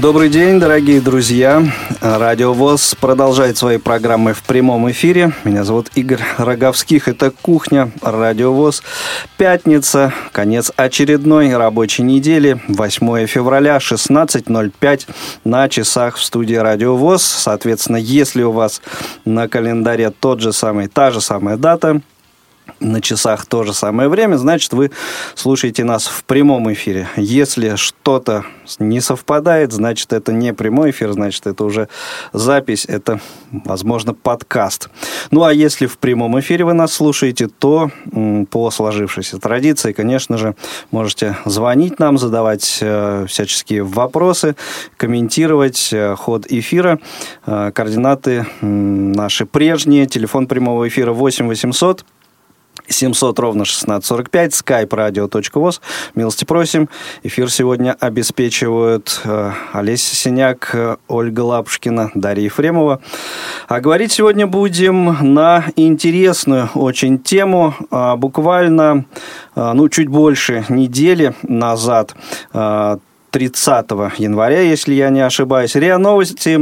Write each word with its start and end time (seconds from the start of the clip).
Добрый 0.00 0.28
день, 0.28 0.60
дорогие 0.60 1.00
друзья. 1.00 1.62
Радио 2.02 2.52
ВОЗ 2.52 2.94
продолжает 3.00 3.56
свои 3.56 3.78
программы 3.78 4.34
в 4.34 4.42
прямом 4.42 4.90
эфире. 4.90 5.32
Меня 5.42 5.64
зовут 5.64 5.90
Игорь 5.94 6.20
Роговских. 6.36 7.08
Это 7.08 7.30
«Кухня», 7.30 7.90
Радио 8.02 8.52
ВОЗ. 8.52 8.82
Пятница, 9.38 10.12
конец 10.32 10.70
очередной 10.76 11.56
рабочей 11.56 12.02
недели, 12.02 12.60
8 12.68 13.26
февраля, 13.26 13.78
16.05 13.78 15.08
на 15.44 15.66
часах 15.70 16.16
в 16.16 16.22
студии 16.22 16.56
Радио 16.56 16.94
ВОЗ. 16.94 17.22
Соответственно, 17.22 17.96
если 17.96 18.42
у 18.42 18.52
вас 18.52 18.82
на 19.24 19.48
календаре 19.48 20.10
тот 20.10 20.40
же 20.40 20.52
самый, 20.52 20.88
та 20.88 21.10
же 21.10 21.22
самая 21.22 21.56
дата– 21.56 22.02
на 22.80 23.00
часах 23.00 23.46
то 23.46 23.62
же 23.64 23.72
самое 23.72 24.08
время, 24.08 24.36
значит, 24.36 24.72
вы 24.72 24.90
слушаете 25.34 25.84
нас 25.84 26.06
в 26.06 26.24
прямом 26.24 26.72
эфире. 26.72 27.08
Если 27.16 27.76
что-то 27.76 28.44
не 28.78 29.00
совпадает, 29.00 29.72
значит, 29.72 30.12
это 30.12 30.32
не 30.32 30.52
прямой 30.52 30.90
эфир, 30.90 31.12
значит, 31.12 31.46
это 31.46 31.64
уже 31.64 31.88
запись, 32.32 32.84
это, 32.88 33.20
возможно, 33.50 34.14
подкаст. 34.14 34.90
Ну, 35.30 35.44
а 35.44 35.52
если 35.52 35.86
в 35.86 35.98
прямом 35.98 36.38
эфире 36.40 36.64
вы 36.64 36.72
нас 36.72 36.92
слушаете, 36.92 37.48
то 37.48 37.90
по 38.50 38.70
сложившейся 38.70 39.38
традиции, 39.38 39.92
конечно 39.92 40.36
же, 40.36 40.54
можете 40.90 41.36
звонить 41.44 41.98
нам, 41.98 42.18
задавать 42.18 42.78
э, 42.80 43.26
всяческие 43.28 43.82
вопросы, 43.82 44.56
комментировать 44.96 45.90
э, 45.92 46.14
ход 46.16 46.46
эфира. 46.48 46.98
Э, 47.46 47.70
координаты 47.72 48.46
э, 48.60 48.66
наши 48.66 49.46
прежние. 49.46 50.06
Телефон 50.06 50.46
прямого 50.46 50.88
эфира 50.88 51.12
8 51.12 51.46
800 51.46 52.04
700 52.88 53.38
ровно 53.38 53.62
1645, 53.62 54.52
skype 54.52 54.88
radio.voz. 54.88 55.80
Милости 56.14 56.44
просим. 56.44 56.88
Эфир 57.22 57.50
сегодня 57.50 57.96
обеспечивают 57.98 59.20
э, 59.24 59.52
Олеся 59.72 60.14
Синяк, 60.14 60.70
э, 60.74 60.96
Ольга 61.08 61.40
Лапушкина, 61.40 62.10
Дарья 62.14 62.44
Ефремова. 62.44 63.00
А 63.68 63.80
говорить 63.80 64.12
сегодня 64.12 64.46
будем 64.46 65.34
на 65.34 65.64
интересную 65.76 66.70
очень 66.74 67.18
тему. 67.18 67.74
А, 67.90 68.16
буквально, 68.16 69.06
а, 69.54 69.74
ну, 69.74 69.88
чуть 69.88 70.08
больше 70.08 70.64
недели 70.68 71.34
назад 71.42 72.14
30 72.52 73.92
а, 73.92 74.12
января, 74.16 74.60
если 74.60 74.94
я 74.94 75.10
не 75.10 75.20
ошибаюсь, 75.20 75.74
РИА 75.74 75.98
Новости 75.98 76.56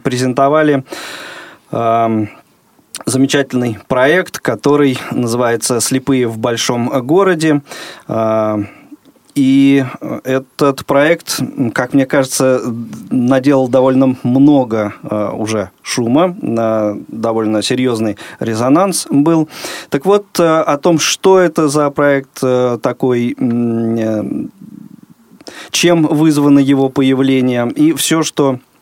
презентовали 0.00 0.84
замечательный 3.04 3.78
проект, 3.88 4.38
который 4.38 4.98
называется 5.10 5.80
«Слепые 5.80 6.26
в 6.26 6.38
большом 6.38 6.88
городе». 7.06 7.62
А, 8.08 8.60
и 9.34 9.84
этот 10.24 10.86
проект, 10.86 11.40
как 11.74 11.92
мне 11.92 12.06
кажется, 12.06 12.62
наделал 13.10 13.68
довольно 13.68 14.16
много 14.22 14.94
а, 15.02 15.32
уже 15.32 15.70
шума, 15.82 16.34
довольно 16.40 17.62
серьезный 17.62 18.16
резонанс 18.40 19.06
был. 19.10 19.50
Так 19.90 20.06
вот, 20.06 20.24
а, 20.38 20.62
о 20.62 20.78
том, 20.78 20.98
что 20.98 21.38
это 21.38 21.68
за 21.68 21.90
проект 21.90 22.40
такой, 22.82 23.36
чем 25.70 26.02
вызвано 26.06 26.58
его 26.58 26.88
появление, 26.88 27.70
и 27.76 27.92
все, 27.92 28.22
что 28.22 28.58
Э, 28.58 28.75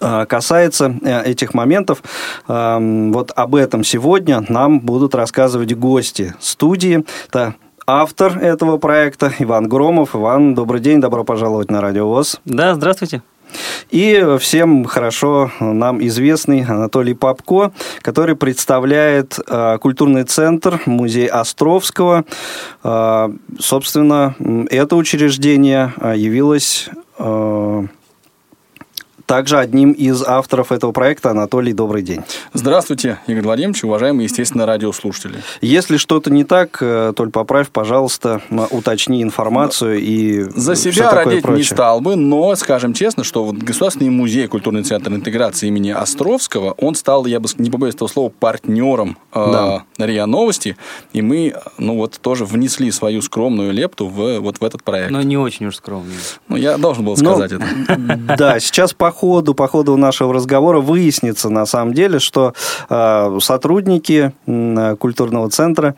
касается 0.00 0.94
э, 1.02 1.24
этих 1.24 1.54
моментов. 1.54 2.02
Эм, 2.48 3.12
вот 3.12 3.32
об 3.36 3.54
этом 3.54 3.84
сегодня 3.84 4.44
нам 4.48 4.80
будут 4.80 5.14
рассказывать 5.14 5.74
гости 5.74 6.34
студии. 6.40 7.04
Это 7.28 7.54
автор 7.86 8.38
этого 8.38 8.78
проекта 8.78 9.32
Иван 9.38 9.68
Громов. 9.68 10.14
Иван, 10.14 10.54
добрый 10.54 10.80
день, 10.80 11.00
добро 11.00 11.24
пожаловать 11.24 11.70
на 11.70 11.80
Радио 11.80 12.06
ВОЗ. 12.08 12.40
Да, 12.44 12.74
здравствуйте. 12.74 13.22
И 13.90 14.36
всем 14.38 14.84
хорошо 14.84 15.50
нам 15.58 16.00
известный 16.06 16.62
Анатолий 16.62 17.14
Попко, 17.14 17.72
который 18.00 18.36
представляет 18.36 19.38
э, 19.44 19.78
культурный 19.78 20.22
центр 20.22 20.80
музей 20.86 21.26
Островского. 21.26 22.24
Э, 22.84 23.28
собственно, 23.58 24.36
это 24.70 24.94
учреждение 24.94 25.92
явилось 26.14 26.88
э, 27.18 27.86
также 29.30 29.58
одним 29.58 29.92
из 29.92 30.24
авторов 30.24 30.72
этого 30.72 30.90
проекта 30.90 31.30
Анатолий, 31.30 31.72
добрый 31.72 32.02
день. 32.02 32.22
Здравствуйте, 32.52 33.20
Игорь 33.28 33.44
Владимирович, 33.44 33.84
уважаемые, 33.84 34.24
естественно, 34.24 34.66
радиослушатели. 34.66 35.36
Если 35.60 35.98
что-то 35.98 36.32
не 36.32 36.42
так, 36.42 36.78
э, 36.80 37.12
только 37.14 37.30
поправь, 37.30 37.68
пожалуйста, 37.70 38.40
уточни 38.72 39.22
информацию 39.22 40.00
и 40.00 40.48
За 40.56 40.74
себя 40.74 41.12
родить 41.12 41.42
прочее. 41.42 41.58
не 41.58 41.62
стал 41.62 42.00
бы, 42.00 42.16
но 42.16 42.56
скажем 42.56 42.92
честно, 42.92 43.22
что 43.22 43.44
вот 43.44 43.54
Государственный 43.54 44.10
музей 44.10 44.48
культурный 44.48 44.82
центр 44.82 45.12
интеграции 45.12 45.68
имени 45.68 45.90
Островского, 45.90 46.72
он 46.72 46.96
стал, 46.96 47.24
я 47.26 47.38
бы 47.38 47.48
не 47.58 47.70
побоюсь 47.70 47.94
этого 47.94 48.08
слова, 48.08 48.32
партнером 48.36 49.16
э, 49.32 49.48
да. 49.52 49.84
э, 49.96 50.06
РИА 50.06 50.26
Новости, 50.26 50.76
и 51.12 51.22
мы, 51.22 51.54
ну 51.78 51.94
вот, 51.94 52.18
тоже 52.20 52.44
внесли 52.44 52.90
свою 52.90 53.22
скромную 53.22 53.72
лепту 53.72 54.08
в, 54.08 54.40
вот 54.40 54.58
в 54.58 54.64
этот 54.64 54.82
проект. 54.82 55.12
Но 55.12 55.22
не 55.22 55.38
очень 55.38 55.66
уж 55.66 55.76
скромную. 55.76 56.18
Ну, 56.48 56.56
я 56.56 56.76
должен 56.78 57.04
был 57.04 57.14
ну, 57.16 57.30
сказать 57.30 57.52
но, 57.52 57.58
это. 57.58 58.36
Да, 58.36 58.58
сейчас 58.58 58.92
по 58.92 59.12
ходу, 59.20 59.54
по 59.54 59.68
ходу 59.68 59.96
нашего 59.96 60.32
разговора 60.32 60.80
выяснится 60.80 61.50
на 61.50 61.66
самом 61.66 61.92
деле, 61.92 62.18
что 62.18 62.54
э, 62.88 63.38
сотрудники 63.40 64.32
культурного 64.98 65.50
центра 65.50 65.94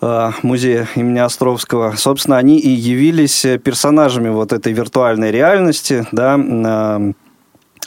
э, 0.00 0.30
музея 0.42 0.88
имени 0.94 1.18
Островского, 1.18 1.94
собственно, 1.96 2.38
они 2.38 2.58
и 2.58 2.68
явились 2.68 3.44
персонажами 3.64 4.28
вот 4.28 4.52
этой 4.52 4.72
виртуальной 4.72 5.32
реальности, 5.32 6.06
да, 6.12 6.38
э, 6.38 7.12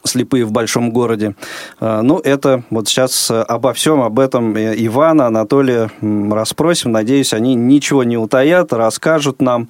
слепые 0.05 0.45
в 0.45 0.51
большом 0.51 0.91
городе. 0.91 1.35
А, 1.79 2.01
ну, 2.01 2.19
это 2.19 2.63
вот 2.69 2.87
сейчас 2.87 3.31
обо 3.31 3.73
всем 3.73 4.01
об 4.01 4.19
этом 4.19 4.57
Ивана, 4.57 5.27
Анатолия 5.27 5.91
расспросим. 6.01 6.91
Надеюсь, 6.91 7.33
они 7.33 7.55
ничего 7.55 8.03
не 8.03 8.17
утаят, 8.17 8.73
расскажут 8.73 9.41
нам. 9.41 9.69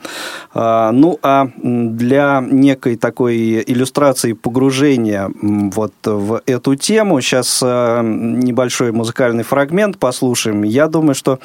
А, 0.54 0.92
ну, 0.92 1.20
а 1.24 1.48
для 1.58 2.44
некой 2.46 2.96
такой 2.98 3.64
иллюстрации 3.66 4.34
погружения 4.34 5.32
вот 5.42 5.94
в 6.04 6.42
эту 6.46 6.76
тему 6.76 7.22
сейчас 7.22 7.62
а, 7.64 8.02
небольшой 8.02 8.92
музыкальный 8.92 9.44
фрагмент 9.44 9.98
послушаем. 9.98 10.64
Я 10.64 10.88
думаю, 10.88 11.16
что 11.16 11.40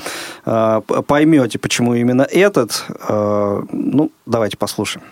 поймете, 1.06 1.58
почему 1.58 1.94
именно 1.94 2.22
этот. 2.22 2.84
Ну, 3.08 4.10
давайте 4.26 4.56
послушаем. 4.56 5.04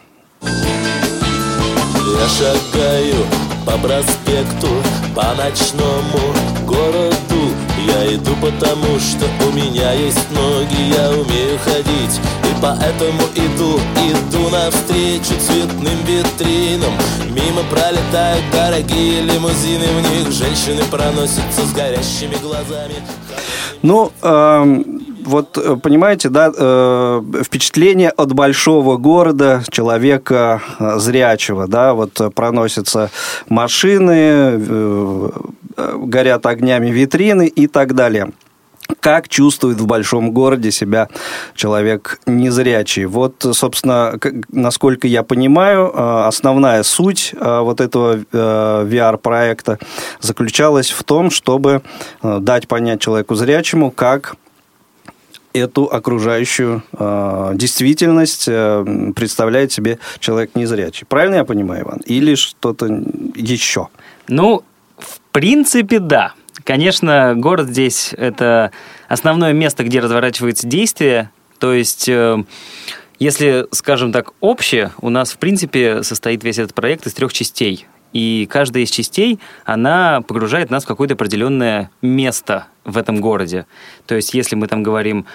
Я 2.21 2.29
шагаю 2.29 3.27
по 3.65 3.79
проспекту, 3.79 4.69
по 5.15 5.35
ночному 5.35 6.35
городу. 6.67 7.55
Я 7.87 8.15
иду 8.15 8.33
потому, 8.41 8.99
что 8.99 9.27
у 9.47 9.53
меня 9.53 9.93
есть 9.93 10.31
ноги, 10.33 10.95
я 10.95 11.11
умею 11.11 11.59
ходить. 11.65 12.21
И 12.45 12.55
поэтому 12.61 13.23
иду, 13.37 13.79
иду 13.97 14.49
навстречу 14.51 15.41
цветным 15.41 15.99
витринам. 16.05 16.93
Мимо 17.31 17.63
пролетают 17.71 18.45
дорогие 18.53 19.23
лимузины, 19.23 19.87
в 19.87 20.11
них 20.11 20.33
женщины 20.33 20.83
проносятся 20.91 21.65
с 21.65 21.73
горящими 21.73 22.35
глазами. 22.43 22.97
Ну, 23.83 24.11
эм 24.23 25.08
вот 25.25 25.59
э, 25.59 25.77
понимаете, 25.77 26.29
да, 26.29 26.53
э, 26.55 27.23
впечатление 27.45 28.11
от 28.11 28.33
большого 28.33 28.97
города 28.97 29.63
человека 29.71 30.61
э, 30.79 30.99
зрячего, 30.99 31.67
да, 31.67 31.95
вот 31.95 32.21
проносятся 32.35 33.11
машины, 33.49 34.61
горят 35.77 36.47
огнями 36.47 36.91
витрины 36.91 37.47
и 37.47 37.67
так 37.67 37.95
далее 37.95 38.33
как 39.01 39.29
чувствует 39.29 39.79
в 39.79 39.87
большом 39.87 40.33
городе 40.33 40.71
себя 40.71 41.09
человек 41.55 42.21
незрячий. 42.25 43.05
Вот, 43.05 43.47
собственно, 43.53 44.19
насколько 44.51 45.07
я 45.07 45.23
понимаю, 45.23 46.27
основная 46.27 46.83
суть 46.83 47.35
вот 47.39 47.83
этого 47.83 48.17
VR-проекта 48.33 49.79
заключалась 50.21 50.91
в 50.91 51.05
том, 51.05 51.31
чтобы 51.31 51.83
дать 52.23 52.67
понять 52.67 53.03
человеку 53.03 53.35
зрячему, 53.35 53.91
как 53.91 54.37
эту 55.59 55.85
окружающую 55.85 56.83
э, 56.93 57.53
действительность 57.55 58.47
э, 58.49 59.13
представляет 59.15 59.73
себе 59.73 59.99
человек 60.19 60.55
незрячий. 60.55 61.07
Правильно 61.07 61.37
я 61.37 61.45
понимаю, 61.45 61.85
Иван? 61.85 62.01
Или 62.07 62.35
что-то 62.35 62.87
еще? 63.35 63.89
Ну, 64.29 64.63
в 64.99 65.21
принципе, 65.33 65.99
да. 65.99 66.35
Конечно, 66.65 67.35
город 67.37 67.69
здесь– 67.69 68.15
это 68.17 68.73
основное 69.09 69.53
место, 69.53 69.85
где 69.85 70.01
разворачивается 70.01 70.67
действие. 70.67 71.31
То 71.59 71.73
есть, 71.73 72.09
э, 72.09 72.45
если, 73.19 73.67
скажем 73.73 74.13
так, 74.13 74.33
общее, 74.41 74.93
у 75.01 75.11
нас, 75.11 75.33
в 75.33 75.39
принципе, 75.39 76.05
состоит 76.05 76.45
весь 76.45 76.59
этот 76.59 76.75
проект 76.75 77.07
из 77.07 77.15
трех 77.15 77.33
частей. 77.33 77.88
И 78.13 78.49
каждая 78.51 78.85
из 78.85 78.91
частей, 78.91 79.39
она 79.65 80.23
погружает 80.23 80.71
нас 80.71 80.85
в 80.85 80.87
какое-то 80.87 81.15
определенное 81.15 81.91
место 82.01 82.67
в 82.85 82.97
этом 82.97 83.21
городе. 83.21 83.67
То 84.07 84.15
есть, 84.15 84.33
если 84.33 84.57
мы 84.57 84.67
там 84.67 84.83
говорим 84.83 85.27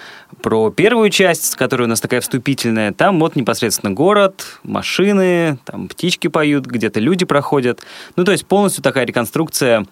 про 0.42 0.70
первую 0.70 1.10
часть, 1.10 1.54
которая 1.54 1.86
у 1.86 1.88
нас 1.88 2.00
такая 2.00 2.20
вступительная, 2.20 2.92
там 2.92 3.20
вот 3.20 3.36
непосредственно 3.36 3.92
город, 3.92 4.58
машины, 4.64 5.58
там 5.64 5.88
птички 5.88 6.26
поют, 6.26 6.66
где-то 6.66 6.98
люди 6.98 7.24
проходят. 7.24 7.80
Ну, 8.16 8.24
то 8.24 8.32
есть 8.32 8.46
полностью 8.46 8.82
такая 8.82 9.06
реконструкция 9.06 9.86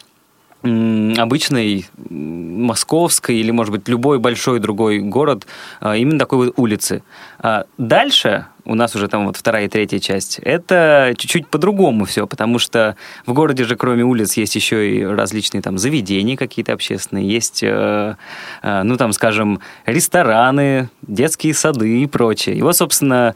обычной 0.62 1.86
московской 2.08 3.36
или, 3.36 3.50
может 3.50 3.72
быть, 3.72 3.88
любой 3.88 4.18
большой 4.18 4.60
другой 4.60 5.00
город 5.00 5.46
а, 5.80 5.96
именно 5.96 6.18
такой 6.18 6.46
вот 6.46 6.54
улицы. 6.56 7.02
А 7.38 7.64
дальше 7.78 8.46
у 8.64 8.74
нас 8.74 8.94
уже 8.94 9.08
там 9.08 9.26
вот 9.26 9.36
вторая 9.36 9.64
и 9.64 9.68
третья 9.68 9.98
часть, 9.98 10.38
это 10.38 11.14
чуть-чуть 11.18 11.48
по-другому 11.48 12.04
все, 12.04 12.26
потому 12.26 12.58
что 12.58 12.96
в 13.26 13.32
городе 13.32 13.64
же 13.64 13.76
кроме 13.76 14.04
улиц 14.04 14.34
есть 14.34 14.54
еще 14.54 14.88
и 14.88 15.04
различные 15.04 15.62
там 15.62 15.78
заведения 15.78 16.36
какие-то 16.36 16.72
общественные, 16.72 17.28
есть, 17.28 17.62
э, 17.62 18.14
э, 18.62 18.82
ну 18.84 18.96
там, 18.96 19.12
скажем, 19.12 19.60
рестораны, 19.84 20.90
детские 21.02 21.54
сады 21.54 22.02
и 22.02 22.06
прочее. 22.06 22.54
И 22.56 22.62
вот, 22.62 22.76
собственно, 22.76 23.34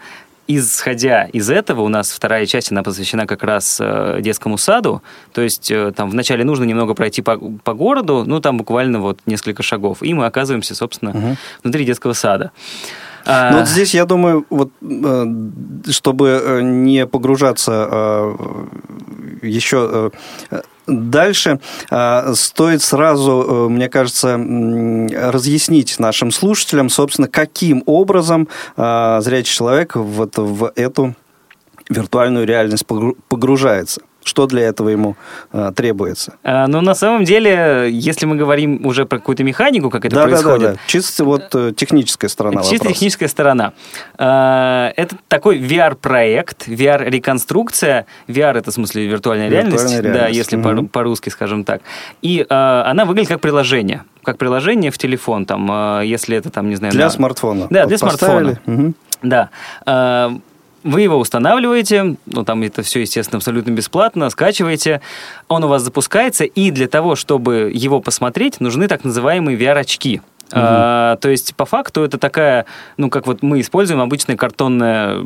исходя 0.48 1.24
из 1.24 1.50
этого, 1.50 1.82
у 1.82 1.88
нас 1.88 2.10
вторая 2.10 2.46
часть, 2.46 2.70
она 2.72 2.82
посвящена 2.82 3.26
как 3.26 3.42
раз 3.42 3.78
э, 3.80 4.18
детскому 4.20 4.58
саду. 4.58 5.02
То 5.32 5.42
есть 5.42 5.70
э, 5.70 5.92
там 5.94 6.10
вначале 6.10 6.44
нужно 6.44 6.64
немного 6.64 6.94
пройти 6.94 7.22
по, 7.22 7.36
по 7.36 7.74
городу, 7.74 8.24
ну 8.26 8.40
там 8.40 8.58
буквально 8.58 9.00
вот 9.00 9.20
несколько 9.26 9.62
шагов, 9.62 10.02
и 10.02 10.14
мы 10.14 10.26
оказываемся, 10.26 10.74
собственно, 10.74 11.10
угу. 11.10 11.36
внутри 11.62 11.84
детского 11.84 12.12
сада. 12.12 12.52
А... 13.26 13.50
Ну, 13.50 13.58
вот 13.58 13.68
здесь, 13.68 13.94
я 13.94 14.04
думаю, 14.04 14.46
вот, 14.50 14.70
э, 14.80 15.24
чтобы 15.90 16.60
не 16.62 17.06
погружаться 17.06 18.34
еще 19.42 20.10
Дальше 20.86 21.58
э, 21.90 22.32
стоит 22.34 22.82
сразу, 22.82 23.44
э, 23.48 23.68
мне 23.68 23.88
кажется, 23.88 24.36
разъяснить 24.36 25.98
нашим 25.98 26.30
слушателям, 26.30 26.90
собственно, 26.90 27.28
каким 27.28 27.82
образом 27.86 28.48
э, 28.76 29.18
зрячий 29.20 29.52
человек 29.52 29.96
вот 29.96 30.36
в 30.36 30.72
эту 30.76 31.14
виртуальную 31.88 32.46
реальность 32.46 32.86
погружается. 32.86 34.02
Что 34.26 34.46
для 34.46 34.62
этого 34.62 34.88
ему 34.88 35.16
э, 35.52 35.70
требуется? 35.76 36.34
А, 36.42 36.66
ну, 36.66 36.80
на 36.80 36.96
самом 36.96 37.22
деле, 37.22 37.88
если 37.92 38.26
мы 38.26 38.34
говорим 38.34 38.84
уже 38.84 39.06
про 39.06 39.18
какую-то 39.18 39.44
механику, 39.44 39.88
как 39.88 40.04
это 40.04 40.16
да, 40.16 40.22
происходит... 40.24 40.60
Да, 40.60 40.66
да, 40.70 40.72
да. 40.72 40.80
Чисто 40.88 41.24
вот 41.24 41.54
э, 41.54 41.72
техническая 41.76 42.28
сторона 42.28 42.62
Чисто 42.62 42.74
вопроса. 42.74 42.94
техническая 42.94 43.28
сторона. 43.28 43.72
А, 44.18 44.92
это 44.96 45.16
такой 45.28 45.60
VR-проект, 45.60 46.66
VR-реконструкция. 46.66 48.06
VR— 48.26 48.54
это, 48.58 48.72
в 48.72 48.74
смысле, 48.74 49.06
виртуальная, 49.06 49.48
виртуальная 49.48 49.70
реальность, 49.70 50.02
реальность, 50.02 50.20
да, 50.20 50.26
если 50.26 50.56
угу. 50.56 50.88
по-русски, 50.88 51.28
скажем 51.28 51.62
так. 51.62 51.82
И 52.20 52.44
а, 52.48 52.82
она 52.90 53.04
выглядит 53.04 53.28
как 53.28 53.40
приложение 53.40 54.02
как 54.24 54.38
приложение 54.38 54.90
в 54.90 54.98
телефон, 54.98 55.46
там, 55.46 55.68
а, 55.70 56.00
если 56.00 56.36
это 56.36 56.50
там, 56.50 56.68
не 56.68 56.74
знаю... 56.74 56.92
Для 56.92 57.04
на... 57.04 57.10
смартфона. 57.10 57.68
Да, 57.70 57.82
вот 57.82 57.88
для 57.90 57.98
поставили. 57.98 58.58
смартфона. 58.64 58.76
Угу. 58.86 58.94
Да. 59.22 59.50
Вы 60.86 61.00
его 61.00 61.18
устанавливаете, 61.18 62.14
ну 62.26 62.44
там 62.44 62.62
это 62.62 62.84
все, 62.84 63.00
естественно, 63.00 63.38
абсолютно 63.38 63.72
бесплатно, 63.72 64.30
скачиваете, 64.30 65.00
он 65.48 65.64
у 65.64 65.66
вас 65.66 65.82
запускается, 65.82 66.44
и 66.44 66.70
для 66.70 66.86
того, 66.86 67.16
чтобы 67.16 67.72
его 67.74 68.00
посмотреть, 68.00 68.60
нужны 68.60 68.86
так 68.86 69.02
называемые 69.02 69.58
VR-очки. 69.58 70.20
Угу. 70.52 70.60
А, 70.62 71.16
то 71.16 71.28
есть, 71.28 71.56
по 71.56 71.64
факту, 71.64 72.02
это 72.02 72.18
такая, 72.18 72.66
ну, 72.96 73.10
как 73.10 73.26
вот 73.26 73.42
мы 73.42 73.60
используем 73.60 74.00
обычная 74.00 74.36
картонная 74.36 75.24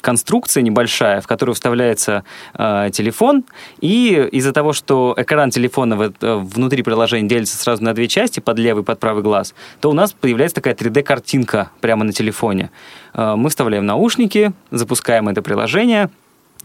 конструкция 0.00 0.62
небольшая, 0.62 1.20
в 1.20 1.26
которую 1.26 1.54
вставляется 1.54 2.24
а, 2.54 2.90
телефон, 2.90 3.44
и 3.80 4.28
из-за 4.32 4.52
того, 4.52 4.74
что 4.74 5.14
экран 5.16 5.50
телефона 5.50 5.96
в, 5.96 6.12
внутри 6.20 6.82
приложения 6.82 7.28
делится 7.28 7.56
сразу 7.56 7.82
на 7.82 7.94
две 7.94 8.08
части, 8.08 8.40
под 8.40 8.58
левый 8.58 8.82
и 8.82 8.84
под 8.84 9.00
правый 9.00 9.22
глаз, 9.22 9.54
то 9.80 9.90
у 9.90 9.94
нас 9.94 10.12
появляется 10.12 10.56
такая 10.56 10.74
3D-картинка 10.74 11.70
прямо 11.80 12.04
на 12.04 12.12
телефоне. 12.12 12.70
А, 13.14 13.36
мы 13.36 13.48
вставляем 13.48 13.86
наушники, 13.86 14.52
запускаем 14.70 15.28
это 15.28 15.40
приложение– 15.40 16.10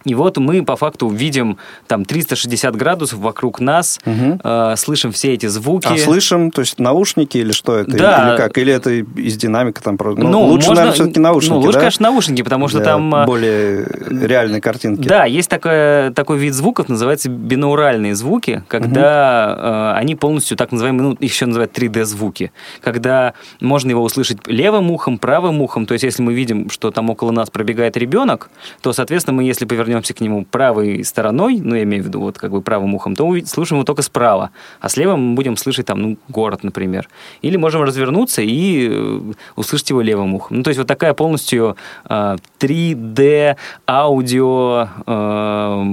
и 0.08 0.16
вот 0.16 0.38
мы 0.38 0.64
по 0.64 0.76
факту 0.76 1.10
видим 1.10 1.58
там 1.88 2.06
360 2.06 2.76
градусов 2.76 3.20
вокруг 3.20 3.60
нас, 3.60 4.00
угу. 4.06 4.40
э, 4.44 4.76
слышим 4.78 5.12
все 5.12 5.34
эти 5.34 5.48
звуки. 5.48 5.88
А 5.88 5.98
слышим, 5.98 6.52
то 6.52 6.62
есть 6.62 6.80
наушники 6.80 7.38
или 7.38 7.52
что 7.52 7.78
это? 7.78 7.92
Да. 7.92 8.30
Или 8.30 8.38
как? 8.38 8.58
Или 8.58 8.74
это 8.74 8.92
из 8.92 9.36
динамика 9.36 9.84
там? 9.84 9.98
Ну, 10.00 10.16
ну 10.28 10.42
лучше, 10.46 10.68
можно, 10.68 10.84
наверное, 10.84 10.94
все-таки 10.94 11.20
наушники, 11.20 11.54
Ну, 11.54 11.60
лучше, 11.60 11.74
да? 11.74 11.80
конечно, 11.80 12.04
наушники, 12.04 12.42
потому 12.42 12.68
что 12.68 12.78
Для 12.78 12.86
там... 12.86 13.16
Э, 13.16 13.26
более 13.26 13.86
реальной 14.10 14.62
картинки. 14.62 15.08
Да, 15.08 15.26
есть 15.26 15.50
такое, 15.50 16.12
такой 16.12 16.38
вид 16.38 16.54
звуков, 16.54 16.90
называется 16.90 17.30
бинауральные 17.30 18.16
звуки, 18.16 18.64
когда 18.68 19.54
угу. 19.54 19.68
э, 19.68 20.00
они 20.00 20.16
полностью 20.16 20.58
так 20.58 20.72
называемые, 20.72 21.10
ну, 21.10 21.18
еще 21.20 21.46
называют 21.46 21.78
3D-звуки, 21.78 22.52
когда 22.82 23.34
можно 23.60 23.90
его 23.90 24.04
услышать 24.04 24.48
левым 24.48 24.92
ухом, 24.92 25.18
правым 25.18 25.62
ухом, 25.62 25.86
то 25.86 25.94
есть 25.94 26.04
если 26.04 26.22
мы 26.22 26.34
видим, 26.34 26.70
что 26.70 26.92
там 26.92 27.10
около 27.10 27.32
нас 27.32 27.50
пробегает 27.50 27.98
ребенок, 27.98 28.50
то, 28.82 28.94
соответственно, 28.94 29.36
мы, 29.38 29.44
если 29.44 29.66
повернем 29.66 29.97
повернемся 29.98 30.14
к 30.14 30.22
нему 30.22 30.46
правой 30.46 31.04
стороной, 31.04 31.60
ну, 31.64 31.76
я 31.76 31.84
имею 31.84 32.04
в 32.04 32.08
виду 32.08 32.20
вот 32.20 32.38
как 32.38 32.52
бы 32.52 32.62
правым 32.62 32.94
ухом, 32.96 33.16
то 33.16 33.36
слушаем 33.46 33.80
его 33.80 33.86
только 33.86 34.02
справа, 34.02 34.50
а 34.80 34.90
слева 34.90 35.16
мы 35.16 35.36
будем 35.36 35.58
слышать 35.58 35.86
там, 35.86 36.02
ну, 36.02 36.18
город, 36.30 36.64
например. 36.64 37.10
Или 37.42 37.58
можем 37.58 37.82
развернуться 37.82 38.42
и 38.42 38.88
э, 38.90 39.22
услышать 39.56 39.90
его 39.90 40.02
левым 40.02 40.36
ухом. 40.36 40.58
Ну, 40.58 40.64
то 40.64 40.70
есть 40.70 40.78
вот 40.78 40.88
такая 40.88 41.14
полностью 41.14 41.76
э, 42.10 42.38
3D 42.60 43.56
аудио 43.88 44.88
э, 45.08 45.86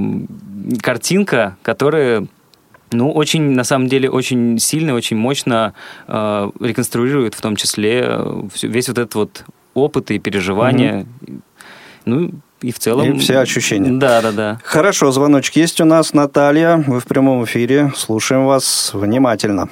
картинка, 0.82 1.56
которая 1.62 2.26
ну, 2.92 3.10
очень, 3.10 3.54
на 3.54 3.64
самом 3.64 3.88
деле, 3.88 4.08
очень 4.10 4.58
сильно, 4.58 4.94
очень 4.94 5.16
мощно 5.16 5.72
э, 6.06 6.50
реконструирует 6.60 7.34
в 7.34 7.40
том 7.40 7.56
числе 7.56 8.04
э, 8.06 8.42
весь 8.62 8.88
вот 8.88 8.98
этот 8.98 9.14
вот 9.14 9.44
опыт 9.74 10.10
и 10.10 10.18
переживания. 10.18 11.06
Mm-hmm. 11.26 11.40
Ну, 12.06 12.30
и 12.64 12.72
в 12.72 12.78
целом... 12.78 13.12
И 13.12 13.18
все 13.18 13.38
ощущения. 13.38 13.92
Да, 13.98 14.22
да, 14.22 14.32
да. 14.32 14.58
Хорошо, 14.64 15.10
звоночек 15.10 15.56
есть 15.56 15.80
у 15.80 15.84
нас. 15.84 16.14
Наталья, 16.14 16.82
вы 16.86 16.98
в 16.98 17.06
прямом 17.06 17.44
эфире. 17.44 17.92
Слушаем 17.94 18.46
вас 18.46 18.92
внимательно. 18.94 19.68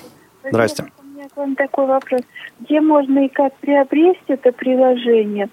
Здрасте. 0.48 0.84
У 0.98 1.06
меня 1.06 1.28
к 1.28 1.36
вам 1.36 1.56
такой 1.56 1.86
вопрос. 1.86 2.20
Где 2.60 2.80
можно 2.80 3.24
и 3.24 3.28
как 3.28 3.54
приобрести 3.56 4.20
это 4.28 4.52
приложение? 4.52 5.48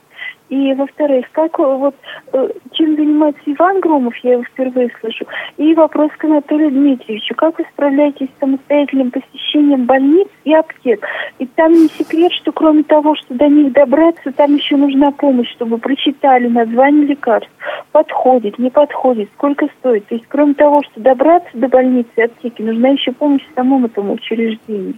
И, 0.50 0.74
во-вторых, 0.74 1.28
как 1.32 1.60
вот 1.60 1.96
э, 2.34 2.50
чем 2.72 2.96
занимается 2.96 3.42
Иван 3.46 3.80
Громов, 3.82 4.16
я 4.24 4.34
его 4.34 4.44
впервые 4.44 4.92
слышу. 5.00 5.26
И 5.58 5.74
вопрос 5.76 6.12
к 6.18 6.24
Анатолию 6.26 6.72
Дмитриевичу. 6.72 7.36
Как 7.36 7.58
вы 7.60 7.66
справляетесь 7.72 8.28
с 8.28 8.40
самостоятельным 8.40 9.12
посещением 9.12 9.86
больниц 9.86 10.28
и 10.46 10.54
аптек? 10.54 11.06
И 11.38 11.46
там 11.46 11.74
не 11.74 11.88
секрет, 11.90 12.32
что 12.34 12.52
кроме 12.52 12.84
того, 12.84 13.16
что 13.16 13.36
до 13.36 13.48
них 13.48 13.74
добраться, 13.74 14.32
там 14.32 14.56
еще 14.56 14.76
нужна 14.76 15.12
помощь, 15.12 15.52
чтобы 15.52 15.78
прочитали 15.78 16.48
название 16.48 17.06
лекарств. 17.06 17.52
Подходит, 17.92 18.58
не 18.58 18.72
подходит, 18.72 19.30
сколько 19.36 19.68
стоит. 19.80 20.08
То 20.08 20.16
есть, 20.16 20.26
кроме 20.30 20.56
того, 20.56 20.82
что 20.84 21.00
добраться 21.00 21.52
до 21.54 21.68
больницы 21.68 22.10
и 22.16 22.22
аптеки, 22.24 22.62
нужна 22.62 22.90
еще 22.90 23.12
помощь 23.12 23.44
самому 23.56 23.86
этому 23.86 24.14
учреждению. 24.14 24.96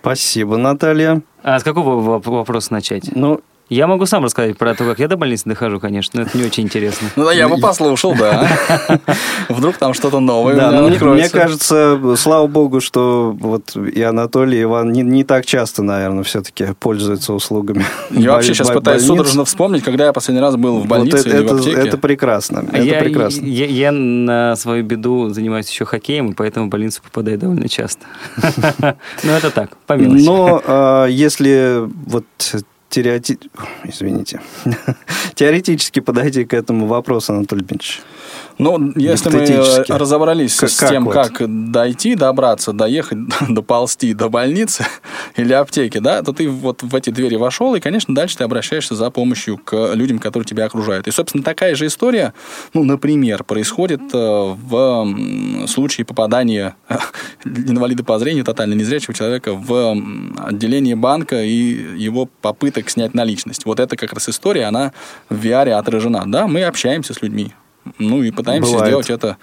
Спасибо, 0.00 0.56
Наталья. 0.56 1.22
А 1.42 1.58
с 1.58 1.64
какого 1.64 2.20
вопроса 2.20 2.72
начать? 2.72 3.10
Ну, 3.14 3.40
я 3.68 3.88
могу 3.88 4.06
сам 4.06 4.24
рассказать 4.24 4.56
про 4.56 4.74
то, 4.74 4.84
как 4.84 5.00
я 5.00 5.08
до 5.08 5.16
больницы 5.16 5.48
дохожу, 5.48 5.80
конечно, 5.80 6.20
но 6.20 6.26
это 6.26 6.38
не 6.38 6.44
очень 6.44 6.64
интересно. 6.64 7.08
Ну 7.16 7.24
да, 7.24 7.32
я 7.32 7.48
бы 7.48 7.58
послушал, 7.58 8.14
да. 8.14 8.48
Вдруг 9.48 9.76
там 9.76 9.92
что-то 9.92 10.20
новое 10.20 10.54
да, 10.54 10.70
ну, 10.70 10.88
мне, 10.88 10.98
мне 10.98 11.28
кажется, 11.28 11.98
слава 12.16 12.46
богу, 12.46 12.80
что 12.80 13.34
вот 13.36 13.74
и 13.76 14.00
Анатолий, 14.02 14.58
и 14.58 14.62
Иван 14.62 14.92
не, 14.92 15.02
не 15.02 15.24
так 15.24 15.44
часто, 15.46 15.82
наверное, 15.82 16.22
все-таки 16.22 16.68
пользуются 16.78 17.32
услугами. 17.32 17.84
Я 18.10 18.32
вообще 18.32 18.54
сейчас 18.54 18.70
пытаюсь 18.70 19.02
судорожно 19.02 19.44
вспомнить, 19.44 19.82
когда 19.82 20.06
я 20.06 20.12
последний 20.12 20.40
раз 20.40 20.54
был 20.54 20.78
в 20.78 20.86
больнице 20.86 21.16
вот 21.16 21.26
это, 21.26 21.36
или 21.36 21.46
в 21.46 21.52
аптеке. 21.52 21.76
Это 21.76 21.98
прекрасно, 21.98 22.64
это 22.72 22.82
я, 22.82 23.00
прекрасно. 23.00 23.44
Я, 23.46 23.66
я 23.66 23.90
на 23.90 24.54
свою 24.54 24.84
беду 24.84 25.30
занимаюсь 25.30 25.68
еще 25.68 25.84
хоккеем, 25.84 26.30
и 26.30 26.34
поэтому 26.34 26.66
в 26.66 26.68
больницу 26.68 27.02
попадаю 27.02 27.36
довольно 27.38 27.68
часто. 27.68 28.06
Но 28.78 29.32
это 29.32 29.50
так, 29.50 29.76
по 29.86 29.94
мелочи. 29.94 30.24
Но 30.24 30.62
а, 30.64 31.06
если 31.06 31.82
вот 32.06 32.24
теорети... 33.02 33.38
извините, 33.84 34.40
теоретически 35.34 36.00
подойти 36.00 36.46
к 36.46 36.54
этому 36.54 36.86
вопросу, 36.86 37.34
Анатолий 37.34 37.62
Дмитриевич? 37.62 38.00
Ну, 38.58 38.92
если 38.96 39.30
мы 39.30 39.96
разобрались 39.96 40.56
как, 40.56 40.70
с 40.70 40.88
тем, 40.88 41.06
как, 41.06 41.34
как 41.34 41.70
дойти, 41.70 42.14
добраться, 42.14 42.72
доехать, 42.72 43.18
доползти 43.48 44.14
до 44.14 44.28
больницы 44.28 44.86
или 45.36 45.52
аптеки, 45.52 45.98
да, 45.98 46.22
то 46.22 46.32
ты 46.32 46.48
вот 46.48 46.82
в 46.82 46.94
эти 46.94 47.10
двери 47.10 47.36
вошел, 47.36 47.74
и, 47.74 47.80
конечно, 47.80 48.14
дальше 48.14 48.38
ты 48.38 48.44
обращаешься 48.44 48.94
за 48.94 49.10
помощью 49.10 49.58
к 49.58 49.92
людям, 49.94 50.18
которые 50.18 50.46
тебя 50.46 50.64
окружают. 50.64 51.06
И, 51.06 51.10
собственно, 51.10 51.44
такая 51.44 51.74
же 51.74 51.86
история, 51.86 52.32
ну, 52.72 52.84
например, 52.84 53.44
происходит 53.44 54.00
э, 54.12 54.16
в 54.16 55.66
случае 55.66 56.06
попадания 56.06 56.76
инвалида 57.44 58.04
по 58.04 58.18
зрению, 58.18 58.44
тотально 58.44 58.74
незрячего 58.74 59.12
человека 59.12 59.52
в 59.52 59.96
отделение 60.38 60.96
банка 60.96 61.42
и 61.42 61.98
его 61.98 62.26
попыток 62.40 62.88
снять 62.88 63.12
наличность. 63.12 63.66
Вот 63.66 63.80
это 63.80 63.96
как 63.96 64.14
раз 64.14 64.28
история, 64.28 64.64
она 64.64 64.92
в 65.28 65.44
VR 65.44 65.72
отражена. 65.72 66.24
Да, 66.26 66.46
мы 66.46 66.62
общаемся 66.64 67.12
с 67.12 67.20
людьми, 67.20 67.52
Ну 67.98 68.22
и 68.22 68.30
пытаемся 68.30 68.72
Бывает. 68.72 68.88
сделать 68.88 69.10
это 69.10 69.36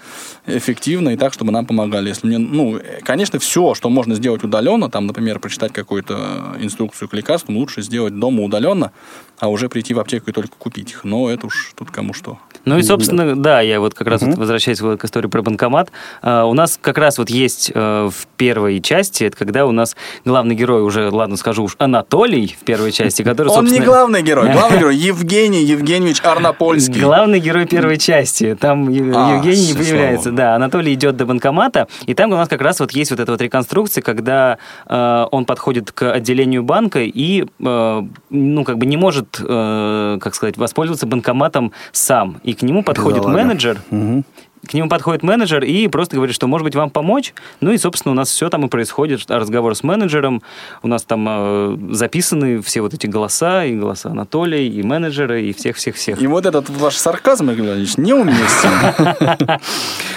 эффективно 0.46 1.10
и 1.10 1.16
так, 1.16 1.32
чтобы 1.32 1.52
нам 1.52 1.66
помогали. 1.66 2.08
Если 2.08 2.26
мне, 2.26 2.38
ну, 2.38 2.80
конечно, 3.02 3.38
все, 3.38 3.74
что 3.74 3.90
можно 3.90 4.14
сделать 4.14 4.44
удаленно, 4.44 4.90
там, 4.90 5.06
например, 5.06 5.38
прочитать 5.38 5.72
какую-то 5.72 6.56
инструкцию 6.60 7.08
к 7.08 7.14
лекарствам, 7.14 7.56
лучше 7.56 7.82
сделать 7.82 8.18
дома 8.18 8.42
удаленно, 8.42 8.92
а 9.38 9.48
уже 9.48 9.68
прийти 9.68 9.94
в 9.94 10.00
аптеку 10.00 10.30
и 10.30 10.32
только 10.32 10.56
купить 10.56 10.92
их. 10.92 11.04
Но 11.04 11.30
это 11.30 11.46
уж 11.46 11.72
тут 11.76 11.90
кому 11.90 12.14
что. 12.14 12.38
Ну 12.64 12.78
и, 12.78 12.82
собственно, 12.82 13.36
да, 13.36 13.60
я 13.60 13.78
вот 13.78 13.94
как 13.94 14.06
раз 14.06 14.22
угу. 14.22 14.30
вот 14.30 14.38
возвращаясь 14.38 14.78
к 14.78 15.04
истории 15.04 15.28
про 15.28 15.42
банкомат, 15.42 15.90
а, 16.22 16.44
у 16.46 16.54
нас 16.54 16.78
как 16.80 16.98
раз 16.98 17.18
вот 17.18 17.28
есть 17.28 17.70
э, 17.74 18.10
в 18.10 18.26
первой 18.36 18.80
части, 18.80 19.24
это 19.24 19.36
когда 19.36 19.66
у 19.66 19.72
нас 19.72 19.96
главный 20.24 20.54
герой 20.54 20.82
уже, 20.82 21.10
ладно, 21.10 21.36
скажу 21.36 21.64
уж, 21.64 21.76
Анатолий 21.78 22.56
в 22.58 22.64
первой 22.64 22.92
части, 22.92 23.22
который, 23.24 23.48
Он 23.48 23.66
не 23.66 23.80
главный 23.80 24.22
герой, 24.22 24.50
главный 24.52 24.78
герой 24.78 24.96
Евгений 24.96 25.64
Евгеньевич 25.64 26.22
Арнопольский. 26.24 27.00
Главный 27.00 27.38
герой 27.38 27.66
первой 27.66 27.98
части, 27.98 28.56
там 28.58 28.88
а, 28.88 29.36
Евгений 29.36 29.66
не 29.66 29.74
появляется, 29.74 30.30
да, 30.30 30.54
Анатолий 30.54 30.94
идет 30.94 31.16
до 31.16 31.26
банкомата, 31.26 31.88
и 32.06 32.14
там 32.14 32.32
у 32.32 32.36
нас 32.36 32.48
как 32.48 32.62
раз 32.62 32.80
вот 32.80 32.92
есть 32.92 33.10
вот 33.10 33.20
эта 33.20 33.30
вот 33.30 33.40
реконструкция, 33.42 34.00
когда 34.00 34.58
э, 34.86 35.26
он 35.30 35.44
подходит 35.44 35.92
к 35.92 36.10
отделению 36.12 36.62
банка 36.62 37.00
и, 37.00 37.44
э, 37.44 38.02
ну, 38.30 38.64
как 38.64 38.78
бы 38.78 38.86
не 38.86 38.96
может, 38.96 39.23
как 39.32 40.34
сказать, 40.34 40.56
воспользоваться 40.56 41.06
банкоматом 41.06 41.72
сам, 41.92 42.40
и 42.42 42.54
к 42.54 42.62
нему 42.62 42.82
подходит 42.82 43.20
Бедолага. 43.20 43.38
менеджер, 43.38 43.80
угу 43.90 44.24
к 44.64 44.74
нему 44.74 44.88
подходит 44.88 45.22
менеджер 45.22 45.64
и 45.64 45.88
просто 45.88 46.16
говорит, 46.16 46.34
что, 46.34 46.46
может 46.46 46.64
быть, 46.64 46.74
вам 46.74 46.90
помочь? 46.90 47.34
Ну 47.60 47.72
и, 47.72 47.78
собственно, 47.78 48.12
у 48.12 48.14
нас 48.14 48.28
все 48.28 48.48
там 48.50 48.66
и 48.66 48.68
происходит. 48.68 49.22
Разговор 49.28 49.74
с 49.74 49.82
менеджером. 49.82 50.42
У 50.82 50.88
нас 50.88 51.02
там 51.02 51.26
э, 51.28 51.76
записаны 51.90 52.60
все 52.62 52.80
вот 52.80 52.94
эти 52.94 53.06
голоса, 53.06 53.64
и 53.64 53.74
голоса 53.76 54.10
Анатолия, 54.10 54.66
и 54.66 54.82
менеджера, 54.82 55.40
и 55.40 55.52
всех-всех-всех. 55.52 56.20
И 56.20 56.26
вот 56.26 56.46
этот 56.46 56.70
ваш 56.70 56.96
сарказм, 56.96 57.50
Игорь 57.50 57.66
Владимирович, 57.66 57.96
неуместен. 57.96 59.60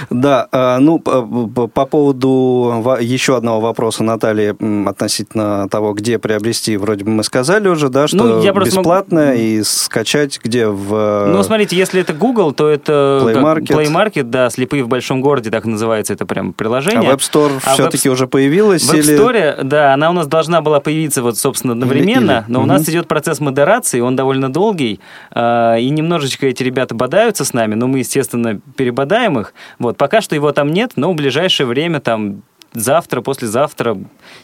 Да, 0.09 0.47
э, 0.51 0.77
ну, 0.79 0.99
по 0.99 1.85
поводу 1.85 2.97
еще 3.01 3.35
одного 3.35 3.59
вопроса 3.59 4.03
Натальи 4.03 4.55
относительно 4.87 5.67
того, 5.69 5.93
где 5.93 6.19
приобрести, 6.19 6.77
вроде 6.77 7.03
бы 7.03 7.11
мы 7.11 7.23
сказали 7.23 7.67
уже, 7.67 7.89
да, 7.89 8.07
что 8.07 8.17
ну, 8.17 8.53
бесплатно 8.63 9.35
и 9.35 9.63
скачать 9.63 10.39
где 10.43 10.67
в... 10.67 11.27
Ну, 11.27 11.43
смотрите, 11.43 11.75
если 11.75 12.01
это 12.01 12.13
Google, 12.13 12.53
то 12.53 12.69
это 12.69 13.21
Play 13.23 13.91
Market 13.91 14.29
да, 14.37 14.49
«Слепые 14.49 14.83
в 14.83 14.87
большом 14.87 15.21
городе», 15.21 15.49
так 15.49 15.65
называется 15.65 16.13
это 16.13 16.25
прям 16.25 16.53
приложение. 16.53 17.09
А 17.09 17.15
Web 17.15 17.19
Store 17.19 17.59
а 17.65 17.73
все-таки 17.73 18.07
веб... 18.07 18.13
уже 18.15 18.27
появилась? 18.27 18.83
В 18.83 18.93
Web 18.93 18.99
Store, 18.99 19.57
или... 19.59 19.63
да, 19.63 19.93
она 19.93 20.09
у 20.09 20.13
нас 20.13 20.27
должна 20.27 20.61
была 20.61 20.79
появиться 20.79 21.21
вот, 21.23 21.37
собственно, 21.37 21.73
одновременно, 21.73 22.43
или... 22.47 22.51
но 22.51 22.59
угу. 22.59 22.65
у 22.65 22.67
нас 22.67 22.87
идет 22.87 23.07
процесс 23.07 23.39
модерации, 23.39 23.99
он 23.99 24.15
довольно 24.15 24.51
долгий, 24.51 24.99
э, 25.33 25.79
и 25.79 25.89
немножечко 25.89 26.45
эти 26.45 26.63
ребята 26.63 26.93
бодаются 26.93 27.45
с 27.45 27.53
нами, 27.53 27.73
но 27.73 27.87
мы, 27.87 27.99
естественно, 27.99 28.59
перебодаем 28.75 29.39
их. 29.39 29.53
Вот, 29.79 29.97
пока 29.97 30.21
что 30.21 30.35
его 30.35 30.51
там 30.51 30.71
нет, 30.71 30.91
но 30.95 31.11
в 31.11 31.15
ближайшее 31.15 31.65
время 31.65 31.99
там 31.99 32.43
завтра, 32.73 33.21
послезавтра, 33.21 33.97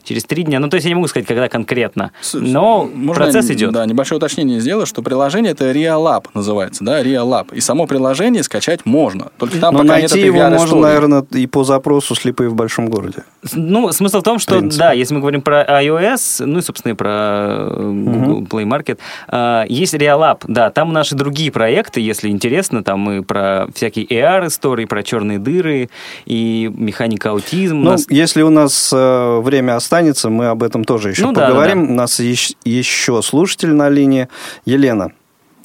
через 0.03 0.23
три 0.25 0.43
дня. 0.43 0.59
Ну, 0.59 0.69
то 0.69 0.75
есть 0.75 0.85
я 0.85 0.91
не 0.91 0.95
могу 0.95 1.07
сказать, 1.07 1.27
когда 1.27 1.49
конкретно. 1.49 2.11
Но 2.33 2.89
Можно 2.93 3.25
процесс 3.25 3.49
идет. 3.51 3.71
Да, 3.71 3.85
небольшое 3.85 4.17
уточнение 4.17 4.59
сделаю, 4.59 4.85
что 4.85 5.01
приложение 5.01 5.51
это 5.51 5.71
RealLab 5.71 6.25
называется, 6.33 6.83
да, 6.83 7.01
RealLab. 7.01 7.53
И 7.53 7.61
само 7.61 7.87
приложение 7.87 8.43
скачать 8.43 8.85
можно. 8.85 9.31
Только 9.37 9.57
там 9.59 9.73
Но 9.73 9.81
пока 9.81 9.93
найти 9.93 10.15
нет 10.15 10.25
его 10.25 10.49
можно, 10.49 10.77
наверное, 10.77 11.25
и 11.31 11.47
по 11.47 11.63
запросу 11.63 12.15
слепые 12.15 12.49
в 12.49 12.55
большом 12.55 12.89
городе. 12.89 13.23
Ну, 13.53 13.91
смысл 13.91 14.19
в 14.19 14.23
том, 14.23 14.39
что, 14.39 14.59
в 14.59 14.77
да, 14.77 14.91
если 14.93 15.13
мы 15.13 15.19
говорим 15.19 15.41
про 15.41 15.63
iOS, 15.83 16.45
ну 16.45 16.59
и, 16.59 16.61
собственно, 16.61 16.93
и 16.93 16.95
про 16.95 17.67
Google 17.69 18.37
угу. 18.37 18.45
Play 18.45 18.65
Market, 18.65 18.99
а, 19.27 19.65
есть 19.67 19.93
RealLab, 19.93 20.43
да, 20.47 20.69
там 20.69 20.93
наши 20.93 21.15
другие 21.15 21.51
проекты, 21.51 22.01
если 22.01 22.29
интересно, 22.29 22.83
там 22.83 22.99
мы 22.99 23.23
про 23.23 23.67
всякие 23.73 24.05
AR-истории, 24.05 24.85
про 24.85 25.03
черные 25.03 25.39
дыры 25.39 25.89
и 26.25 26.71
механика 26.73 27.31
аутизма. 27.31 27.91
Ну, 27.91 27.97
если 28.13 28.43
у 28.43 28.49
нас 28.49 28.91
э, 28.93 29.39
время 29.39 29.75
останется, 29.75 30.29
мы 30.29 30.47
об 30.47 30.63
этом 30.63 30.83
тоже 30.83 31.09
еще 31.09 31.23
ну, 31.23 31.33
поговорим. 31.33 31.81
Да, 31.81 31.81
да, 31.81 31.87
да. 31.87 31.93
У 31.93 31.95
нас 31.95 32.19
еще, 32.19 32.53
еще 32.63 33.21
слушатель 33.21 33.73
на 33.73 33.89
линии. 33.89 34.27
Елена, 34.65 35.11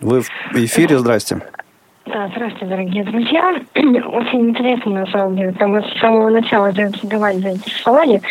вы 0.00 0.22
в 0.22 0.54
эфире, 0.54 0.98
здрасте. 0.98 1.42
Да, 2.06 2.28
здравствуйте, 2.34 2.66
дорогие 2.66 3.04
друзья. 3.04 3.60
Очень 3.74 4.50
интересно, 4.50 4.92
на 4.92 5.06
самом 5.08 5.36
деле, 5.36 5.52
там 5.52 5.76
с 5.76 6.00
самого 6.00 6.30
начала 6.30 6.72
заинтриговали, 6.72 7.38
заинтересовали. 7.38 8.22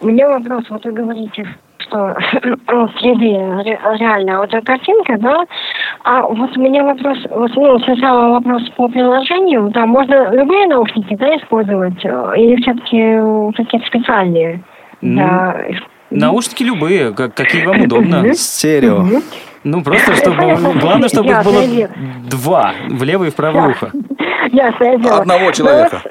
У 0.00 0.06
меня 0.06 0.28
вопрос, 0.30 0.64
вот 0.70 0.84
вы 0.84 0.92
говорите, 0.92 1.46
что 1.86 2.16
ну, 2.42 2.86
3D 2.86 3.98
реально 3.98 4.38
вот 4.38 4.52
эта 4.52 4.64
картинка, 4.64 5.16
да, 5.18 5.44
а 6.04 6.22
вот 6.22 6.56
у 6.56 6.60
меня 6.60 6.84
вопрос, 6.84 7.18
вот, 7.30 7.50
ну, 7.56 7.78
сначала 7.80 8.34
вопрос 8.34 8.62
по 8.76 8.88
приложению, 8.88 9.70
да, 9.70 9.86
можно 9.86 10.34
любые 10.34 10.66
наушники, 10.66 11.14
да, 11.16 11.36
использовать, 11.36 12.04
э, 12.04 12.32
или 12.36 12.60
все-таки 12.62 13.56
какие-то 13.56 13.86
специальные? 13.86 14.62
Да. 15.02 15.56
Наушники 16.10 16.62
любые, 16.62 17.12
как, 17.12 17.34
какие 17.34 17.66
вам 17.66 17.82
удобно. 17.82 18.32
Стерео. 18.32 19.04
Ну, 19.64 19.82
просто, 19.82 20.14
чтобы... 20.14 20.36
Главное, 20.80 21.08
чтобы 21.08 21.30
их 21.30 21.42
было 21.42 21.62
два, 22.30 22.72
в 22.88 23.02
левое 23.02 23.28
и 23.28 23.30
в 23.32 23.34
правое 23.34 23.70
ухо. 23.70 23.90
Ясно, 24.52 25.18
Одного 25.18 25.50
человека. 25.50 26.02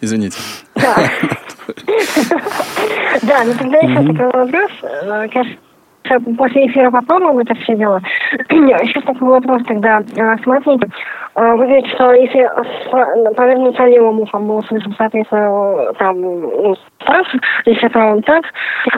Извините. 0.00 0.38
Да, 3.22 3.44
ну 3.44 3.52
тогда 3.58 3.78
еще 3.78 4.12
такой 4.12 4.42
вопрос. 4.42 4.70
Э, 6.04 6.18
после 6.36 6.66
эфира 6.66 6.90
попробуем 6.90 7.38
это 7.38 7.54
все 7.54 7.76
дело. 7.76 8.00
Еще 8.50 9.00
такой 9.00 9.28
вопрос 9.28 9.62
тогда. 9.66 10.02
Э, 10.16 10.36
смотрите, 10.42 10.88
э, 11.34 11.52
вы 11.52 11.66
говорите, 11.66 11.88
что 11.90 12.12
если 12.12 12.42
повернуться 13.34 13.84
левым 13.86 14.20
ухом, 14.20 14.44
мы 14.44 14.56
услышим, 14.56 14.94
соответственно, 14.98 15.92
там, 15.98 16.20
ну, 16.20 16.76
так, 16.98 17.26
если 17.64 17.88
правым 17.88 18.22
так. 18.22 18.44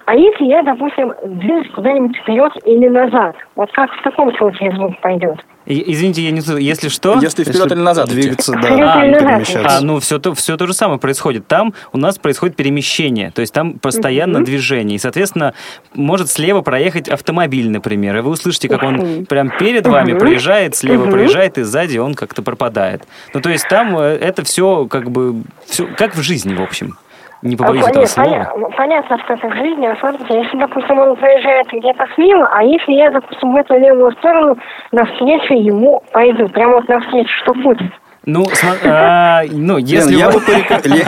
А 0.06 0.14
если 0.14 0.46
я, 0.46 0.62
допустим, 0.62 1.12
движусь 1.25 1.70
куда-нибудь 1.70 2.16
вперед 2.16 2.52
или 2.64 2.88
назад, 2.88 3.37
вот 3.54 3.70
как 3.73 3.92
в 3.92 4.02
таком 4.02 4.35
случае 4.37 4.73
звук 4.73 5.00
пойдет? 5.00 5.38
Извините, 5.66 6.23
я 6.23 6.30
не 6.30 6.40
если 6.62 6.88
что... 6.88 7.18
Если 7.20 7.42
вперед 7.42 7.73
или 7.73 7.80
назад 7.80 8.08
двигаться, 8.08 8.52
да, 8.52 9.00
а, 9.00 9.02
перемещаться. 9.02 9.78
А, 9.78 9.80
ну, 9.80 9.99
все 9.99 10.18
то, 10.18 10.32
все 10.35 10.56
то 10.56 10.66
же 10.66 10.73
самое 10.73 11.00
происходит. 11.00 11.49
Там 11.49 11.75
у 11.92 11.99
нас 11.99 12.18
происходит 12.18 12.54
перемещение, 12.54 13.32
то 13.32 13.40
есть 13.40 13.52
там 13.52 13.78
постоянно 13.78 14.44
движение. 14.44 14.96
И, 14.96 14.99
соответственно, 14.99 15.54
может 15.92 16.30
слева 16.30 16.62
проехать 16.62 17.08
автомобиль, 17.08 17.68
например, 17.68 18.16
и 18.16 18.20
вы 18.20 18.30
услышите, 18.30 18.68
как 18.68 18.82
он 18.85 19.26
прям 19.26 19.50
перед 19.58 19.87
вами 19.87 20.16
проезжает, 20.16 20.76
слева 20.76 21.11
проезжает, 21.11 21.58
и 21.58 21.62
сзади 21.62 21.99
он 21.99 22.14
как-то 22.14 22.42
пропадает. 22.42 23.02
Ну, 23.35 23.40
то 23.40 23.50
есть 23.50 23.68
там 23.68 23.99
э, 23.99 24.02
это 24.02 24.44
все 24.44 24.87
как 24.87 25.11
бы... 25.11 25.42
Все, 25.66 25.87
как 25.96 26.14
в 26.14 26.23
жизни, 26.23 26.54
в 26.54 26.62
общем. 26.62 26.96
Не 27.46 27.56
побоюсь 27.56 27.84
а, 27.84 27.90
этого 27.90 28.02
нет, 28.02 28.10
слова. 28.10 28.70
Понятно, 28.76 29.18
что 29.18 29.34
это 29.34 29.48
в 29.48 29.54
жизни. 29.54 29.88
Смотрите, 30.00 30.38
если, 30.42 30.58
допустим, 30.58 30.98
он 30.98 31.16
проезжает 31.16 31.68
где-то 31.68 32.06
слева, 32.14 32.48
а 32.52 32.62
если 32.62 32.92
я, 32.92 33.10
допустим, 33.10 33.52
в 33.52 33.56
эту 33.56 33.78
левую 33.78 34.12
сторону 34.12 34.56
навстречу 34.90 35.54
ему 35.54 36.02
пойду, 36.12 36.48
прямо 36.48 36.74
вот 36.74 36.88
навстречу, 36.88 37.30
что 37.42 37.54
будет? 37.54 37.92
Ну, 38.26 38.45
а, 38.85 39.45
ну 39.49 39.78
если 39.78 40.11
Лен, 40.11 40.18
я, 40.18 40.30
бы 40.33 40.42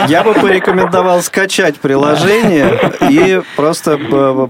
я 0.07 0.23
бы 0.23 0.35
порекомендовал 0.35 1.21
скачать 1.21 1.77
приложение 1.81 2.79
и 3.11 3.43
просто 3.57 3.99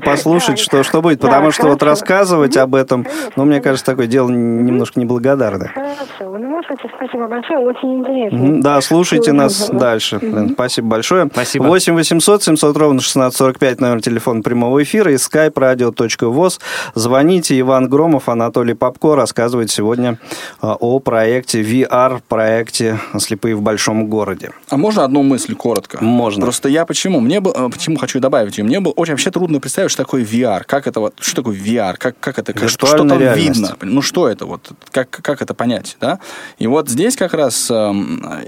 послушать, 0.04 0.58
что, 0.58 0.82
что 0.82 1.00
будет. 1.00 1.18
Потому 1.20 1.50
что 1.50 1.68
вот 1.68 1.82
рассказывать 1.82 2.58
об 2.58 2.74
этом, 2.74 3.06
ну, 3.36 3.46
мне 3.46 3.62
кажется, 3.62 3.86
такое 3.86 4.06
дело 4.06 4.28
немножко 4.28 5.00
неблагодарное. 5.00 5.72
Хорошо. 5.74 6.36
Ну, 6.38 6.60
спасибо 6.62 7.26
большое, 7.26 7.58
очень 7.60 8.00
интересно. 8.00 8.62
Да, 8.62 8.80
слушайте 8.82 9.32
нас 9.32 9.70
дальше. 9.70 10.20
Спасибо 10.52 10.88
большое. 10.88 11.26
Спасибо. 11.32 11.64
8 11.64 11.94
800 11.94 12.42
700 12.42 12.76
ровно 12.76 12.98
1645, 12.98 13.80
номер 13.80 14.02
телефона 14.02 14.42
прямого 14.42 14.82
эфира 14.82 15.10
и 15.10 15.14
skype 15.14 15.54
radio.voz. 15.54 16.60
Звоните. 16.94 17.58
Иван 17.58 17.88
Громов, 17.88 18.28
Анатолий 18.28 18.74
Попко 18.74 19.16
рассказывает 19.16 19.70
сегодня 19.70 20.18
а, 20.60 20.76
о 20.78 20.98
проекте 21.00 21.62
VR, 21.62 22.20
проект 22.28 22.57
проекте 22.58 22.98
«Слепые 23.20 23.54
в 23.54 23.62
большом 23.62 24.08
городе». 24.08 24.50
А 24.68 24.76
можно 24.76 25.04
одну 25.04 25.22
мысль 25.22 25.54
коротко? 25.54 26.02
Можно. 26.02 26.42
Просто 26.42 26.68
я 26.68 26.84
почему? 26.84 27.20
Мне 27.20 27.38
бы, 27.38 27.52
э, 27.54 27.68
почему 27.70 27.96
хочу 27.96 28.18
добавить, 28.18 28.58
мне 28.58 28.80
было 28.80 28.92
очень 28.94 29.12
вообще 29.12 29.30
трудно 29.30 29.60
представить, 29.60 29.92
что 29.92 30.02
такое 30.02 30.24
VR. 30.24 30.64
Как 30.66 30.88
это 30.88 30.98
вот, 30.98 31.14
что 31.20 31.36
такое 31.36 31.56
VR? 31.56 31.96
Как, 31.96 32.18
как 32.18 32.40
это, 32.40 32.52
как, 32.52 32.68
что 32.68 32.86
там 32.96 33.16
реальность. 33.16 33.60
видно? 33.60 33.76
Ну, 33.82 34.02
что 34.02 34.28
это 34.28 34.46
вот? 34.46 34.72
Как, 34.90 35.08
как 35.08 35.40
это 35.40 35.54
понять, 35.54 35.96
да? 36.00 36.18
И 36.58 36.66
вот 36.66 36.88
здесь 36.88 37.14
как 37.14 37.32
раз 37.32 37.70
э, 37.70 37.92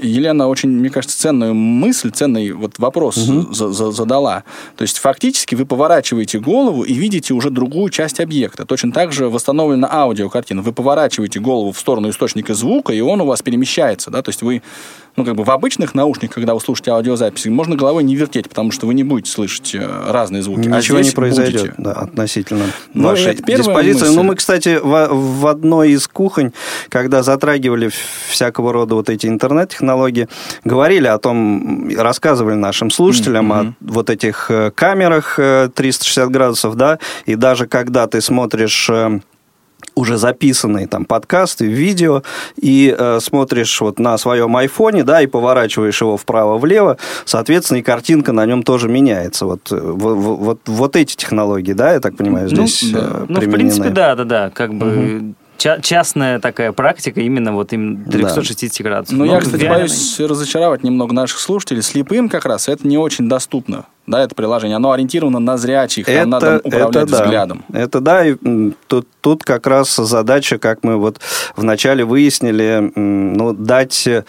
Елена 0.03 0.49
очень, 0.49 0.71
мне 0.71 0.91
кажется, 0.91 1.17
ценную 1.17 1.55
мысль, 1.55 2.11
ценный 2.11 2.51
вот 2.51 2.81
вопрос 2.81 3.17
угу. 3.17 3.55
за, 3.55 3.69
за, 3.69 3.93
задала. 3.93 4.43
То 4.77 4.83
есть, 4.83 4.99
фактически 4.99 5.55
вы 5.55 5.67
поворачиваете 5.67 6.41
голову 6.41 6.83
и 6.83 6.95
видите 6.95 7.33
уже 7.33 7.51
другую 7.51 7.91
часть 7.91 8.19
объекта. 8.19 8.67
Точно 8.67 8.91
так 8.91 9.13
же 9.13 9.29
восстановлена 9.29 9.89
аудиокартина. 9.89 10.63
Вы 10.63 10.73
поворачиваете 10.73 11.39
голову 11.39 11.71
в 11.71 11.79
сторону 11.79 12.11
источника 12.11 12.55
звука, 12.55 12.93
и 12.93 13.01
он 13.01 13.21
у 13.21 13.27
вас 13.27 13.41
перемещается 13.43 14.00
меняется, 14.01 14.11
да, 14.11 14.23
то 14.23 14.31
есть 14.31 14.43
вы 14.43 14.63
ну, 15.17 15.25
как 15.25 15.35
бы 15.35 15.45
в 15.45 15.51
обычных 15.51 15.95
наушниках, 15.95 16.37
когда 16.37 16.55
вы 16.55 16.61
слушаете 16.61 16.93
аудиозаписи, 16.93 17.49
можно 17.49 17.75
головой 17.77 18.05
не 18.05 18.15
вертеть, 18.15 18.49
потому 18.49 18.71
что 18.71 18.87
вы 18.87 18.95
не 18.95 19.03
будете 19.03 19.31
слышать 19.31 19.75
э, 19.75 20.11
разные 20.11 20.41
звуки. 20.43 20.69
А 20.69 20.79
Ничего 20.79 20.99
а 20.99 21.03
не 21.03 21.11
произойдет, 21.11 21.63
будете. 21.63 21.75
да, 21.79 21.93
относительно 21.93 22.67
Ну, 22.95 23.09
вашей 23.09 23.35
диспозиции. 23.35 24.05
мысль. 24.05 24.15
Ну, 24.17 24.23
мы, 24.23 24.37
кстати, 24.37 24.79
в, 24.81 25.09
в 25.11 25.47
одной 25.47 25.91
из 25.91 26.07
кухонь, 26.07 26.53
когда 26.89 27.23
затрагивали 27.23 27.91
всякого 28.29 28.73
рода 28.73 28.95
вот 28.95 29.11
эти 29.11 29.27
интернет-технологии, 29.27 30.29
говорили 30.65 31.09
о 31.09 31.19
том, 31.19 31.91
рассказывали 31.97 32.55
нашим 32.55 32.91
слушателям 32.91 33.53
о 33.53 33.75
вот 33.81 34.11
этих 34.11 34.47
э, 34.51 34.71
камерах 34.71 35.39
э, 35.39 35.71
360 35.75 36.31
градусов, 36.31 36.77
да, 36.77 36.99
и 37.27 37.35
даже 37.35 37.67
когда 37.67 38.07
ты 38.07 38.21
смотришь 38.21 38.89
э, 38.89 39.21
уже 40.01 40.17
записанные 40.17 40.87
там 40.87 41.05
подкасты, 41.05 41.67
видео, 41.67 42.23
и 42.61 42.95
э, 42.97 43.19
смотришь 43.21 43.81
вот 43.81 43.99
на 43.99 44.17
своем 44.19 44.57
айфоне, 44.57 45.05
да, 45.05 45.21
и 45.23 45.27
поворачиваешь 45.27 46.01
его 46.01 46.17
вправо-влево, 46.17 46.97
соответственно, 47.25 47.79
и 47.79 47.83
картинка 47.83 48.33
на 48.33 48.47
нем 48.47 48.63
тоже 48.63 48.89
меняется. 48.89 49.47
Вот, 49.47 49.71
э, 49.71 49.77
в- 49.77 49.97
в- 50.15 50.37
вот, 50.37 50.61
вот 50.67 50.97
эти 50.97 51.15
технологии, 51.17 51.73
да, 51.75 51.93
я 51.93 52.01
так 52.01 52.17
понимаю, 52.17 52.49
Ну, 52.51 52.67
здесь 52.67 52.91
да. 52.93 52.99
э, 52.99 53.25
Ну, 53.29 53.37
в 53.37 53.39
применены. 53.39 53.53
принципе, 53.53 53.89
да, 53.91 54.15
да, 54.17 54.25
да. 54.25 54.51
Как 54.51 54.73
бы 54.75 55.35
ча- 55.59 55.81
частная 55.81 56.39
такая 56.41 56.73
практика 56.73 57.21
именно 57.21 57.53
вот 57.53 57.73
именно 57.73 58.05
360 58.11 58.83
градусов. 58.83 59.17
Ну, 59.19 59.25
Но 59.27 59.33
я, 59.35 59.41
кстати, 59.41 59.61
реально- 59.63 59.79
боюсь 59.81 60.19
разочаровать 60.21 60.83
немного 60.83 61.13
наших 61.15 61.39
слушателей. 61.39 61.83
Слепым 61.83 62.29
как 62.29 62.47
раз 62.47 62.69
это 62.69 62.87
не 62.89 62.97
очень 62.99 63.29
доступно. 63.29 63.85
Да, 64.11 64.25
это 64.25 64.35
приложение. 64.35 64.77
Оно 64.77 64.91
ориентировано 64.91 65.39
на 65.39 65.57
зрячих, 65.57 66.07
там 66.07 66.31
надо 66.31 66.47
Это, 66.47 66.67
управлять 66.67 66.97
это 66.97 67.07
да. 67.07 67.23
взглядом. 67.23 67.65
Это 67.73 68.01
да, 68.01 68.27
и 68.27 68.37
тут, 68.89 69.07
тут 69.21 69.45
как 69.45 69.69
раз 69.69 69.95
задача, 69.95 70.59
как 70.59 70.83
мы 70.83 70.97
вот 70.97 71.21
вначале 71.55 72.05
выяснили, 72.05 72.91
ну, 72.97 73.53
дать 73.53 74.09
э, 74.09 74.25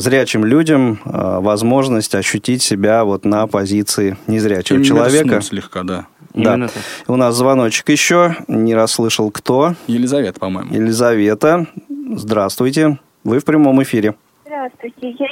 зрячим 0.00 0.44
людям 0.44 1.00
э, 1.04 1.38
возможность 1.40 2.14
ощутить 2.14 2.62
себя 2.62 3.04
вот 3.04 3.24
на 3.24 3.46
позиции 3.46 4.18
незрячего 4.26 4.78
И 4.78 4.84
человека. 4.84 5.40
слегка, 5.40 5.82
да. 5.82 6.06
Да. 6.34 6.54
Именно 6.54 6.68
так. 6.68 6.82
У 7.08 7.16
нас 7.16 7.34
звоночек 7.34 7.88
еще, 7.88 8.36
не 8.48 8.74
расслышал 8.74 9.30
кто. 9.30 9.76
Елизавета, 9.86 10.38
по-моему. 10.38 10.74
Елизавета, 10.74 11.66
здравствуйте, 11.88 12.98
вы 13.24 13.38
в 13.38 13.46
прямом 13.46 13.82
эфире. 13.82 14.14
Здравствуйте. 14.44 15.16
Я, 15.18 15.26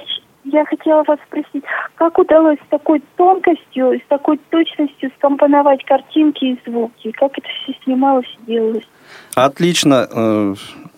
я 0.53 0.65
хотела 0.65 1.05
вас 1.05 1.19
спросить, 1.27 1.65
как 1.97 2.19
удалось 2.19 2.59
с 2.59 2.71
такой 2.71 3.03
тонкостью, 3.17 4.01
с 4.01 4.09
такой 4.09 4.39
точностью 4.51 5.11
скомпоновать 5.17 5.85
картинки 5.85 6.45
и 6.45 6.61
звуки? 6.67 7.11
Как 7.13 7.37
это 7.39 7.49
все 7.63 7.75
снималось 7.85 8.27
и 8.43 8.53
делалось? 8.53 8.89
Отлично. 9.35 10.07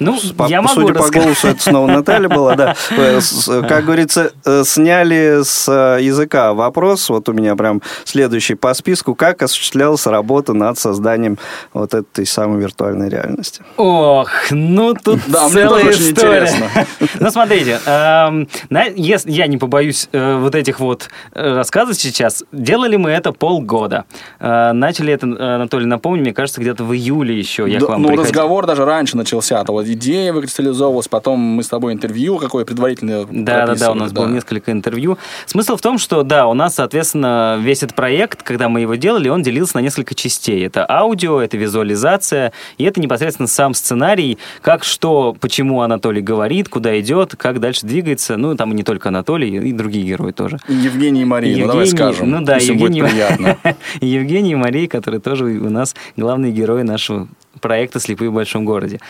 Э, 0.01 0.05
Ну, 0.05 0.19
по- 0.37 0.47
я 0.49 0.63
могу 0.63 0.75
Судя 0.75 0.95
по 0.95 0.99
рассказать. 1.01 1.23
голосу, 1.25 1.49
это 1.49 1.63
снова 1.63 1.87
Наталья 1.87 2.29
была, 2.29 2.55
да. 2.57 2.75
Э, 2.91 3.21
с- 3.21 3.63
Как 3.69 3.85
говорится, 3.85 4.33
э, 4.45 4.63
сняли 4.65 5.43
с 5.45 5.69
э, 5.69 6.03
языка 6.03 6.55
вопрос, 6.55 7.09
вот 7.11 7.29
у 7.29 7.33
меня 7.33 7.55
прям 7.57 7.83
следующий 8.05 8.55
по 8.55 8.73
списку, 8.75 9.15
как 9.15 9.43
осуществлялась 9.43 10.07
работа 10.07 10.53
над 10.55 10.79
созданием 10.79 11.39
вот 11.73 11.95
этой 11.95 12.27
самой 12.27 12.61
виртуальной 12.61 13.09
реальности. 13.09 13.63
Ох, 13.77 14.31
ну 14.51 14.95
тут 14.95 15.21
Да, 15.29 15.45
мне 15.49 15.53
целая 15.63 15.91
история. 15.91 16.11
интересно. 16.11 16.67
Ну, 17.21 17.31
смотрите, 17.31 17.79
эм, 17.85 18.49
если 18.97 19.31
я 19.31 19.47
не 19.47 19.59
побоюсь 19.59 20.09
э, 20.13 20.37
вот 20.39 20.55
этих 20.55 20.81
вот 20.81 21.09
э, 21.35 21.55
рассказов 21.55 21.97
сейчас, 21.97 22.45
делали 22.53 22.97
мы 22.97 23.11
это 23.11 23.33
полгода. 23.33 24.05
Э, 24.39 24.73
начали 24.73 25.13
это, 25.13 25.27
э, 25.27 25.55
Анатолий, 25.57 25.87
напомню, 25.87 26.23
мне 26.23 26.33
кажется, 26.33 26.61
где-то 26.61 26.85
в 26.85 26.95
июле 26.95 27.37
еще 27.39 27.67
я 27.69 27.79
Да, 27.79 27.87
к 27.87 27.89
вам 27.91 28.03
ну, 28.03 28.09
приходил. 28.09 28.25
разговор 28.31 28.67
даже 28.67 28.85
раньше 28.85 29.17
начался. 29.17 29.63
То 29.65 29.73
вот 29.73 29.87
идея 29.95 30.33
выкристаллизовалась, 30.33 31.09
потом 31.09 31.39
мы 31.41 31.63
с 31.63 31.69
тобой 31.69 31.93
интервью 31.93 32.39
какое 32.39 32.65
предварительное 32.65 33.27
Да, 33.31 33.67
да, 33.67 33.75
да, 33.75 33.91
у 33.91 33.95
нас 33.95 34.11
прописывали, 34.11 34.15
было 34.15 34.35
несколько 34.35 34.73
интервью. 34.73 35.19
Смысл 35.47 35.77
в 35.77 35.81
том, 35.81 35.99
что 35.99 36.23
да, 36.23 36.47
у 36.47 36.55
нас, 36.55 36.75
соответственно, 36.75 37.59
весь 37.61 37.83
этот 37.83 37.95
проект, 37.95 38.43
когда 38.43 38.69
мы 38.69 38.81
его 38.81 38.95
делали, 38.95 39.29
он 39.29 39.43
делился 39.43 39.77
на 39.77 39.81
несколько 39.81 40.15
частей. 40.15 40.65
Это 40.67 40.89
аудио, 40.89 41.41
это 41.41 41.57
визуализация, 41.57 42.53
и 42.79 42.85
это 42.85 43.01
непосредственно 43.01 43.49
сам 43.49 43.75
сценарий, 43.75 44.39
как 44.63 44.85
что, 44.85 45.37
почему 45.41 45.83
Анатолий 45.83 46.23
говорит, 46.23 46.69
куда 46.69 46.99
идет, 47.01 47.35
как 47.37 47.61
дальше 47.61 47.87
двигается. 47.87 48.37
Ну, 48.37 48.55
там 48.57 48.73
и 48.73 48.75
не 48.75 48.83
только 48.83 49.09
Анатолий, 49.09 49.57
и 49.57 49.73
другие 49.73 50.05
герои 50.05 50.33
тоже. 50.33 50.59
Евгений 50.69 51.23
и 51.23 51.25
Мария, 51.25 51.57
ну 51.57 51.67
давай 51.67 51.87
Евгений- 51.87 51.97
скажем, 51.97 52.31
ну 52.31 52.45
да, 52.45 52.55
если 52.57 52.73
Евгений, 52.73 53.03
будет 53.03 53.13
приятно. 53.13 53.57
Евгений 54.01 54.53
и 54.53 54.57
Мария, 54.57 54.89
которые 54.89 55.21
тоже 55.21 55.45
у 55.45 55.71
нас 55.71 55.95
главные 56.17 56.53
герои 56.53 56.83
нашего 56.83 57.29
проекта 57.61 58.01
«Слепые 58.01 58.31
в 58.31 58.35
большом 58.35 58.65
городе». 58.65 59.01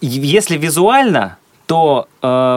Если 0.00 0.56
визуально, 0.56 1.36
то 1.66 2.08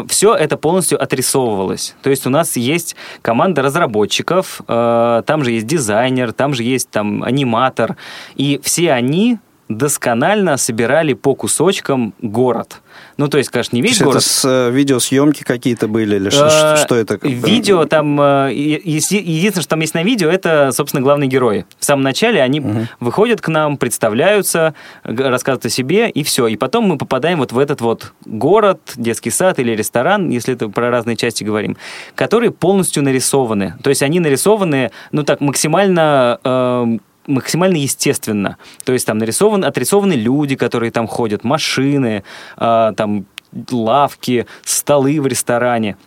все 0.09 0.33
это 0.33 0.57
полностью 0.57 1.01
отрисовывалось. 1.01 1.95
То 2.01 2.09
есть 2.09 2.25
у 2.25 2.29
нас 2.29 2.57
есть 2.57 2.95
команда 3.21 3.61
разработчиков, 3.61 4.61
э, 4.67 5.21
там 5.25 5.43
же 5.43 5.51
есть 5.51 5.67
дизайнер, 5.67 6.33
там 6.33 6.55
же 6.55 6.63
есть 6.63 6.89
там 6.89 7.21
аниматор, 7.23 7.95
и 8.35 8.59
все 8.63 8.91
они 8.91 9.37
досконально 9.69 10.57
собирали 10.57 11.13
по 11.13 11.35
кусочкам 11.35 12.13
город. 12.21 12.81
Ну, 13.17 13.27
то 13.27 13.37
есть, 13.37 13.49
конечно, 13.49 13.75
не 13.75 13.81
То 13.81 13.87
весь 13.87 13.95
это 13.97 14.05
город. 14.05 14.23
с 14.23 14.45
э, 14.45 14.71
видеосъемки 14.71 15.43
какие-то 15.43 15.87
были 15.87 16.15
или 16.17 16.29
что, 16.29 16.49
что- 16.49 16.73
Э, 16.75 16.77
что 16.85 16.95
это? 16.95 17.19
Видео 17.25 17.85
там... 17.85 18.19
э, 18.21 18.51
Единственное, 18.53 19.51
что 19.61 19.67
там 19.69 19.79
есть 19.79 19.93
на 19.93 20.03
видео, 20.03 20.29
это, 20.29 20.71
собственно, 20.71 21.01
главные 21.01 21.27
герои. 21.27 21.65
В 21.79 21.85
самом 21.85 22.03
начале 22.03 22.41
они 22.41 22.61
выходят 22.99 23.41
к 23.41 23.47
нам, 23.47 23.77
представляются, 23.77 24.73
рассказывают 25.03 25.65
о 25.65 25.69
себе, 25.69 26.09
и 26.09 26.23
все. 26.23 26.47
И 26.47 26.55
потом 26.55 26.85
мы 26.85 26.97
попадаем 26.97 27.39
вот 27.39 27.51
в 27.51 27.57
этот 27.59 27.81
вот 27.81 28.13
город, 28.25 28.79
детский 28.95 29.29
сад 29.31 29.59
или 29.59 29.71
ресторан, 29.71 30.29
если 30.29 30.53
это 30.53 30.69
про 30.69 30.89
разные 30.89 31.15
части 31.15 31.43
говорим, 31.43 31.77
которые 32.15 32.51
полностью 32.51 33.01
нарисованы. 33.03 33.75
То 33.81 33.89
есть 33.89 34.03
они 34.03 34.19
нарисованы, 34.19 34.91
ну 35.11 35.23
так, 35.23 35.41
максимально... 35.41 36.39
эм, 36.43 37.01
максимально 37.27 37.77
естественно. 37.77 38.57
То 38.83 38.93
есть 38.93 39.05
там 39.05 39.17
нарисованы, 39.17 39.65
отрисованы 39.65 40.13
люди, 40.13 40.55
которые 40.55 40.91
там 40.91 41.07
ходят, 41.07 41.43
машины, 41.43 42.23
э, 42.57 42.93
там 42.95 43.25
лавки, 43.71 44.47
столы 44.63 45.21
в 45.21 45.27
ресторане. 45.27 45.97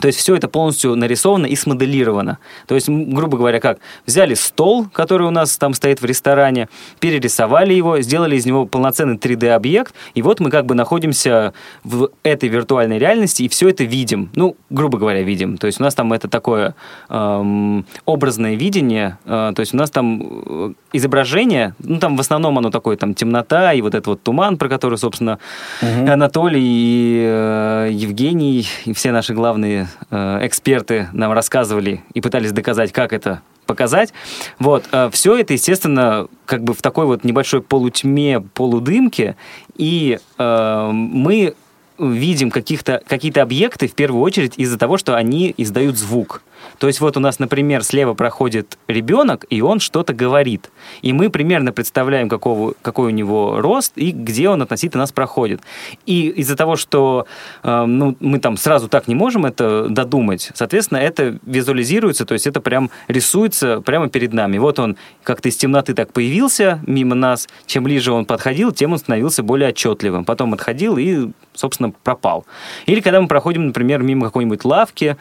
То 0.00 0.06
есть 0.06 0.18
все 0.18 0.34
это 0.34 0.48
полностью 0.48 0.96
нарисовано 0.96 1.46
и 1.46 1.54
смоделировано. 1.54 2.38
То 2.66 2.74
есть, 2.74 2.88
грубо 2.88 3.36
говоря, 3.36 3.60
как? 3.60 3.78
Взяли 4.06 4.34
стол, 4.34 4.86
который 4.92 5.26
у 5.26 5.30
нас 5.30 5.56
там 5.58 5.74
стоит 5.74 6.00
в 6.00 6.04
ресторане, 6.04 6.68
перерисовали 6.98 7.74
его, 7.74 8.00
сделали 8.00 8.36
из 8.36 8.46
него 8.46 8.66
полноценный 8.66 9.16
3D-объект, 9.16 9.94
и 10.14 10.22
вот 10.22 10.40
мы 10.40 10.50
как 10.50 10.66
бы 10.66 10.74
находимся 10.74 11.52
в 11.84 12.10
этой 12.22 12.48
виртуальной 12.48 12.98
реальности 12.98 13.42
и 13.42 13.48
все 13.48 13.68
это 13.68 13.84
видим. 13.84 14.30
Ну, 14.34 14.56
грубо 14.70 14.98
говоря, 14.98 15.22
видим. 15.22 15.58
То 15.58 15.66
есть 15.66 15.80
у 15.80 15.82
нас 15.82 15.94
там 15.94 16.12
это 16.12 16.28
такое 16.28 16.74
эм, 17.08 17.84
образное 18.04 18.54
видение, 18.54 19.18
э, 19.24 19.52
то 19.54 19.60
есть 19.60 19.74
у 19.74 19.76
нас 19.76 19.90
там 19.90 20.22
э, 20.22 20.72
изображение, 20.92 21.74
ну 21.78 21.98
там 21.98 22.16
в 22.16 22.20
основном 22.20 22.58
оно 22.58 22.70
такое, 22.70 22.96
там 22.96 23.14
темнота 23.14 23.72
и 23.72 23.82
вот 23.82 23.94
этот 23.94 24.06
вот 24.06 24.22
туман, 24.22 24.56
про 24.56 24.68
который, 24.68 24.98
собственно, 24.98 25.38
Анатолий 25.80 26.62
и 26.62 27.24
э, 27.24 27.88
Евгений 27.92 28.66
и 28.84 28.92
все 28.92 29.12
наши 29.12 29.34
главные 29.34 29.81
э, 30.10 30.38
эксперты 30.46 31.08
нам 31.12 31.32
рассказывали 31.32 32.02
и 32.14 32.20
пытались 32.20 32.52
доказать, 32.52 32.92
как 32.92 33.12
это 33.12 33.42
показать. 33.66 34.12
Вот, 34.58 34.84
все 35.12 35.36
это, 35.36 35.52
естественно, 35.52 36.26
как 36.46 36.64
бы 36.64 36.74
в 36.74 36.82
такой 36.82 37.06
вот 37.06 37.22
небольшой 37.22 37.62
полутьме, 37.62 38.40
полудымке, 38.40 39.36
и 39.76 40.18
э, 40.36 40.90
мы 40.92 41.54
видим 41.98 42.50
каких-то, 42.50 43.02
какие-то 43.06 43.42
объекты 43.42 43.86
в 43.86 43.94
первую 43.94 44.22
очередь 44.22 44.54
из-за 44.56 44.78
того, 44.78 44.98
что 44.98 45.14
они 45.14 45.54
издают 45.56 45.96
звук. 45.96 46.42
То 46.78 46.86
есть 46.86 47.00
вот 47.00 47.16
у 47.16 47.20
нас, 47.20 47.38
например, 47.38 47.84
слева 47.84 48.14
проходит 48.14 48.78
ребенок, 48.88 49.44
и 49.50 49.60
он 49.60 49.80
что-то 49.80 50.14
говорит. 50.14 50.70
И 51.02 51.12
мы 51.12 51.30
примерно 51.30 51.72
представляем, 51.72 52.28
какого, 52.28 52.74
какой 52.82 53.08
у 53.08 53.10
него 53.10 53.60
рост 53.60 53.92
и 53.96 54.10
где 54.12 54.48
он 54.48 54.62
относительно 54.62 55.02
нас 55.02 55.12
проходит. 55.12 55.60
И 56.06 56.28
из-за 56.28 56.56
того, 56.56 56.76
что 56.76 57.26
э, 57.62 57.84
ну, 57.84 58.16
мы 58.20 58.38
там 58.38 58.56
сразу 58.56 58.88
так 58.88 59.08
не 59.08 59.14
можем 59.14 59.46
это 59.46 59.88
додумать, 59.88 60.50
соответственно, 60.54 60.98
это 60.98 61.38
визуализируется, 61.44 62.24
то 62.24 62.34
есть 62.34 62.46
это 62.46 62.60
прям 62.60 62.90
рисуется 63.08 63.80
прямо 63.80 64.08
перед 64.08 64.32
нами. 64.32 64.58
Вот 64.58 64.78
он 64.78 64.96
как-то 65.22 65.48
из 65.48 65.56
темноты 65.56 65.94
так 65.94 66.12
появился 66.12 66.80
мимо 66.86 67.14
нас. 67.14 67.48
Чем 67.66 67.84
ближе 67.84 68.12
он 68.12 68.24
подходил, 68.24 68.72
тем 68.72 68.92
он 68.92 68.98
становился 68.98 69.42
более 69.42 69.70
отчетливым. 69.70 70.24
Потом 70.24 70.54
отходил 70.54 70.96
и, 70.96 71.30
собственно, 71.54 71.92
пропал. 72.02 72.46
Или 72.86 73.00
когда 73.00 73.20
мы 73.20 73.28
проходим, 73.28 73.66
например, 73.66 74.02
мимо 74.02 74.26
какой-нибудь 74.26 74.64
лавки, 74.64 75.16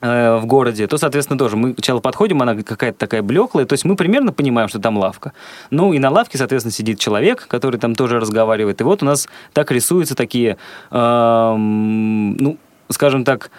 в 0.00 0.42
городе, 0.44 0.86
то, 0.86 0.98
соответственно, 0.98 1.38
тоже 1.38 1.56
мы 1.56 1.72
сначала 1.72 2.00
подходим, 2.00 2.42
она 2.42 2.56
какая-то 2.56 2.98
такая 2.98 3.22
блеклая, 3.22 3.64
то 3.64 3.72
есть 3.72 3.84
мы 3.84 3.96
примерно 3.96 4.32
понимаем, 4.32 4.68
что 4.68 4.78
там 4.78 4.98
лавка. 4.98 5.32
Ну 5.70 5.92
и 5.92 5.98
на 5.98 6.10
лавке, 6.10 6.36
соответственно, 6.36 6.72
сидит 6.72 6.98
человек, 6.98 7.46
который 7.46 7.80
там 7.80 7.94
тоже 7.94 8.20
разговаривает. 8.20 8.80
И 8.80 8.84
вот 8.84 9.02
у 9.02 9.06
нас 9.06 9.28
так 9.52 9.70
рисуются 9.70 10.14
такие, 10.14 10.58
эм, 10.90 12.36
ну, 12.36 12.58
скажем 12.90 13.24
так, 13.24 13.50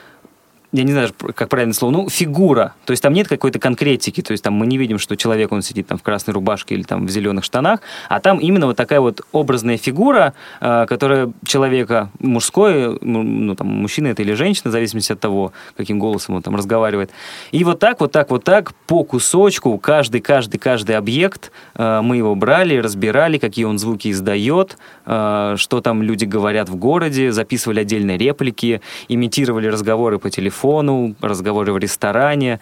я 0.76 0.84
не 0.84 0.92
знаю, 0.92 1.10
как 1.36 1.48
правильно 1.50 1.74
слово, 1.74 1.92
ну, 1.94 2.10
фигура. 2.10 2.74
То 2.86 2.92
есть 2.92 3.02
там 3.02 3.14
нет 3.14 3.28
какой-то 3.28 3.60
конкретики, 3.60 4.22
то 4.22 4.32
есть 4.32 4.44
там 4.44 4.54
мы 4.54 4.68
не 4.68 4.78
видим, 4.78 5.00
что 5.00 5.16
человек, 5.16 5.52
он 5.52 5.62
сидит 5.62 5.88
там 5.88 5.98
в 5.98 6.04
красной 6.04 6.34
рубашке 6.34 6.76
или 6.76 6.84
там 6.84 7.06
в 7.06 7.10
зеленых 7.10 7.46
штанах, 7.46 7.80
а 8.10 8.20
там 8.20 8.40
именно 8.40 8.68
вот 8.68 8.76
такая 8.76 9.00
вот 9.00 9.22
образная 9.32 9.78
фигура, 9.78 10.34
э, 10.60 10.86
которая 10.88 11.32
человека 11.46 12.10
мужской, 12.20 12.98
ну, 13.02 13.56
там, 13.56 13.68
мужчина 13.68 14.08
это 14.08 14.22
или 14.22 14.34
женщина, 14.34 14.70
в 14.70 14.74
зависимости 14.74 15.14
от 15.14 15.20
того, 15.20 15.54
каким 15.78 15.98
голосом 15.98 16.36
он 16.36 16.42
там 16.42 16.56
разговаривает. 16.56 17.10
И 17.52 17.64
вот 17.64 17.80
так, 17.80 18.02
вот 18.02 18.12
так, 18.12 18.30
вот 18.30 18.44
так, 18.44 18.74
по 18.86 19.04
кусочку, 19.06 19.78
каждый, 19.78 20.20
каждый, 20.20 20.58
каждый 20.58 20.98
объект, 20.98 21.52
э, 21.76 22.02
мы 22.02 22.18
его 22.18 22.36
брали, 22.36 22.76
разбирали, 22.78 23.38
какие 23.38 23.64
он 23.66 23.80
звуки 23.80 24.12
издает, 24.12 24.78
э, 25.06 25.56
что 25.58 25.80
там 25.80 26.02
люди 26.04 26.26
говорят 26.26 26.68
в 26.68 26.76
городе, 26.76 27.32
записывали 27.32 27.80
отдельные 27.80 28.18
реплики, 28.18 28.82
имитировали 29.08 29.68
разговоры 29.68 30.20
по 30.20 30.30
телефону, 30.30 30.64
разговоры 31.21 31.73
в 31.73 31.78
ресторане, 31.78 32.60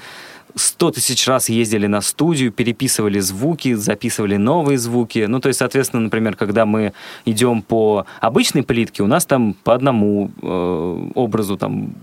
сто 0.56 0.92
тысяч 0.92 1.28
раз 1.28 1.50
ездили 1.50 1.88
на 1.88 2.02
студию, 2.02 2.52
переписывали 2.52 3.20
звуки, 3.20 3.74
записывали 3.74 4.38
новые 4.38 4.78
звуки. 4.78 5.26
Ну, 5.28 5.40
то 5.40 5.48
есть, 5.48 5.60
соответственно, 5.60 6.04
например, 6.04 6.36
когда 6.36 6.66
мы 6.66 6.94
идем 7.26 7.62
по 7.62 8.06
обычной 8.22 8.64
плитке, 8.64 9.04
у 9.04 9.08
нас 9.08 9.26
там 9.26 9.56
по 9.64 9.74
одному 9.74 10.32
э, 10.42 11.10
образу 11.16 11.58
там 11.58 11.94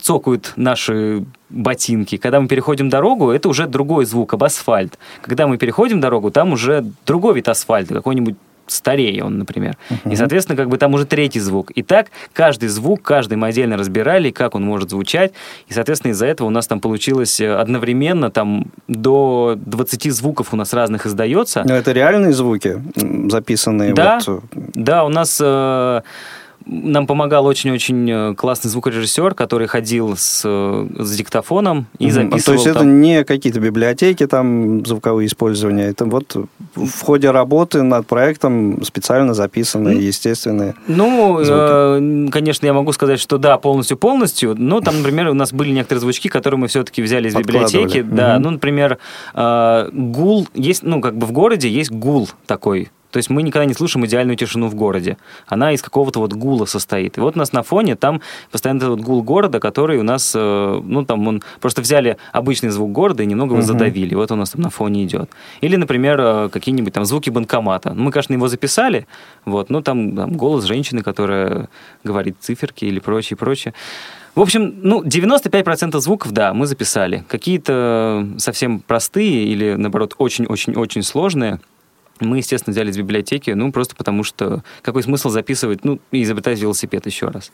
цокают 0.00 0.54
наши 0.56 1.24
ботинки. 1.50 2.16
Когда 2.16 2.40
мы 2.40 2.48
переходим 2.48 2.88
дорогу, 2.88 3.30
это 3.30 3.48
уже 3.48 3.66
другой 3.66 4.06
звук, 4.06 4.34
об 4.34 4.44
асфальт. 4.44 4.98
Когда 5.22 5.46
мы 5.46 5.56
переходим 5.56 6.00
дорогу, 6.00 6.30
там 6.30 6.52
уже 6.52 6.84
другой 7.06 7.34
вид 7.34 7.48
асфальта, 7.48 7.94
какой-нибудь 7.94 8.36
старее 8.70 9.24
он, 9.24 9.38
например. 9.38 9.76
Uh-huh. 9.90 10.12
И, 10.12 10.16
соответственно, 10.16 10.56
как 10.56 10.68
бы 10.68 10.78
там 10.78 10.94
уже 10.94 11.04
третий 11.06 11.40
звук. 11.40 11.70
И 11.72 11.82
так 11.82 12.08
каждый 12.32 12.68
звук, 12.68 13.02
каждый 13.02 13.36
мы 13.36 13.48
отдельно 13.48 13.76
разбирали, 13.76 14.30
как 14.30 14.54
он 14.54 14.62
может 14.62 14.90
звучать. 14.90 15.32
И, 15.68 15.72
соответственно, 15.72 16.12
из-за 16.12 16.26
этого 16.26 16.48
у 16.48 16.50
нас 16.50 16.66
там 16.66 16.80
получилось 16.80 17.40
э, 17.40 17.54
одновременно 17.54 18.30
там 18.30 18.66
до 18.88 19.54
20 19.56 20.12
звуков 20.12 20.52
у 20.52 20.56
нас 20.56 20.72
разных 20.72 21.06
издается. 21.06 21.62
Но 21.64 21.74
это 21.74 21.92
реальные 21.92 22.32
звуки, 22.32 22.82
записанные? 23.30 23.94
Да, 23.94 24.18
вот... 24.26 24.42
да 24.74 25.04
у 25.04 25.08
нас... 25.08 25.38
Э, 25.42 26.02
нам 26.68 27.06
помогал 27.06 27.46
очень-очень 27.46 28.10
э, 28.10 28.34
классный 28.34 28.70
звукорежиссер, 28.70 29.34
который 29.34 29.66
ходил 29.66 30.16
с, 30.16 30.42
э, 30.44 30.86
с 30.98 31.16
диктофоном 31.16 31.86
и 31.98 32.10
записывал. 32.10 32.42
То 32.44 32.52
есть 32.52 32.66
это 32.66 32.84
не 32.84 33.24
какие-то 33.24 33.60
библиотеки, 33.60 34.26
там 34.26 34.84
звуковые 34.84 35.26
использования, 35.26 35.86
это 35.86 36.04
вот 36.04 36.36
в 36.74 37.02
ходе 37.02 37.30
работы 37.30 37.82
над 37.82 38.06
проектом 38.06 38.82
специально 38.84 39.34
записанные, 39.34 40.06
естественные 40.06 40.74
Ну, 40.86 41.40
э, 41.40 42.28
конечно, 42.30 42.66
я 42.66 42.72
могу 42.72 42.92
сказать, 42.92 43.18
что 43.18 43.38
да, 43.38 43.56
полностью-полностью, 43.58 44.54
но 44.56 44.80
там, 44.80 44.98
например, 44.98 45.28
у 45.28 45.34
нас 45.34 45.52
были 45.52 45.70
некоторые 45.70 46.00
звучки, 46.00 46.28
которые 46.28 46.60
мы 46.60 46.68
все-таки 46.68 47.02
взяли 47.02 47.28
из 47.28 47.34
библиотеки. 47.34 48.02
Да, 48.02 48.34
угу. 48.34 48.44
ну, 48.44 48.50
например, 48.50 48.98
э, 49.34 49.88
гул, 49.92 50.46
есть, 50.54 50.82
ну, 50.82 51.00
как 51.00 51.16
бы 51.16 51.26
в 51.26 51.32
городе 51.32 51.68
есть 51.68 51.90
гул 51.90 52.28
такой, 52.46 52.90
то 53.10 53.16
есть 53.16 53.30
мы 53.30 53.42
никогда 53.42 53.64
не 53.64 53.74
слышим 53.74 54.04
идеальную 54.04 54.36
тишину 54.36 54.68
в 54.68 54.74
городе. 54.74 55.16
Она 55.46 55.72
из 55.72 55.80
какого-то 55.80 56.20
вот 56.20 56.34
гула 56.34 56.66
состоит. 56.66 57.16
И 57.16 57.20
вот 57.20 57.36
у 57.36 57.38
нас 57.38 57.52
на 57.52 57.62
фоне 57.62 57.96
там 57.96 58.20
постоянно 58.50 58.78
этот 58.78 58.90
вот 58.90 59.00
гул 59.00 59.22
города, 59.22 59.60
который 59.60 59.98
у 59.98 60.02
нас, 60.02 60.32
э, 60.34 60.80
ну 60.84 61.04
там 61.04 61.26
он 61.26 61.42
просто 61.60 61.80
взяли 61.80 62.18
обычный 62.32 62.68
звук 62.68 62.92
города 62.92 63.22
и 63.22 63.26
немного 63.26 63.54
его 63.54 63.62
задавили. 63.62 64.14
Вот 64.14 64.30
у 64.30 64.36
нас 64.36 64.50
там 64.50 64.60
на 64.60 64.70
фоне 64.70 65.04
идет. 65.04 65.30
Или, 65.62 65.76
например, 65.76 66.20
э, 66.20 66.48
какие-нибудь 66.50 66.92
там 66.92 67.04
звуки 67.06 67.30
банкомата. 67.30 67.94
Мы, 67.94 68.10
конечно, 68.12 68.34
его 68.34 68.48
записали, 68.48 69.06
вот, 69.46 69.70
ну 69.70 69.80
там, 69.80 70.14
там 70.14 70.36
голос 70.36 70.64
женщины, 70.64 71.02
которая 71.02 71.68
говорит 72.04 72.36
циферки 72.40 72.84
или 72.84 73.00
прочее, 73.00 73.36
прочее. 73.36 73.72
В 74.34 74.40
общем, 74.40 74.74
ну, 74.82 75.02
95% 75.02 75.98
звуков, 75.98 76.32
да, 76.32 76.52
мы 76.52 76.66
записали. 76.66 77.24
Какие-то 77.26 78.28
совсем 78.36 78.80
простые 78.80 79.44
или, 79.44 79.74
наоборот, 79.74 80.14
очень-очень-очень 80.18 81.02
сложные– 81.02 81.58
мы, 82.20 82.38
естественно, 82.38 82.72
взяли 82.72 82.90
из 82.90 82.98
библиотеки, 82.98 83.50
ну, 83.50 83.72
просто 83.72 83.94
потому 83.96 84.24
что 84.24 84.62
какой 84.82 85.02
смысл 85.02 85.28
записывать, 85.28 85.84
ну, 85.84 86.00
и 86.10 86.22
изобретать 86.22 86.58
велосипед 86.58 87.06
еще 87.06 87.28
раз. 87.28 87.52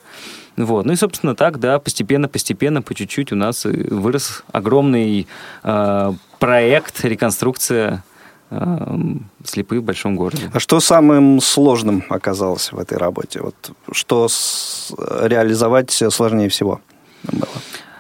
Вот. 0.57 0.87
Ну 0.87 0.93
и, 0.93 0.97
собственно, 0.97 1.35
так, 1.35 1.59
да, 1.59 1.79
постепенно-постепенно, 1.79 2.83
по 2.83 2.95
чуть-чуть 2.95 3.33
у 3.33 3.37
нас 3.37 3.65
вырос 3.65 4.45
огромный 4.53 5.27
э, 5.63 6.13
проект, 6.39 7.05
реконструкция 7.05 8.05
э, 8.51 8.97
слепых 9.45 9.81
в 9.81 9.85
большом 9.85 10.17
городе. 10.17 10.51
А 10.53 10.61
что 10.61 10.81
самым 10.81 11.41
сложным 11.41 12.05
оказалось 12.09 12.73
в 12.73 12.79
этой 12.79 12.99
работе? 12.99 13.41
Вот 13.41 13.73
что 13.93 14.29
с, 14.29 14.93
реализовать 14.99 15.91
сложнее 15.91 16.49
всего 16.49 16.81
было? 17.25 17.49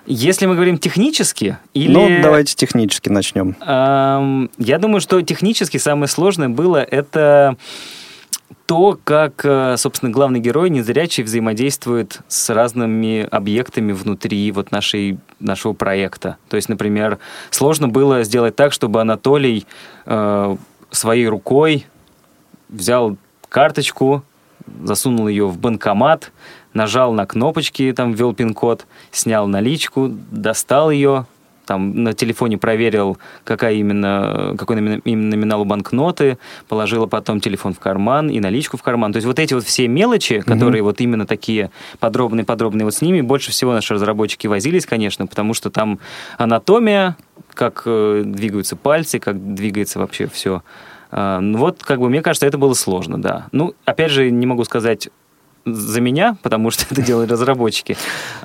Если 0.07 0.47
мы 0.47 0.55
говорим 0.55 0.79
технически 0.79 1.59
или... 1.73 1.93
Ну, 1.93 2.23
давайте 2.23 2.55
технически 2.55 3.09
начнем. 3.09 3.57
Эм, 3.61 4.51
я 4.59 4.79
думаю, 4.79 5.01
что 5.01 5.21
технически 5.23 5.79
самое 5.79 6.09
сложное 6.09 6.51
было 6.51 6.77
это 6.79 7.57
то, 8.67 8.99
как, 9.03 9.45
э, 9.45 9.77
собственно, 9.77 10.11
главный 10.11 10.40
герой 10.40 10.71
незрячий 10.71 11.23
взаимодействует 11.23 12.21
с 12.29 12.51
разными 12.51 13.27
объектами 13.31 13.93
внутри 13.93 14.51
вот 14.53 14.71
нашей, 14.71 15.19
нашего 15.38 15.73
проекта. 15.73 16.37
То 16.49 16.57
есть, 16.57 16.69
например, 16.69 17.19
сложно 17.51 17.88
было 17.88 18.23
сделать 18.25 18.57
так, 18.57 18.73
чтобы 18.73 19.01
Анатолий 19.01 19.67
э, 20.07 20.57
своей 20.90 21.29
рукой 21.29 21.87
взял 22.69 23.17
карточку, 23.49 24.23
засунул 24.83 25.29
ее 25.29 25.47
в 25.47 25.59
банкомат, 25.59 26.33
нажал 26.75 27.13
на 27.13 27.27
кнопочки, 27.27 27.93
там 27.97 28.13
ввел 28.13 28.35
пин-код, 28.35 28.87
снял 29.11 29.47
наличку, 29.47 30.11
достал 30.31 30.91
ее, 30.91 31.27
там 31.65 32.03
на 32.03 32.13
телефоне 32.13 32.59
проверил, 32.59 33.19
какая 33.45 33.75
именно, 33.75 34.55
какой 34.59 34.77
именно 34.77 35.29
номинал 35.29 35.63
у 35.63 35.65
банкноты, 35.65 36.39
положила 36.69 37.07
потом 37.07 37.41
телефон 37.41 37.75
в 37.75 37.79
карман 37.79 38.29
и 38.29 38.41
наличку 38.41 38.77
в 38.77 38.83
карман. 38.83 39.13
То 39.13 39.19
есть 39.19 39.27
вот 39.27 39.39
эти 39.39 39.55
вот 39.55 39.65
все 39.65 39.89
мелочи, 39.89 40.41
которые 40.41 40.81
mm-hmm. 40.81 40.85
вот 40.85 41.01
именно 41.01 41.27
такие 41.27 41.71
подробные-подробные, 42.01 42.85
вот 42.85 42.95
с 42.95 43.03
ними 43.03 43.21
больше 43.21 43.51
всего 43.51 43.73
наши 43.73 43.95
разработчики 43.95 44.47
возились, 44.47 44.87
конечно, 44.87 45.27
потому 45.27 45.55
что 45.55 45.71
там 45.71 45.99
анатомия, 46.39 47.17
как 47.55 47.83
э, 47.87 48.23
двигаются 48.25 48.77
пальцы, 48.77 49.19
как 49.19 49.55
двигается 49.55 49.99
вообще 49.99 50.27
все. 50.27 50.63
Э, 51.11 51.39
ну 51.41 51.59
вот, 51.59 51.83
как 51.83 52.01
бы, 52.01 52.11
мне 52.11 52.21
кажется, 52.21 52.47
это 52.47 52.59
было 52.59 52.75
сложно, 52.75 53.21
да. 53.21 53.47
Ну, 53.53 53.75
опять 53.85 54.11
же, 54.11 54.31
не 54.31 54.47
могу 54.47 54.65
сказать 54.65 55.09
за 55.64 56.00
меня, 56.00 56.37
потому 56.42 56.70
что 56.70 56.85
это 56.90 57.03
делали 57.03 57.31
разработчики. 57.31 57.96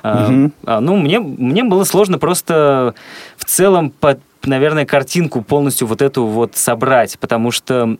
А, 0.02 0.30
а, 0.64 0.80
ну, 0.80 0.96
мне, 0.96 1.20
мне 1.20 1.64
было 1.64 1.84
сложно 1.84 2.18
просто 2.18 2.94
в 3.36 3.44
целом, 3.44 3.90
под, 3.90 4.20
наверное, 4.44 4.86
картинку 4.86 5.42
полностью 5.42 5.86
вот 5.86 6.02
эту 6.02 6.26
вот 6.26 6.56
собрать, 6.56 7.18
потому 7.18 7.50
что 7.50 7.96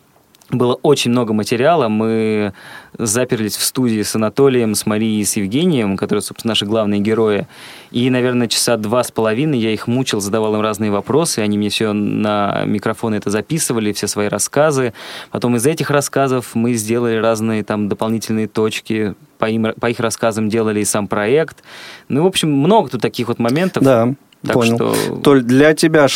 было 0.50 0.74
очень 0.82 1.10
много 1.10 1.32
материала. 1.32 1.88
Мы 1.88 2.52
заперлись 2.98 3.56
в 3.56 3.64
студии 3.64 4.02
с 4.02 4.14
Анатолием, 4.14 4.74
с 4.74 4.86
Марией 4.86 5.20
и 5.20 5.24
с 5.24 5.36
Евгением, 5.36 5.96
которые, 5.96 6.22
собственно, 6.22 6.50
наши 6.50 6.66
главные 6.66 7.00
герои. 7.00 7.46
И, 7.90 8.10
наверное, 8.10 8.48
часа 8.48 8.76
два 8.76 9.04
с 9.04 9.10
половиной 9.10 9.58
я 9.58 9.72
их 9.72 9.86
мучил, 9.86 10.20
задавал 10.20 10.54
им 10.54 10.60
разные 10.60 10.90
вопросы. 10.90 11.40
Они 11.40 11.58
мне 11.58 11.70
все 11.70 11.92
на 11.92 12.64
микрофон 12.64 13.14
это 13.14 13.30
записывали, 13.30 13.92
все 13.92 14.06
свои 14.06 14.28
рассказы. 14.28 14.92
Потом 15.30 15.56
из 15.56 15.66
этих 15.66 15.90
рассказов 15.90 16.54
мы 16.54 16.74
сделали 16.74 17.16
разные 17.16 17.62
там 17.64 17.88
дополнительные 17.88 18.48
точки. 18.48 19.14
По, 19.38 19.46
им, 19.46 19.72
по 19.80 19.88
их 19.88 20.00
рассказам 20.00 20.48
делали 20.48 20.80
и 20.80 20.84
сам 20.84 21.08
проект. 21.08 21.62
Ну, 22.08 22.24
в 22.24 22.26
общем, 22.26 22.52
много 22.52 22.90
тут 22.90 23.00
таких 23.00 23.28
вот 23.28 23.38
моментов. 23.38 23.82
Да, 23.82 24.12
так 24.42 24.52
понял. 24.52 24.76
Что... 24.76 25.16
Толь, 25.22 25.42
для 25.42 25.74
тебя 25.74 26.08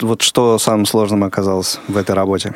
вот 0.00 0.22
что 0.22 0.58
самым 0.58 0.86
сложным 0.86 1.22
оказалось 1.22 1.78
в 1.86 1.96
этой 1.96 2.16
работе? 2.16 2.54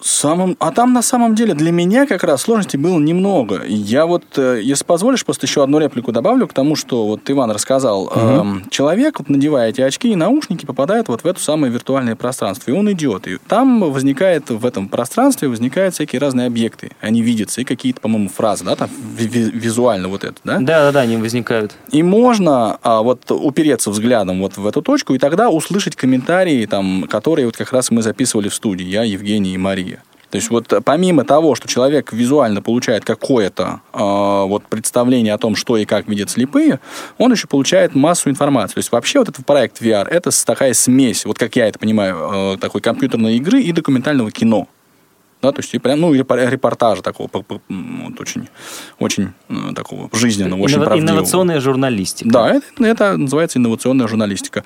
Самым... 0.00 0.56
А 0.60 0.72
там 0.72 0.92
на 0.92 1.02
самом 1.02 1.34
деле 1.34 1.54
для 1.54 1.72
меня 1.72 2.06
как 2.06 2.22
раз 2.22 2.42
сложностей 2.42 2.78
было 2.78 2.98
немного. 2.98 3.62
Я 3.66 4.06
вот, 4.06 4.24
э, 4.36 4.60
если 4.62 4.84
позволишь, 4.84 5.24
просто 5.24 5.46
еще 5.46 5.62
одну 5.62 5.78
реплику 5.78 6.12
добавлю 6.12 6.46
к 6.46 6.52
тому, 6.52 6.76
что 6.76 7.06
вот 7.06 7.20
Иван 7.28 7.50
рассказал. 7.50 8.04
Угу. 8.04 8.20
Эм, 8.20 8.64
человек, 8.70 9.18
вот, 9.18 9.28
надевая 9.28 9.70
эти 9.70 9.80
очки 9.80 10.12
и 10.12 10.16
наушники, 10.16 10.66
попадает 10.66 11.08
вот 11.08 11.22
в 11.22 11.26
это 11.26 11.40
самое 11.40 11.72
виртуальное 11.72 12.14
пространство, 12.14 12.70
и 12.70 12.74
он 12.74 12.90
идет. 12.92 13.26
И 13.26 13.38
там 13.48 13.80
возникает, 13.90 14.50
в 14.50 14.66
этом 14.66 14.88
пространстве 14.88 15.48
возникают 15.48 15.94
всякие 15.94 16.20
разные 16.20 16.46
объекты. 16.46 16.90
Они 17.00 17.22
видятся, 17.22 17.62
и 17.62 17.64
какие-то, 17.64 18.00
по-моему, 18.00 18.28
фразы, 18.28 18.64
да, 18.64 18.76
там 18.76 18.90
визуально 19.16 20.08
вот 20.08 20.24
это, 20.24 20.36
да? 20.44 20.58
Да-да-да, 20.60 21.00
они 21.00 21.16
возникают. 21.16 21.72
И 21.90 22.02
можно 22.02 22.78
а, 22.82 23.02
вот 23.02 23.30
упереться 23.30 23.90
взглядом 23.90 24.40
вот 24.40 24.56
в 24.56 24.66
эту 24.66 24.82
точку, 24.82 25.14
и 25.14 25.18
тогда 25.18 25.48
услышать 25.48 25.96
комментарии, 25.96 26.66
там, 26.66 27.06
которые 27.08 27.46
вот 27.46 27.56
как 27.56 27.72
раз 27.72 27.90
мы 27.90 28.02
записывали 28.02 28.48
в 28.48 28.54
студии, 28.54 28.84
я, 28.84 29.02
Евгений 29.02 29.54
и 29.54 29.58
Мария. 29.58 29.95
То 30.30 30.36
есть 30.36 30.50
вот 30.50 30.72
помимо 30.84 31.24
того, 31.24 31.54
что 31.54 31.68
человек 31.68 32.12
визуально 32.12 32.62
получает 32.62 33.04
какое-то 33.04 33.80
э, 33.92 33.98
вот 33.98 34.64
представление 34.66 35.34
о 35.34 35.38
том, 35.38 35.54
что 35.56 35.76
и 35.76 35.84
как 35.84 36.08
видят 36.08 36.30
слепые, 36.30 36.80
он 37.18 37.32
еще 37.32 37.46
получает 37.46 37.94
массу 37.94 38.30
информации. 38.30 38.74
То 38.74 38.78
есть 38.78 38.92
вообще 38.92 39.20
вот 39.20 39.28
этот 39.28 39.46
проект 39.46 39.80
VR 39.80 40.06
это 40.08 40.30
такая 40.44 40.74
смесь, 40.74 41.24
вот 41.24 41.38
как 41.38 41.56
я 41.56 41.68
это 41.68 41.78
понимаю, 41.78 42.54
э, 42.54 42.56
такой 42.58 42.80
компьютерной 42.80 43.36
игры 43.36 43.60
и 43.60 43.72
документального 43.72 44.30
кино. 44.30 44.68
Да, 45.42 45.52
то 45.52 45.60
есть 45.60 45.74
и 45.74 45.78
прям, 45.78 46.00
ну, 46.00 46.12
репортажа 46.12 47.02
такого, 47.02 47.28
вот 47.32 48.20
очень, 48.20 48.48
очень 48.98 49.28
э, 49.48 49.54
такого 49.74 50.08
жизненного, 50.12 50.60
очень 50.60 50.76
Иннова- 50.76 50.86
правдивого. 50.86 51.12
Инновационная 51.12 51.60
журналистика. 51.60 52.30
Да, 52.30 52.50
это, 52.50 52.84
это 52.84 53.16
называется 53.16 53.58
инновационная 53.58 54.08
журналистика. 54.08 54.64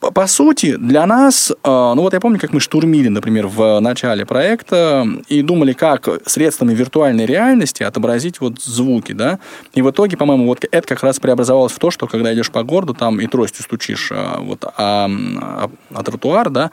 По, 0.00 0.10
по 0.10 0.26
сути, 0.26 0.76
для 0.76 1.06
нас, 1.06 1.50
э, 1.50 1.54
ну 1.64 2.02
вот 2.02 2.12
я 2.12 2.20
помню, 2.20 2.38
как 2.38 2.52
мы 2.52 2.60
штурмили, 2.60 3.08
например, 3.08 3.46
в 3.46 3.80
начале 3.80 4.26
проекта 4.26 5.06
и 5.28 5.42
думали, 5.42 5.72
как 5.72 6.08
средствами 6.26 6.74
виртуальной 6.74 7.24
реальности 7.24 7.82
отобразить 7.82 8.40
вот 8.40 8.60
звуки, 8.62 9.12
да, 9.12 9.38
и 9.72 9.80
в 9.82 9.90
итоге, 9.90 10.16
по-моему, 10.16 10.46
вот 10.46 10.64
это 10.70 10.86
как 10.86 11.02
раз 11.02 11.20
преобразовалось 11.20 11.72
в 11.72 11.78
то, 11.78 11.90
что 11.90 12.06
когда 12.06 12.34
идешь 12.34 12.50
по 12.50 12.62
городу, 12.62 12.94
там 12.94 13.18
и 13.20 13.26
тростью 13.26 13.62
стучишь 13.64 14.10
а, 14.12 14.40
вот, 14.40 14.64
а, 14.64 15.08
а, 15.08 15.70
а 15.94 16.02
тротуар, 16.02 16.50
да, 16.50 16.70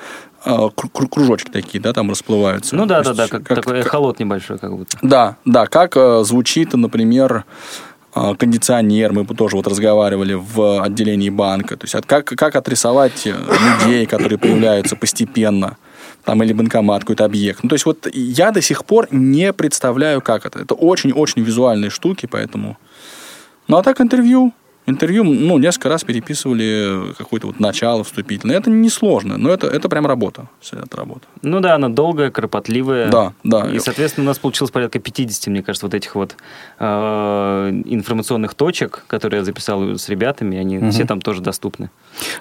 кружочки 1.09 1.49
такие, 1.49 1.81
да, 1.81 1.93
там 1.93 2.09
расплываются. 2.09 2.75
Ну 2.75 2.85
да, 2.85 3.01
да, 3.03 3.13
да, 3.13 3.27
как, 3.27 3.43
как 3.43 3.63
такой 3.63 3.81
холод 3.83 4.19
небольшой, 4.19 4.57
как 4.57 4.75
будто. 4.75 4.97
Да, 5.01 5.37
да, 5.45 5.65
как 5.67 5.97
э, 5.97 6.23
звучит, 6.23 6.73
например, 6.73 7.45
э, 8.15 8.35
кондиционер, 8.35 9.13
мы 9.13 9.25
тоже 9.25 9.55
вот 9.55 9.67
разговаривали 9.67 10.33
в 10.33 10.81
отделении 10.83 11.29
банка, 11.29 11.77
то 11.77 11.85
есть 11.85 11.95
как, 12.05 12.25
как 12.25 12.55
отрисовать 12.55 13.27
э, 13.27 13.33
людей, 13.83 14.05
которые 14.05 14.37
появляются 14.37 14.95
постепенно, 14.95 15.77
там, 16.23 16.43
или 16.43 16.53
банкомат, 16.53 17.01
какой-то 17.01 17.25
объект. 17.25 17.63
Ну, 17.63 17.69
то 17.69 17.75
есть 17.75 17.85
вот 17.85 18.07
я 18.13 18.51
до 18.51 18.61
сих 18.61 18.85
пор 18.85 19.07
не 19.11 19.53
представляю, 19.53 20.21
как 20.21 20.45
это. 20.45 20.59
Это 20.59 20.73
очень-очень 20.73 21.41
визуальные 21.43 21.89
штуки, 21.89 22.27
поэтому... 22.29 22.77
Ну, 23.67 23.77
а 23.77 23.83
так 23.83 24.01
интервью, 24.01 24.53
интервью, 24.89 25.23
ну, 25.23 25.57
несколько 25.57 25.89
раз 25.89 26.03
переписывали 26.03 27.13
какое-то 27.17 27.47
вот 27.47 27.59
начало 27.59 28.03
вступительное. 28.03 28.57
Это 28.57 28.69
несложно, 28.69 29.37
но 29.37 29.51
это, 29.51 29.67
это 29.67 29.89
прям 29.89 30.05
работа. 30.05 30.47
Вся 30.59 30.77
эта 30.77 30.97
работа. 30.97 31.21
Ну 31.41 31.59
да, 31.59 31.75
она 31.75 31.89
долгая, 31.89 32.31
кропотливая. 32.31 33.09
Да, 33.09 33.33
да. 33.43 33.69
И, 33.71 33.79
соответственно, 33.79 34.25
у 34.25 34.27
нас 34.27 34.39
получилось 34.39 34.71
порядка 34.71 34.99
50, 34.99 35.47
мне 35.47 35.63
кажется, 35.63 35.85
вот 35.85 35.93
этих 35.93 36.15
вот 36.15 36.35
э, 36.79 36.85
информационных 37.85 38.53
точек, 38.53 39.03
которые 39.07 39.39
я 39.39 39.45
записал 39.45 39.81
с 39.97 40.09
ребятами, 40.09 40.57
они 40.57 40.77
угу. 40.77 40.91
все 40.91 41.05
там 41.05 41.21
тоже 41.21 41.41
доступны. 41.41 41.89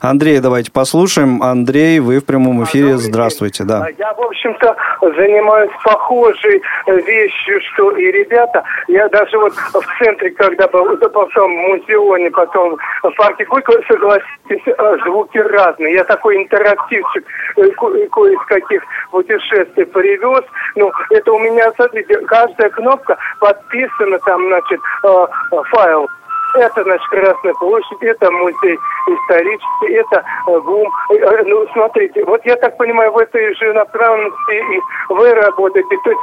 Андрей, 0.00 0.40
давайте 0.40 0.70
послушаем. 0.72 1.42
Андрей, 1.42 2.00
вы 2.00 2.20
в 2.20 2.24
прямом 2.24 2.64
эфире. 2.64 2.96
Здравствуйте, 2.98 3.64
да. 3.64 3.88
Я, 3.98 4.14
в 4.14 4.20
общем-то, 4.20 4.76
занимаюсь 5.00 5.70
похожей 5.84 6.62
вещью, 6.86 7.60
что 7.72 7.96
и 7.96 8.10
ребята. 8.10 8.64
Я 8.88 9.08
даже 9.08 9.38
вот 9.38 9.54
в 9.54 9.98
центре, 9.98 10.30
когда 10.30 10.68
был, 10.68 10.96
потом 10.96 11.54
в 11.54 11.68
музеоне, 11.68 12.30
потом 12.38 12.78
в 13.02 13.10
парке 13.16 13.44
Горького, 13.46 13.82
согласитесь, 13.88 14.62
э, 14.66 14.96
звуки 15.04 15.38
разные. 15.38 15.94
Я 15.94 16.04
такой 16.04 16.36
интерактивчик 16.36 17.24
э, 17.56 17.68
кое 17.72 18.32
из 18.32 18.46
каких 18.46 18.82
путешествий 19.10 19.84
привез. 19.86 20.44
Ну, 20.76 20.92
это 21.10 21.32
у 21.32 21.38
меня, 21.40 21.72
смотрите, 21.72 22.16
каждая 22.26 22.70
кнопка 22.70 23.16
подписана 23.40 24.18
там, 24.20 24.46
значит, 24.46 24.80
э, 25.02 25.26
файл 25.70 26.08
это, 26.54 26.82
значит, 26.82 27.06
Красная 27.08 27.54
площадь, 27.54 28.02
это 28.02 28.30
музей 28.30 28.78
исторический, 29.08 29.94
это 29.94 30.24
э, 30.46 30.60
ГУМ. 30.60 30.88
Э, 31.10 31.14
э, 31.14 31.42
ну, 31.46 31.66
смотрите, 31.72 32.24
вот 32.24 32.40
я 32.44 32.56
так 32.56 32.76
понимаю, 32.76 33.12
в 33.12 33.18
этой 33.18 33.54
же 33.54 33.72
направленности 33.72 34.52
и 34.52 35.12
вы 35.12 35.34
работаете. 35.34 35.96
То 36.04 36.10
есть 36.10 36.20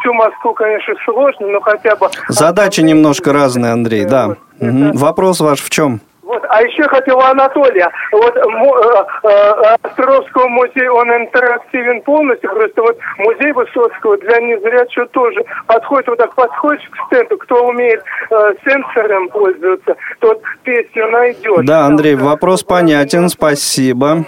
всю 0.00 0.12
Москву, 0.12 0.54
конечно, 0.54 0.94
сложно, 1.04 1.48
но 1.48 1.60
хотя 1.60 1.96
бы... 1.96 2.08
Задачи 2.28 2.80
немножко 2.80 3.32
разные, 3.32 3.72
Андрей, 3.72 4.04
да. 4.04 4.36
Угу. 4.60 4.98
Вопрос 4.98 5.40
ваш 5.40 5.60
в 5.60 5.70
чем? 5.70 6.00
Вот, 6.30 6.44
а 6.48 6.62
еще 6.62 6.84
хотел 6.84 7.20
Анатолия. 7.20 7.90
Вот 8.12 8.36
э, 8.36 8.40
э, 8.40 9.76
Островского 9.82 10.46
музея, 10.46 10.92
он 10.92 11.10
интерактивен 11.10 12.02
полностью. 12.02 12.50
Просто 12.50 12.82
вот 12.82 12.96
музей 13.18 13.50
Высоцкого 13.50 14.16
для 14.18 14.38
незрячего 14.38 15.06
тоже 15.06 15.44
подходит, 15.66 16.06
вот 16.06 16.18
так 16.18 16.32
подходишь 16.36 16.88
к 16.88 17.06
стенду, 17.06 17.36
кто 17.36 17.66
умеет 17.66 18.04
э, 18.30 18.34
сенсором 18.64 19.28
пользоваться, 19.30 19.96
тот 20.20 20.40
песню 20.62 21.10
найдет. 21.10 21.64
Да, 21.64 21.86
Андрей, 21.86 22.14
вопрос 22.14 22.62
понятен, 22.62 23.28
спасибо. 23.28 24.24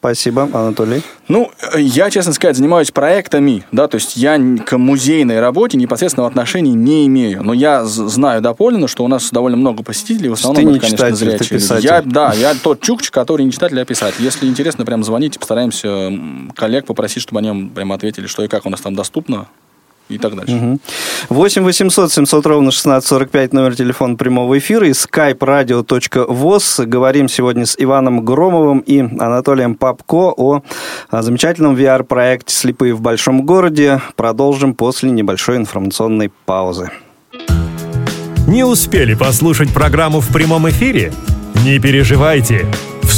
Спасибо, 0.00 0.48
Анатолий. 0.54 1.02
Ну, 1.28 1.50
я, 1.76 2.08
честно 2.08 2.32
сказать, 2.32 2.56
занимаюсь 2.56 2.90
проектами, 2.90 3.66
да, 3.70 3.86
то 3.86 3.96
есть 3.96 4.16
я 4.16 4.40
к 4.64 4.78
музейной 4.78 5.40
работе 5.40 5.76
непосредственного 5.76 6.26
отношения 6.26 6.72
не 6.72 7.06
имею. 7.06 7.42
Но 7.42 7.52
я 7.52 7.84
знаю 7.84 8.40
доподлинно, 8.40 8.88
что 8.88 9.04
у 9.04 9.08
нас 9.08 9.28
довольно 9.30 9.58
много 9.58 9.82
посетителей, 9.82 10.30
в 10.30 10.32
основном 10.32 10.64
ты 10.64 10.70
это, 10.70 10.80
конечно, 10.80 10.96
читатель, 10.96 11.16
зрячие. 11.16 11.48
Ты 11.50 11.54
писатель. 11.56 11.84
Я, 11.84 12.00
да, 12.00 12.32
я 12.32 12.54
тот 12.54 12.80
чукч, 12.80 13.10
который 13.10 13.44
не 13.44 13.52
читатель, 13.52 13.78
а 13.78 13.84
писатель. 13.84 14.24
Если 14.24 14.46
интересно, 14.46 14.86
прям 14.86 15.04
звоните, 15.04 15.38
постараемся 15.38 16.10
коллег 16.56 16.86
попросить, 16.86 17.22
чтобы 17.22 17.40
они 17.40 17.68
прям 17.68 17.92
ответили, 17.92 18.26
что 18.26 18.42
и 18.42 18.48
как 18.48 18.64
у 18.64 18.70
нас 18.70 18.80
там 18.80 18.94
доступно 18.94 19.48
и 20.10 20.18
так 20.18 20.36
дальше. 20.36 20.54
Угу. 20.54 20.80
8 21.30 21.62
800 21.62 22.12
700 22.12 22.46
ровно 22.46 22.68
1645 22.68 23.52
номер 23.52 23.76
телефона 23.76 24.16
прямого 24.16 24.58
эфира 24.58 24.86
и 24.86 24.90
skype 24.90 25.38
radio.voz. 25.38 26.86
Говорим 26.86 27.28
сегодня 27.28 27.66
с 27.66 27.76
Иваном 27.78 28.24
Громовым 28.24 28.80
и 28.80 29.00
Анатолием 29.00 29.74
Попко 29.74 30.34
о 30.36 30.62
замечательном 31.10 31.76
VR-проекте 31.76 32.54
«Слепые 32.54 32.94
в 32.94 33.00
большом 33.00 33.46
городе». 33.46 34.00
Продолжим 34.16 34.74
после 34.74 35.10
небольшой 35.10 35.56
информационной 35.56 36.30
паузы. 36.44 36.90
Не 38.46 38.64
успели 38.64 39.14
послушать 39.14 39.72
программу 39.72 40.20
в 40.20 40.32
прямом 40.32 40.68
эфире? 40.68 41.12
Не 41.64 41.78
переживайте. 41.78 42.66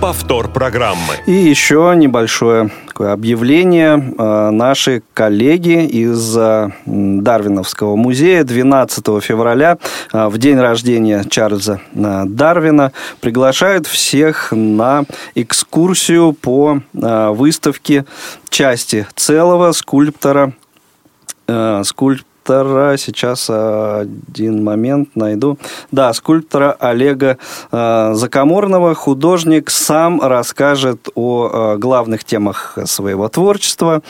Повтор 0.00 0.48
программы. 0.48 1.16
И 1.26 1.32
еще 1.32 1.92
небольшое 1.94 2.70
такое 2.88 3.12
объявление. 3.12 4.14
Э, 4.18 4.48
наши 4.48 5.02
коллеги 5.12 5.84
из 5.84 6.36
э, 6.38 6.70
Дарвиновского 6.86 7.96
музея 7.96 8.42
12 8.42 9.22
февраля, 9.22 9.76
э, 10.14 10.26
в 10.28 10.38
день 10.38 10.58
рождения 10.58 11.22
Чарльза 11.28 11.82
Дарвина, 11.92 12.92
приглашают 13.20 13.86
всех 13.86 14.52
на 14.52 15.04
экскурсию 15.34 16.32
по 16.32 16.80
выставке 16.94 18.06
части 18.48 19.06
целого 19.16 19.72
скульптора 19.72 20.54
скульптора 21.82 22.29
скульптора, 22.50 22.96
сейчас 22.96 23.48
один 23.48 24.64
момент 24.64 25.10
найду. 25.14 25.56
Да, 25.92 26.12
скульптора 26.12 26.76
Олега 26.80 27.38
э, 27.70 28.10
Закоморного. 28.14 28.94
Художник 28.94 29.70
сам 29.70 30.20
расскажет 30.20 31.08
о 31.14 31.74
э, 31.74 31.78
главных 31.78 32.24
темах 32.24 32.76
своего 32.86 33.28
творчества 33.28 34.02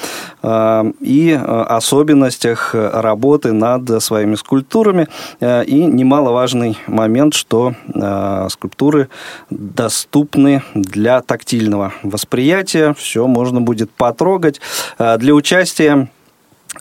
э, 0.42 0.92
и 1.00 1.32
особенностях 1.32 2.74
работы 2.74 3.52
над 3.52 4.02
своими 4.02 4.36
скульптурами. 4.36 5.08
И 5.40 5.84
немаловажный 5.84 6.78
момент, 6.86 7.34
что 7.34 7.74
скульптуры 8.48 9.08
доступны 9.50 10.62
для 10.74 11.20
тактильного 11.20 11.92
восприятия. 12.02 12.94
Все 12.94 13.26
можно 13.26 13.60
будет 13.60 13.90
потрогать. 13.90 14.60
Для 14.98 15.34
участия 15.34 15.90
Э, 15.90 16.06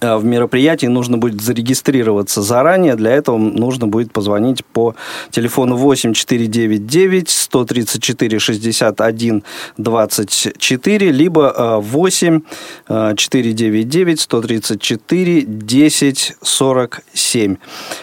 в 0.02 0.24
мероприятии 0.24 0.86
нужно 0.86 1.18
будет 1.18 1.42
зарегистрироваться 1.42 2.42
заранее. 2.42 2.96
Для 2.96 3.12
этого 3.12 3.38
нужно 3.38 3.88
будет 3.88 4.14
позвонить 4.14 4.64
по 4.66 4.96
телефону 5.32 5.76
8499 5.76 7.30
134 7.30 8.40
61 8.40 9.44
24, 9.78 11.12
либо 11.12 11.80
8 11.82 12.42
499 12.88 14.20
134 14.20 15.42
10 15.42 16.36
47. 16.42 17.58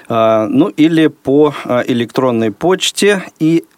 Ну, 0.09 0.69
или 0.69 1.07
по 1.07 1.55
э, 1.65 1.83
электронной 1.87 2.51
почте 2.51 3.23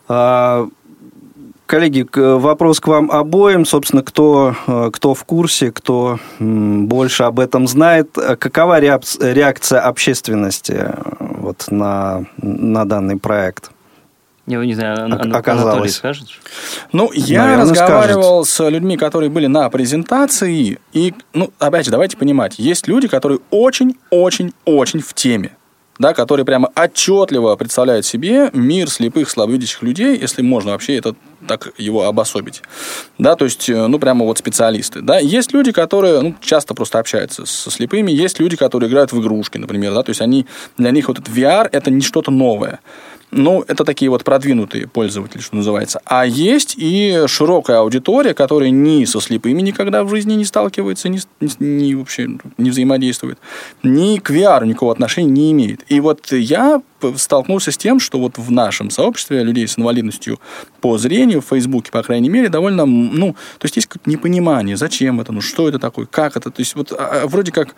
А, 0.08 0.66
коллеги, 1.66 2.04
вопрос 2.12 2.80
к 2.80 2.88
вам 2.88 3.12
обоим. 3.12 3.64
Собственно, 3.64 4.02
кто, 4.02 4.56
э, 4.66 4.90
кто 4.92 5.14
в 5.14 5.24
курсе, 5.24 5.70
кто 5.70 6.18
больше 6.40 7.22
об 7.22 7.38
этом 7.38 7.68
знает. 7.68 8.10
Какова 8.12 8.80
реакция 8.80 9.80
общественности 9.80 10.94
вот, 11.46 11.66
на, 11.70 12.24
на 12.38 12.84
данный 12.84 13.18
проект? 13.18 13.70
Я 14.46 14.64
не 14.64 14.74
знаю, 14.74 15.12
оказалось. 15.34 15.64
Анатолий 15.64 15.90
скажет? 15.90 16.28
Ну, 16.92 17.10
я 17.12 17.42
Наверное, 17.42 17.70
разговаривал 17.70 18.44
скажет. 18.44 18.68
с 18.68 18.70
людьми, 18.70 18.96
которые 18.96 19.28
были 19.28 19.46
на 19.46 19.68
презентации, 19.70 20.78
и, 20.92 21.14
ну, 21.34 21.50
опять 21.58 21.84
же, 21.84 21.90
давайте 21.90 22.16
понимать, 22.16 22.58
есть 22.58 22.86
люди, 22.86 23.08
которые 23.08 23.40
очень-очень-очень 23.50 25.00
в 25.00 25.14
теме 25.14 25.56
да, 25.98 26.14
которые 26.14 26.44
прямо 26.44 26.70
отчетливо 26.74 27.56
представляют 27.56 28.06
себе 28.06 28.50
мир 28.52 28.88
слепых, 28.90 29.30
слабовидящих 29.30 29.82
людей, 29.82 30.18
если 30.18 30.42
можно 30.42 30.72
вообще 30.72 30.96
это 30.96 31.14
так 31.46 31.72
его 31.78 32.04
обособить. 32.04 32.62
Да, 33.18 33.36
то 33.36 33.44
есть, 33.44 33.68
э, 33.68 33.86
ну, 33.86 33.98
прямо 33.98 34.24
вот 34.24 34.38
специалисты. 34.38 35.00
Да. 35.00 35.18
Есть 35.18 35.52
люди, 35.52 35.72
которые 35.72 36.20
ну, 36.20 36.34
часто 36.40 36.74
просто 36.74 36.98
общаются 36.98 37.46
со 37.46 37.70
слепыми, 37.70 38.10
есть 38.10 38.40
люди, 38.40 38.56
которые 38.56 38.90
играют 38.90 39.12
в 39.12 39.20
игрушки, 39.20 39.58
например, 39.58 39.94
да, 39.94 40.02
то 40.02 40.10
есть 40.10 40.20
они, 40.20 40.46
для 40.76 40.90
них 40.90 41.08
вот 41.08 41.18
этот 41.18 41.34
VR– 41.34 41.68
это 41.72 41.90
не 41.90 42.00
что-то 42.00 42.30
новое. 42.30 42.80
Ну, 43.36 43.62
это 43.68 43.84
такие 43.84 44.10
вот 44.10 44.24
продвинутые 44.24 44.88
пользователи, 44.88 45.42
что 45.42 45.56
называется. 45.56 46.00
А 46.06 46.24
есть 46.24 46.74
и 46.78 47.24
широкая 47.26 47.80
аудитория, 47.80 48.32
которая 48.32 48.70
ни 48.70 49.04
со 49.04 49.20
слепыми 49.20 49.60
никогда 49.60 50.04
в 50.04 50.08
жизни 50.08 50.32
не 50.32 50.46
сталкивается, 50.46 51.10
ни, 51.10 51.20
ни, 51.60 51.92
вообще 51.92 52.28
не 52.56 52.70
взаимодействует, 52.70 53.38
ни 53.82 54.16
к 54.16 54.30
VR 54.30 54.66
никакого 54.66 54.90
отношения 54.90 55.30
не 55.30 55.52
имеет. 55.52 55.84
И 55.88 56.00
вот 56.00 56.32
я 56.32 56.80
столкнулся 57.16 57.72
с 57.72 57.76
тем, 57.76 58.00
что 58.00 58.18
вот 58.18 58.38
в 58.38 58.50
нашем 58.50 58.88
сообществе 58.88 59.42
людей 59.42 59.68
с 59.68 59.78
инвалидностью 59.78 60.40
по 60.80 60.96
зрению, 60.96 61.42
в 61.42 61.46
Фейсбуке, 61.46 61.92
по 61.92 62.02
крайней 62.02 62.30
мере, 62.30 62.48
довольно, 62.48 62.86
ну, 62.86 63.34
то 63.58 63.64
есть 63.64 63.76
есть 63.76 63.90
непонимание, 64.06 64.78
зачем 64.78 65.20
это, 65.20 65.32
ну, 65.32 65.42
что 65.42 65.68
это 65.68 65.78
такое, 65.78 66.06
как 66.06 66.38
это, 66.38 66.50
то 66.50 66.60
есть 66.60 66.74
вот 66.74 66.92
а, 66.92 67.22
а, 67.24 67.26
вроде 67.26 67.52
как 67.52 67.74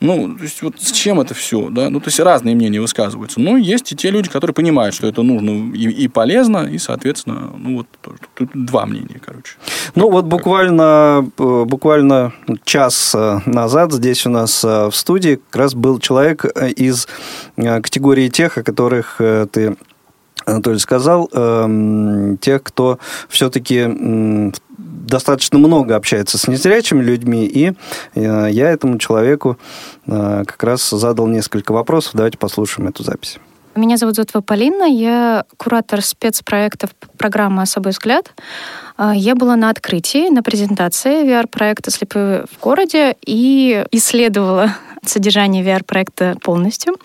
ну, 0.00 0.34
то 0.34 0.42
есть, 0.42 0.62
вот 0.62 0.80
с 0.80 0.92
чем 0.92 1.20
это 1.20 1.34
все, 1.34 1.68
да? 1.68 1.90
Ну, 1.90 2.00
то 2.00 2.08
есть, 2.08 2.18
разные 2.20 2.54
мнения 2.54 2.80
высказываются. 2.80 3.38
Но 3.38 3.58
есть 3.58 3.92
и 3.92 3.96
те 3.96 4.10
люди, 4.10 4.30
которые 4.30 4.54
понимают, 4.54 4.94
что 4.94 5.06
это 5.06 5.22
нужно 5.22 5.74
и, 5.74 5.90
и 5.90 6.08
полезно, 6.08 6.66
и, 6.66 6.78
соответственно, 6.78 7.52
ну, 7.56 7.78
вот 7.78 7.86
тут 8.34 8.48
два 8.54 8.86
мнения, 8.86 9.20
короче. 9.24 9.56
Ну, 9.94 10.10
вот 10.10 10.24
буквально, 10.24 11.30
э, 11.38 11.64
буквально 11.66 12.32
час 12.64 13.14
э, 13.14 13.40
назад 13.44 13.92
здесь 13.92 14.24
у 14.26 14.30
нас 14.30 14.64
э, 14.64 14.88
в 14.90 14.96
студии 14.96 15.38
как 15.50 15.56
раз 15.56 15.74
был 15.74 15.98
человек 15.98 16.44
из 16.44 17.06
категории 17.56 18.28
тех, 18.28 18.56
о 18.56 18.62
которых 18.62 19.20
ты 19.52 19.76
Анатолий 20.46 20.78
сказал, 20.78 21.28
эм, 21.32 22.38
тех, 22.38 22.62
кто 22.62 22.98
все-таки 23.28 24.52
достаточно 25.10 25.58
много 25.58 25.96
общается 25.96 26.38
с 26.38 26.48
незрячими 26.48 27.02
людьми, 27.02 27.44
и 27.44 27.72
э, 28.14 28.48
я 28.50 28.70
этому 28.70 28.98
человеку 28.98 29.58
э, 30.06 30.44
как 30.46 30.62
раз 30.62 30.88
задал 30.88 31.26
несколько 31.26 31.72
вопросов. 31.72 32.12
Давайте 32.14 32.38
послушаем 32.38 32.88
эту 32.88 33.02
запись. 33.02 33.38
Меня 33.76 33.96
зовут 33.98 34.16
Зотова 34.16 34.42
Полина, 34.42 34.84
я 34.84 35.44
куратор 35.56 36.02
спецпроектов 36.02 36.90
программы 37.16 37.62
«Особый 37.62 37.92
взгляд». 37.92 38.32
Э, 38.96 39.12
я 39.14 39.34
была 39.34 39.56
на 39.56 39.70
открытии, 39.70 40.30
на 40.30 40.42
презентации 40.42 41.24
VR-проекта 41.24 41.90
«Слепые 41.90 42.46
в 42.50 42.60
городе» 42.60 43.16
и 43.24 43.84
исследовала 43.90 44.74
содержание 45.04 45.64
VR-проекта 45.64 46.36
полностью. 46.42 46.96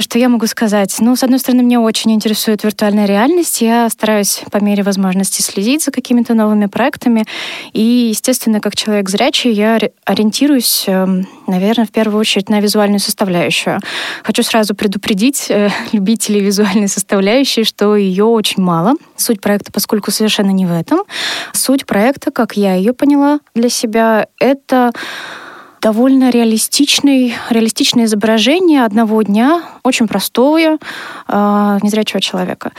Что 0.00 0.18
я 0.18 0.30
могу 0.30 0.46
сказать? 0.46 0.96
Ну, 1.00 1.14
с 1.14 1.22
одной 1.22 1.38
стороны, 1.38 1.62
меня 1.62 1.78
очень 1.78 2.10
интересует 2.12 2.64
виртуальная 2.64 3.04
реальность. 3.04 3.60
Я 3.60 3.86
стараюсь 3.90 4.42
по 4.50 4.56
мере 4.56 4.82
возможности 4.82 5.42
следить 5.42 5.84
за 5.84 5.90
какими-то 5.90 6.32
новыми 6.32 6.66
проектами. 6.66 7.26
И, 7.74 8.08
естественно, 8.10 8.60
как 8.60 8.74
человек 8.74 9.10
зрячий, 9.10 9.52
я 9.52 9.78
ориентируюсь, 10.06 10.84
эм, 10.86 11.28
наверное, 11.46 11.84
в 11.84 11.90
первую 11.90 12.18
очередь 12.18 12.48
на 12.48 12.60
визуальную 12.60 12.98
составляющую. 12.98 13.78
Хочу 14.22 14.42
сразу 14.42 14.74
предупредить 14.74 15.50
э, 15.50 15.68
любителей 15.92 16.40
визуальной 16.40 16.88
составляющей, 16.88 17.64
что 17.64 17.94
ее 17.94 18.24
очень 18.24 18.62
мало. 18.62 18.94
Суть 19.16 19.42
проекта, 19.42 19.70
поскольку 19.70 20.10
совершенно 20.10 20.50
не 20.50 20.64
в 20.64 20.72
этом. 20.72 21.00
Суть 21.52 21.84
проекта, 21.84 22.30
как 22.30 22.56
я 22.56 22.74
ее 22.74 22.94
поняла 22.94 23.40
для 23.54 23.68
себя, 23.68 24.28
это 24.38 24.92
довольно 25.80 26.30
реалистичный, 26.30 27.34
реалистичное 27.48 28.04
изображение 28.04 28.84
одного 28.84 29.22
дня, 29.22 29.62
очень 29.82 30.08
простое, 30.08 30.78
э, 31.28 31.78
незрячего 31.82 32.20
человека. 32.20 32.72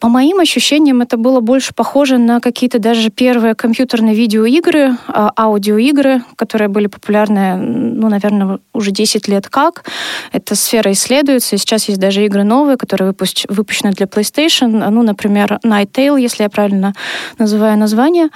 По 0.00 0.08
моим 0.08 0.40
ощущениям, 0.40 1.00
это 1.00 1.16
было 1.16 1.40
больше 1.40 1.72
похоже 1.74 2.18
на 2.18 2.40
какие-то 2.40 2.78
даже 2.78 3.10
первые 3.10 3.54
компьютерные 3.54 4.14
видеоигры, 4.14 4.96
э, 5.08 5.28
аудиоигры, 5.36 6.22
которые 6.36 6.68
были 6.68 6.88
популярны, 6.88 7.56
ну, 7.56 8.08
наверное, 8.08 8.58
уже 8.72 8.90
10 8.90 9.28
лет 9.28 9.48
как. 9.48 9.84
Эта 10.32 10.56
сфера 10.56 10.90
исследуется, 10.92 11.54
и 11.54 11.58
сейчас 11.58 11.88
есть 11.88 12.00
даже 12.00 12.24
игры 12.24 12.42
новые, 12.42 12.76
которые 12.76 13.12
выпущ- 13.12 13.46
выпущены 13.48 13.92
для 13.92 14.06
PlayStation, 14.06 14.90
ну, 14.90 15.02
например, 15.02 15.60
Night 15.64 15.92
Tale, 15.92 16.20
если 16.20 16.42
я 16.42 16.50
правильно 16.50 16.92
называю 17.38 17.78
название. 17.78 18.28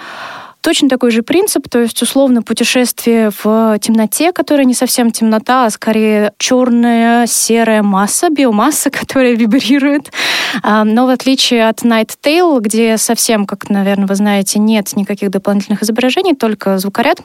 Точно 0.67 0.89
такой 0.89 1.13
же 1.13 1.23
принцип, 1.23 1.69
то 1.69 1.79
есть 1.79 2.03
условно 2.03 2.43
путешествие 2.43 3.31
в 3.45 3.79
темноте, 3.79 4.33
которая 4.33 4.65
не 4.65 4.75
совсем 4.75 5.13
темнота, 5.13 5.67
а 5.67 5.71
скорее 5.71 6.33
черная 6.39 7.29
серая 7.29 7.85
масса, 7.85 8.31
биомасса, 8.31 8.91
которая 8.91 9.37
вибрирует. 9.37 10.11
А, 10.65 10.83
но 10.83 11.07
в 11.07 11.11
отличие 11.11 11.69
от 11.69 11.85
Night 11.85 12.17
Tale, 12.21 12.61
где 12.61 12.99
совсем, 12.99 13.47
как, 13.47 13.71
наверное, 13.71 14.09
вы 14.09 14.17
знаете, 14.17 14.59
нет 14.59 14.97
никаких 14.97 15.31
дополнительных 15.31 15.85
изображений, 15.85 16.35
только 16.35 16.79
звукоряд, 16.79 17.21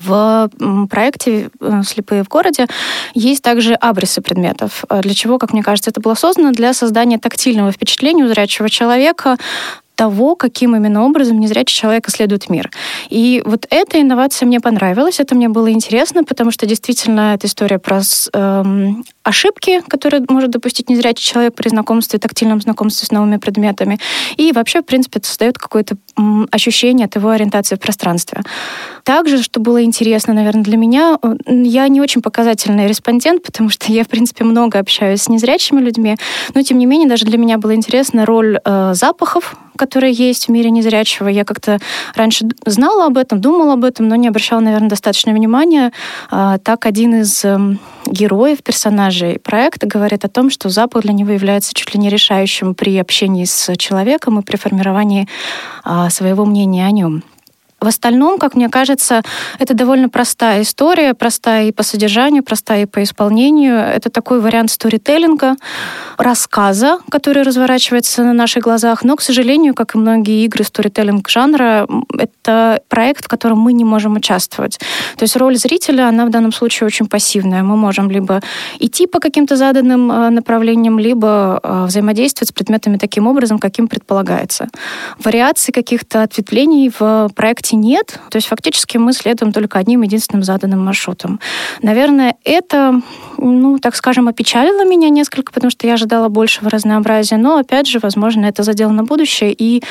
в 0.00 0.48
проекте 0.88 1.50
э, 1.60 1.82
«Слепые 1.84 2.22
в 2.22 2.28
городе» 2.28 2.68
есть 3.14 3.42
также 3.42 3.74
абрисы 3.74 4.22
предметов. 4.22 4.84
Для 4.88 5.12
чего, 5.12 5.38
как 5.38 5.52
мне 5.52 5.62
кажется, 5.62 5.90
это 5.90 6.00
было 6.00 6.14
создано? 6.14 6.52
Для 6.52 6.72
создания 6.72 7.18
тактильного 7.18 7.70
впечатления 7.70 8.24
у 8.24 8.28
зрячего 8.28 8.70
человека 8.70 9.36
того, 9.98 10.36
каким 10.36 10.76
именно 10.76 11.04
образом 11.04 11.40
незрячий 11.40 11.76
человек 11.76 12.08
исследует 12.08 12.48
мир. 12.48 12.70
И 13.08 13.42
вот 13.44 13.66
эта 13.68 14.00
инновация 14.00 14.46
мне 14.46 14.60
понравилась, 14.60 15.18
это 15.18 15.34
мне 15.34 15.48
было 15.48 15.72
интересно, 15.72 16.22
потому 16.22 16.52
что 16.52 16.66
действительно 16.66 17.34
эта 17.34 17.48
история 17.48 17.80
про 17.80 18.00
эм, 18.32 19.04
ошибки, 19.24 19.82
которые 19.88 20.24
может 20.28 20.50
допустить 20.50 20.88
незрячий 20.88 21.24
человек 21.24 21.56
при 21.56 21.68
знакомстве, 21.68 22.20
тактильном 22.20 22.60
знакомстве 22.60 23.08
с 23.08 23.10
новыми 23.10 23.38
предметами. 23.38 23.98
И 24.36 24.52
вообще, 24.52 24.82
в 24.82 24.86
принципе, 24.86 25.18
это 25.18 25.26
создает 25.26 25.58
какое-то 25.58 25.96
ощущение 26.52 27.06
от 27.06 27.16
его 27.16 27.30
ориентации 27.30 27.74
в 27.74 27.80
пространстве. 27.80 28.42
Также, 29.08 29.42
что 29.42 29.58
было 29.58 29.82
интересно, 29.82 30.34
наверное, 30.34 30.62
для 30.62 30.76
меня, 30.76 31.18
я 31.46 31.88
не 31.88 32.02
очень 32.02 32.20
показательный 32.20 32.86
респондент, 32.86 33.42
потому 33.42 33.70
что 33.70 33.90
я, 33.90 34.04
в 34.04 34.08
принципе, 34.08 34.44
много 34.44 34.78
общаюсь 34.78 35.22
с 35.22 35.28
незрячими 35.30 35.80
людьми, 35.80 36.16
но, 36.52 36.60
тем 36.60 36.76
не 36.76 36.84
менее, 36.84 37.08
даже 37.08 37.24
для 37.24 37.38
меня 37.38 37.56
была 37.56 37.72
интересна 37.72 38.26
роль 38.26 38.60
э, 38.62 38.92
запахов 38.92 39.56
которые 39.78 40.12
есть 40.12 40.48
в 40.48 40.50
мире 40.50 40.70
незрячего. 40.70 41.28
Я 41.28 41.44
как-то 41.44 41.78
раньше 42.16 42.46
знала 42.66 43.06
об 43.06 43.16
этом, 43.16 43.40
думала 43.40 43.74
об 43.74 43.84
этом, 43.84 44.08
но 44.08 44.16
не 44.16 44.26
обращала, 44.26 44.58
наверное, 44.58 44.88
достаточно 44.88 45.32
внимания. 45.32 45.92
А, 46.32 46.58
так 46.58 46.84
один 46.84 47.20
из 47.20 47.44
эм, 47.44 47.78
героев, 48.04 48.64
персонажей 48.64 49.38
проекта 49.38 49.86
говорит 49.86 50.24
о 50.24 50.28
том, 50.28 50.50
что 50.50 50.68
запах 50.68 51.04
для 51.04 51.12
него 51.12 51.30
является 51.30 51.74
чуть 51.74 51.94
ли 51.94 52.00
не 52.00 52.08
решающим 52.08 52.74
при 52.74 52.98
общении 52.98 53.44
с 53.44 53.76
человеком 53.76 54.40
и 54.40 54.42
при 54.42 54.56
формировании 54.56 55.28
а, 55.84 56.10
своего 56.10 56.44
мнения 56.44 56.84
о 56.84 56.90
нем. 56.90 57.22
В 57.80 57.86
остальном, 57.86 58.38
как 58.38 58.56
мне 58.56 58.68
кажется, 58.68 59.22
это 59.60 59.72
довольно 59.72 60.08
простая 60.08 60.62
история, 60.62 61.14
простая 61.14 61.68
и 61.68 61.72
по 61.72 61.84
содержанию, 61.84 62.42
простая 62.42 62.82
и 62.82 62.86
по 62.86 63.02
исполнению. 63.04 63.76
Это 63.76 64.10
такой 64.10 64.40
вариант 64.40 64.72
сторителлинга, 64.72 65.54
рассказа, 66.16 66.98
который 67.08 67.44
разворачивается 67.44 68.24
на 68.24 68.32
наших 68.32 68.64
глазах. 68.64 69.04
Но, 69.04 69.14
к 69.14 69.22
сожалению, 69.22 69.74
как 69.74 69.94
и 69.94 69.98
многие 69.98 70.44
игры 70.44 70.64
сторителлинг 70.64 71.28
жанра, 71.28 71.86
это 72.18 72.80
проект, 72.88 73.26
в 73.26 73.28
котором 73.28 73.60
мы 73.60 73.72
не 73.72 73.84
можем 73.84 74.16
участвовать. 74.16 74.78
То 75.16 75.22
есть 75.22 75.36
роль 75.36 75.56
зрителя, 75.56 76.08
она 76.08 76.26
в 76.26 76.30
данном 76.30 76.52
случае 76.52 76.88
очень 76.88 77.06
пассивная. 77.06 77.62
Мы 77.62 77.76
можем 77.76 78.10
либо 78.10 78.40
идти 78.80 79.06
по 79.06 79.20
каким-то 79.20 79.56
заданным 79.56 80.10
э, 80.10 80.30
направлениям, 80.30 80.98
либо 80.98 81.60
э, 81.62 81.84
взаимодействовать 81.86 82.48
с 82.48 82.52
предметами 82.52 82.96
таким 82.96 83.28
образом, 83.28 83.60
каким 83.60 83.86
предполагается. 83.86 84.68
Вариаций 85.22 85.72
каких-то 85.72 86.22
ответвлений 86.24 86.90
в 86.98 87.30
проекте 87.36 87.67
нет. 87.76 88.18
То 88.30 88.36
есть 88.36 88.48
фактически 88.48 88.96
мы 88.98 89.12
следуем 89.12 89.52
только 89.52 89.78
одним 89.78 90.02
единственным 90.02 90.42
заданным 90.42 90.84
маршрутом. 90.84 91.40
Наверное, 91.82 92.36
это, 92.44 93.00
ну, 93.36 93.78
так 93.78 93.96
скажем, 93.96 94.28
опечалило 94.28 94.84
меня 94.84 95.08
несколько, 95.08 95.52
потому 95.52 95.70
что 95.70 95.86
я 95.86 95.94
ожидала 95.94 96.28
большего 96.28 96.70
разнообразия. 96.70 97.36
Но, 97.36 97.58
опять 97.58 97.86
же, 97.86 97.98
возможно, 98.00 98.46
это 98.46 98.62
задел 98.62 98.90
на 98.90 99.04
будущее 99.04 99.52
и 99.52 99.82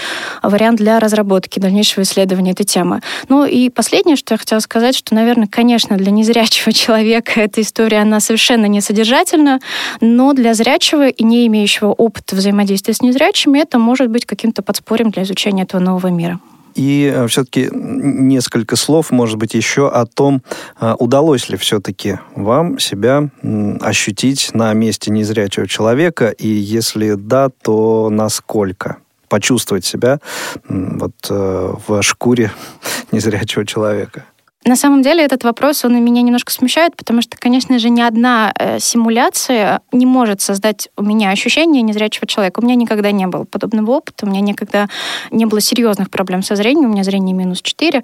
вариант 0.43 0.77
для 0.77 0.99
разработки, 0.99 1.59
дальнейшего 1.59 2.03
исследования 2.03 2.51
этой 2.51 2.65
темы. 2.65 3.01
Ну 3.29 3.45
и 3.45 3.69
последнее, 3.69 4.15
что 4.15 4.33
я 4.33 4.37
хотела 4.37 4.59
сказать, 4.59 4.95
что, 4.95 5.15
наверное, 5.15 5.47
конечно, 5.47 5.97
для 5.97 6.11
незрячего 6.11 6.71
человека 6.73 7.41
эта 7.41 7.61
история, 7.61 7.99
она 7.99 8.19
совершенно 8.19 8.65
не 8.65 8.81
содержательна, 8.81 9.59
но 10.01 10.33
для 10.33 10.53
зрячего 10.53 11.07
и 11.07 11.23
не 11.23 11.47
имеющего 11.47 11.91
опыта 11.91 12.35
взаимодействия 12.35 12.93
с 12.93 13.01
незрячими 13.01 13.59
это 13.59 13.79
может 13.79 14.09
быть 14.09 14.25
каким-то 14.25 14.61
подспорьем 14.61 15.11
для 15.11 15.23
изучения 15.23 15.63
этого 15.63 15.81
нового 15.81 16.07
мира. 16.07 16.39
И 16.77 17.11
э, 17.13 17.27
все-таки 17.27 17.69
несколько 17.73 18.75
слов, 18.75 19.11
может 19.11 19.37
быть, 19.37 19.55
еще 19.55 19.89
о 19.89 20.05
том, 20.05 20.43
э, 20.79 20.93
удалось 20.99 21.49
ли 21.49 21.57
все-таки 21.57 22.19
вам 22.35 22.77
себя 22.77 23.29
ощутить 23.81 24.51
на 24.53 24.71
месте 24.73 25.11
незрячего 25.11 25.67
человека, 25.67 26.29
и 26.29 26.47
если 26.47 27.15
да, 27.15 27.49
то 27.49 28.09
насколько? 28.09 28.97
почувствовать 29.29 29.83
себя 29.83 30.21
вот 30.69 31.11
э, 31.29 31.73
в 31.85 32.01
шкуре 32.01 32.49
незрячего 33.11 33.65
человека. 33.65 34.23
На 34.65 34.75
самом 34.75 35.01
деле 35.01 35.23
этот 35.23 35.43
вопрос, 35.43 35.85
он 35.85 36.03
меня 36.03 36.21
немножко 36.21 36.51
смущает, 36.51 36.95
потому 36.95 37.21
что, 37.21 37.37
конечно 37.37 37.79
же, 37.79 37.89
ни 37.89 38.01
одна 38.01 38.53
э, 38.59 38.79
симуляция 38.79 39.81
не 39.91 40.05
может 40.05 40.41
создать 40.41 40.89
у 40.97 41.03
меня 41.03 41.29
ощущение 41.29 41.81
незрячего 41.83 42.27
человека. 42.27 42.59
У 42.59 42.63
меня 42.65 42.75
никогда 42.75 43.11
не 43.11 43.27
было 43.27 43.45
подобного 43.45 43.91
опыта, 43.91 44.25
у 44.25 44.29
меня 44.29 44.41
никогда 44.41 44.89
не 45.31 45.45
было 45.45 45.61
серьезных 45.61 46.09
проблем 46.09 46.41
со 46.41 46.55
зрением, 46.55 46.89
у 46.89 46.93
меня 46.93 47.03
зрение 47.03 47.33
минус 47.35 47.61
4. 47.61 48.03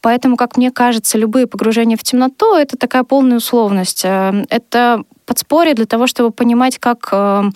Поэтому, 0.00 0.36
как 0.36 0.56
мне 0.56 0.70
кажется, 0.70 1.16
любые 1.16 1.46
погружения 1.46 1.96
в 1.96 2.02
темноту— 2.02 2.54
это 2.56 2.76
такая 2.76 3.04
полная 3.04 3.36
условность. 3.36 4.02
Э, 4.04 4.44
это 4.48 5.04
подспорье 5.26 5.74
для 5.74 5.86
того, 5.86 6.08
чтобы 6.08 6.32
понимать, 6.32 6.78
как 6.78 7.08
э, 7.12 7.50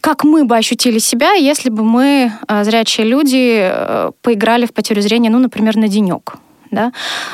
как 0.00 0.24
мы 0.24 0.44
бы 0.44 0.56
ощутили 0.56 0.98
себя, 0.98 1.32
если 1.34 1.70
бы 1.70 1.84
мы, 1.84 2.32
э, 2.48 2.64
зрячие 2.64 3.06
люди, 3.06 3.60
э, 3.62 4.10
поиграли 4.22 4.66
в 4.66 4.72
потерю 4.72 5.02
зрения, 5.02 5.30
ну, 5.30 5.38
например, 5.38 5.76
на 5.76 5.88
денек. 5.88 6.34
Да? 6.70 6.92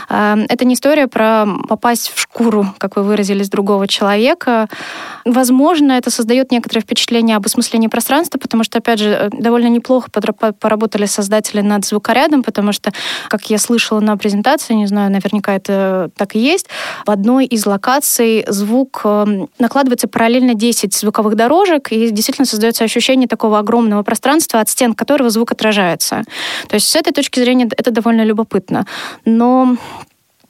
Эм, 0.08 0.46
это 0.48 0.64
не 0.64 0.74
история 0.74 1.06
про 1.06 1.46
попасть 1.68 2.12
в 2.14 2.20
шкуру, 2.20 2.66
как 2.78 2.96
вы 2.96 3.02
выразились, 3.02 3.48
другого 3.48 3.86
человека. 3.86 4.68
Возможно, 5.24 5.92
это 5.92 6.10
создает 6.10 6.52
некоторое 6.52 6.80
впечатление 6.80 7.36
об 7.36 7.46
осмыслении 7.46 7.88
пространства, 7.88 8.38
потому 8.38 8.64
что, 8.64 8.78
опять 8.78 8.98
же, 8.98 9.10
э, 9.10 9.28
довольно 9.32 9.68
неплохо 9.68 10.10
поработали 10.10 11.06
создатели 11.06 11.60
над 11.60 11.84
звукорядом, 11.84 12.42
потому 12.42 12.72
что, 12.72 12.92
как 13.28 13.50
я 13.50 13.58
слышала 13.58 14.00
на 14.00 14.16
презентации, 14.16 14.74
не 14.74 14.86
знаю, 14.86 15.10
наверняка 15.10 15.54
это 15.54 16.10
так 16.16 16.34
и 16.34 16.38
есть, 16.38 16.68
в 17.04 17.10
одной 17.10 17.46
из 17.46 17.66
локаций 17.66 18.44
звук 18.48 19.02
эм, 19.04 19.48
накладывается 19.58 20.08
параллельно 20.08 20.54
10 20.54 20.94
звуковых 20.94 21.34
дорожек, 21.34 21.92
и 21.92 22.10
действительно 22.10 22.46
создается 22.46 22.84
ощущение 22.84 23.28
такого 23.28 23.58
огромного 23.58 24.02
пространства, 24.02 24.60
от 24.60 24.68
стен 24.68 24.94
которого 24.94 25.30
звук 25.30 25.52
отражается. 25.52 26.22
То 26.68 26.74
есть 26.74 26.88
с 26.88 26.96
этой 26.96 27.12
точки 27.12 27.40
зрения 27.40 27.68
это 27.76 27.90
довольно 27.90 28.22
любопытно 28.22 28.86
но 29.26 29.76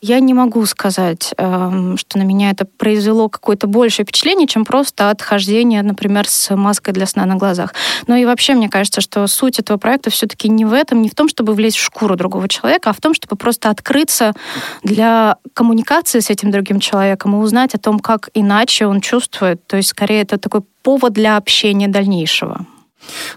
я 0.03 0.21
не 0.21 0.35
могу 0.35 0.65
сказать, 0.67 1.35
эм, 1.39 1.97
что 1.97 2.19
на 2.19 2.23
меня 2.23 2.51
это 2.51 2.65
произвело 2.65 3.29
какое-то 3.29 3.67
большее 3.67 4.05
впечатление, 4.05 4.47
чем 4.47 4.65
просто 4.65 5.11
отхождение, 5.11 5.83
например, 5.83 6.29
с 6.29 6.55
маской 6.55 6.93
для 6.93 7.07
сна 7.07 7.25
на 7.25 7.37
глазах. 7.37 7.75
Но 8.07 8.15
и 8.15 8.25
вообще, 8.25 8.55
мне 8.55 8.69
кажется, 8.69 9.01
что 9.01 9.27
суть 9.27 9.59
этого 9.59 9.79
проекта 9.79 10.11
все-таки 10.11 10.49
не 10.49 10.65
в 10.65 10.73
этом, 10.73 11.03
не 11.03 11.09
в 11.09 11.15
том, 11.15 11.29
чтобы 11.29 11.55
влезть 11.55 11.79
в 11.79 11.85
шкуру 11.85 12.15
другого 12.15 12.47
человека, 12.49 12.91
а 12.91 12.93
в 12.93 13.01
том, 13.01 13.15
чтобы 13.15 13.37
просто 13.37 13.71
открыться 13.71 14.35
для 14.83 15.39
коммуникации 15.55 16.21
с 16.21 16.31
этим 16.31 16.51
другим 16.51 16.79
человеком 16.79 17.35
и 17.35 17.39
узнать 17.39 17.75
о 17.75 17.79
том, 17.79 17.99
как 17.99 18.29
иначе 18.35 18.87
он 18.87 19.01
чувствует. 19.01 19.67
То 19.67 19.77
есть, 19.77 19.89
скорее, 19.89 20.23
это 20.23 20.39
такой 20.39 20.61
повод 20.83 21.15
для 21.15 21.37
общения 21.37 21.89
дальнейшего. 21.89 22.67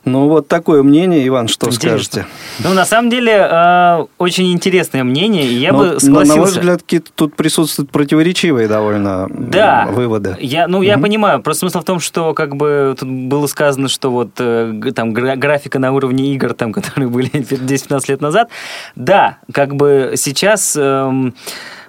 Ну, 0.06 0.28
вот 0.28 0.48
такое 0.48 0.84
мнение, 0.84 1.28
Иван, 1.28 1.48
что 1.48 1.68
Интересно. 1.68 1.90
скажете? 1.90 2.26
Ну, 2.60 2.74
на 2.74 2.86
самом 2.86 3.10
деле, 3.10 3.34
э, 3.34 4.06
очень 4.18 4.52
интересное 4.52 5.04
мнение, 5.04 5.46
и 5.46 5.54
я 5.56 5.72
но, 5.72 5.80
бы 5.80 6.00
согласился. 6.00 6.36
На 6.36 6.42
мой 6.42 6.52
взгляд, 6.52 6.82
тут 7.16 7.36
присутствуют 7.36 7.92
противоречивые 7.92 8.68
довольно 8.68 9.28
да, 9.30 9.88
выводы. 9.92 10.38
Я, 10.40 10.68
ну, 10.68 10.78
угу. 10.78 10.86
я 10.86 10.98
понимаю. 10.98 11.42
Просто 11.42 11.62
смысл 11.62 11.80
в 11.80 11.86
том, 11.86 12.00
что 12.00 12.34
как 12.34 12.56
бы 12.56 12.96
тут 13.00 13.10
было 13.10 13.48
сказано, 13.48 13.90
что 13.90 14.12
вот 14.12 14.32
э, 14.40 14.92
там 14.96 15.14
графика 15.14 15.80
на 15.80 15.92
уровне 15.92 16.34
игр, 16.34 16.54
там, 16.54 16.74
которые 16.74 17.10
были 17.10 17.30
10-15 17.30 18.04
лет 18.08 18.22
назад. 18.22 18.50
Да, 18.96 19.38
как 19.52 19.76
бы 19.76 20.14
сейчас... 20.16 20.76
Э, 20.78 21.32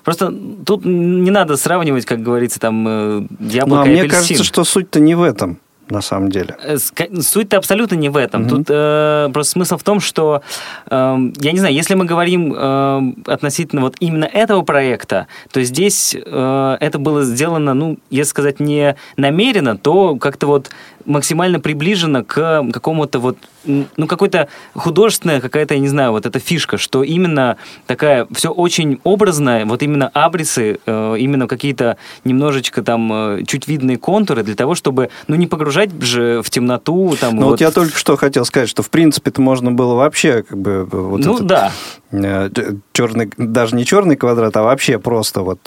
Просто 0.02 0.32
тут 0.64 0.86
не 0.86 1.30
надо 1.30 1.58
сравнивать, 1.58 2.06
как 2.06 2.22
говорится, 2.22 2.58
там 2.58 2.86
э, 2.88 3.26
яблоко 3.40 3.68
ну, 3.68 3.82
а 3.82 3.86
и 3.86 4.00
мне 4.00 4.08
кажется, 4.08 4.44
что 4.44 4.64
суть-то 4.64 4.98
не 4.98 5.14
в 5.14 5.22
этом 5.22 5.58
на 5.91 6.01
самом 6.01 6.30
деле. 6.30 6.57
Э, 6.62 6.76
суть-то 6.78 7.57
абсолютно 7.57 7.95
не 7.97 8.09
в 8.09 8.16
этом. 8.16 8.43
Mm-hmm. 8.43 8.49
Тут 8.49 8.66
э, 8.68 9.30
просто 9.32 9.53
смысл 9.53 9.76
в 9.76 9.82
том, 9.82 10.01
что, 10.01 10.43
э, 10.86 11.16
я 11.41 11.53
не 11.53 11.59
знаю, 11.59 11.74
если 11.74 11.95
мы 11.95 12.05
говорим 12.05 12.55
э, 12.57 13.12
относительно 13.26 13.82
вот 13.82 13.97
именно 14.01 14.24
этого 14.24 14.62
проекта, 14.62 15.26
то 15.53 15.62
здесь 15.62 16.14
э, 16.14 16.76
это 16.80 16.99
было 16.99 17.24
сделано, 17.24 17.74
ну, 17.74 17.99
если 18.11 18.30
сказать 18.30 18.61
не 18.61 18.97
намеренно, 19.16 19.76
то 19.76 20.16
как-то 20.16 20.47
вот 20.47 20.70
максимально 21.07 21.61
приближено 21.61 22.24
к 22.24 22.64
какому-то 22.72 23.18
вот, 23.18 23.36
ну, 23.64 24.07
какой-то 24.07 24.48
художественная 24.74 25.40
какая-то, 25.40 25.74
я 25.74 25.80
не 25.80 25.88
знаю, 25.88 26.12
вот 26.12 26.26
эта 26.26 26.38
фишка, 26.38 26.78
что 26.78 27.03
именно 27.03 27.57
такая, 27.86 28.26
все 28.32 28.51
очень 28.51 29.01
образное, 29.05 29.64
вот 29.64 29.82
именно 29.82 30.09
абрисы, 30.09 30.78
э, 30.84 31.16
именно 31.18 31.46
какие-то 31.46 31.96
немножечко 32.24 32.82
там 32.82 33.12
э, 33.12 33.44
чуть 33.46 33.68
видные 33.68 33.98
контуры 33.98 34.42
для 34.42 34.55
того, 34.55 34.74
чтобы, 34.74 35.11
ну, 35.28 35.36
не 35.36 35.46
погружать 35.46 35.90
же 36.03 36.42
в 36.42 36.51
темноту. 36.51 37.16
Там, 37.20 37.36
ну, 37.36 37.42
вот. 37.42 37.51
вот 37.51 37.61
я 37.61 37.70
только 37.70 37.96
что 37.96 38.16
хотел 38.16 38.44
сказать, 38.44 38.68
что, 38.68 38.82
в 38.82 38.90
принципе, 38.90 39.30
это 39.30 39.40
можно 39.40 39.72
было 39.72 39.94
вообще, 39.94 40.42
как 40.42 40.59
бы, 40.59 40.84
вот 40.84 41.24
ну, 41.24 41.34
этот, 41.34 41.46
да. 41.46 41.72
Э, 42.12 42.48
черный, 42.92 43.30
даже 43.36 43.76
не 43.76 43.84
черный 43.84 44.16
квадрат, 44.16 44.57
а 44.57 44.62
вообще 44.62 44.98
просто 44.98 45.42
вот 45.42 45.59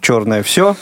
черное 0.00 0.42
все 0.42 0.76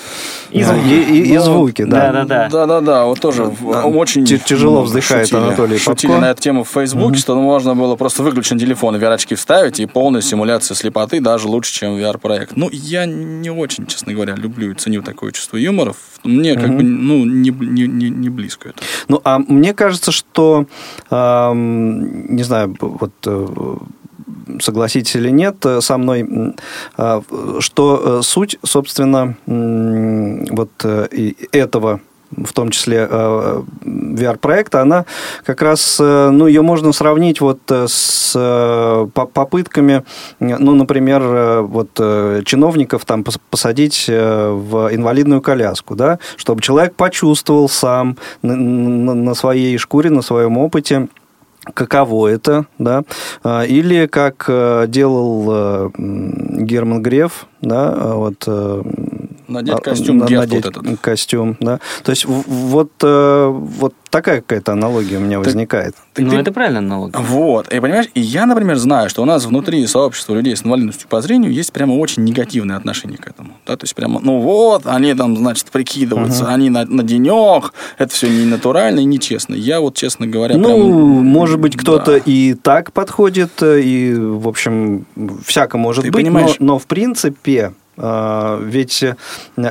и 0.51 0.63
звуки, 0.63 0.87
и, 0.87 1.19
и, 1.19 1.35
и 1.35 1.39
звуки 1.39 1.83
да. 1.85 2.13
Да, 2.13 2.13
да, 2.13 2.25
да. 2.25 2.49
Да, 2.49 2.67
да, 2.67 2.81
да, 2.81 3.05
вот 3.05 3.21
тоже 3.21 3.45
очень 3.67 4.25
тяжело 4.25 4.83
вздыхает 4.83 5.29
шутили, 5.29 5.47
Анатолий 5.47 5.79
Шутили 5.79 6.11
Попко. 6.11 6.21
на 6.21 6.31
эту 6.31 6.43
тему 6.43 6.65
в 6.65 6.69
Фейсбуке, 6.69 7.17
mm-hmm. 7.17 7.21
что 7.21 7.37
можно 7.37 7.75
было 7.75 7.97
просто 7.97 8.23
выключить 8.23 8.59
телефон 8.61 8.97
и 8.97 8.99
VR-очки 8.99 9.35
вставить, 9.35 9.81
и 9.81 9.87
полная 9.87 10.21
симуляция 10.21 10.75
слепоты 10.75 11.21
даже 11.21 11.49
лучше, 11.49 11.73
чем 11.73 11.97
VR-проект. 11.97 12.57
Ну, 12.57 12.69
я 12.73 13.07
не 13.07 13.51
очень, 13.51 13.87
честно 13.87 14.13
говоря, 14.13 14.35
люблю 14.35 14.71
и 14.71 14.75
ценю 14.75 15.03
такое 15.03 15.33
чувство 15.33 15.57
юмора. 15.57 15.95
Мне 16.25 16.53
mm-hmm. 16.53 16.61
как 16.61 16.77
бы, 16.77 16.83
ну, 16.83 17.25
не, 17.25 17.51
не, 17.51 17.87
не, 17.87 18.11
не 18.11 18.29
близко 18.29 18.71
это. 18.71 18.83
Ну, 19.09 19.21
а 19.25 19.39
мне 19.39 19.75
кажется, 19.75 20.13
что, 20.13 20.67
э, 21.11 21.53
не 21.55 22.43
знаю, 22.43 22.77
вот 22.81 23.13
э, 23.27 23.77
согласитесь 24.61 25.17
или 25.17 25.31
нет 25.31 25.65
э, 25.65 25.81
со 25.81 25.99
мной, 25.99 26.55
э, 26.97 27.21
что 27.61 28.23
суть, 28.23 28.59
собственно, 28.65 29.37
вот 29.47 30.71
этого 31.53 32.01
в 32.31 32.53
том 32.53 32.71
числе 32.71 33.07
э, 33.09 33.63
VR-проекта, 33.85 34.83
она 34.83 35.05
как 35.45 35.63
раз, 35.63 35.99
э, 36.01 36.31
ну, 36.31 36.47
ее 36.47 36.63
можно 36.63 36.93
сравнить 36.93 37.41
вот 37.41 37.61
э, 37.71 37.87
с 37.89 38.17
попытками, 39.15 40.05
ну, 40.41 40.75
например, 40.75 41.63
вот 41.63 41.91
чиновников 42.45 43.05
там 43.05 43.25
посадить 43.51 44.07
в 44.09 44.91
инвалидную 44.93 45.41
коляску, 45.41 45.95
да, 45.95 46.19
чтобы 46.37 46.61
человек 46.61 46.95
почувствовал 46.95 47.69
сам 47.69 48.17
на 48.43 49.35
своей 49.35 49.79
шкуре, 49.79 50.11
на 50.11 50.23
своем 50.23 50.59
опыте, 50.59 51.09
каково 51.73 52.29
это, 52.29 52.67
да, 52.79 53.05
или 53.65 54.07
как 54.07 54.45
делал 54.89 55.91
Герман 55.97 57.03
Греф, 57.03 57.47
да, 57.63 57.95
вот 58.15 58.47
Надеть 59.49 59.81
костюм, 59.81 60.23
а, 60.23 60.29
надеть 60.29 60.65
вот 60.65 60.77
этот. 60.77 61.01
костюм, 61.01 61.57
да. 61.61 61.81
То 62.03 62.11
есть 62.11 62.25
вот, 62.25 62.93
э, 63.03 63.47
вот 63.49 63.95
такая 64.11 64.41
какая-то 64.41 64.73
аналогия 64.73 65.19
у 65.19 65.21
меня 65.21 65.37
так, 65.39 65.47
возникает. 65.47 65.95
Так 66.15 66.25
ну, 66.25 66.31
ты... 66.31 66.37
это 66.37 66.53
правильно 66.53 66.79
аналогия. 66.79 67.19
Вот. 67.19 67.73
И 67.73 67.81
понимаешь, 67.81 68.07
и 68.15 68.21
я, 68.21 68.47
например, 68.47 68.77
знаю, 68.77 69.11
что 69.11 69.23
у 69.23 69.25
нас 69.25 69.45
внутри 69.45 69.87
сообщества 69.87 70.35
людей 70.35 70.57
с 70.57 70.65
инвалидностью 70.65 71.09
по 71.09 71.21
зрению 71.21 71.53
есть 71.53 71.73
прямо 71.73 71.93
очень 71.95 72.25
негативное 72.25 72.77
отношение 72.77 73.19
к 73.19 73.29
этому. 73.29 73.51
Да? 73.67 73.77
То 73.77 73.85
есть 73.85 73.95
прямо, 73.95 74.21
ну 74.23 74.41
вот, 74.41 74.87
они 74.87 75.15
там, 75.15 75.37
значит, 75.37 75.67
прикидываются, 75.67 76.45
uh-huh. 76.45 76.55
они 76.55 76.71
на, 76.71 76.85
на 76.85 77.03
денек, 77.03 77.73
это 77.99 78.13
все 78.13 78.29
не 78.29 78.47
натурально 78.47 79.01
и 79.01 79.05
нечестно. 79.05 79.55
Я 79.55 79.81
вот, 79.81 79.97
честно 79.97 80.27
говоря, 80.27 80.57
Ну, 80.57 80.69
прям, 80.69 81.27
может 81.27 81.61
быть, 81.61 81.77
кто-то 81.77 82.13
да. 82.13 82.19
и 82.25 82.55
так 82.55 82.93
подходит, 82.93 83.63
и, 83.63 84.15
в 84.17 84.49
общем, 84.49 85.07
всяко 85.45 85.79
может 85.79 86.05
ты 86.05 86.11
быть, 86.11 86.25
понимаешь... 86.25 86.57
но, 86.59 86.67
но 86.67 86.79
в 86.79 86.87
принципе 86.87 87.67
а, 87.67 87.73
ведь 87.97 89.03
э, 89.03 89.15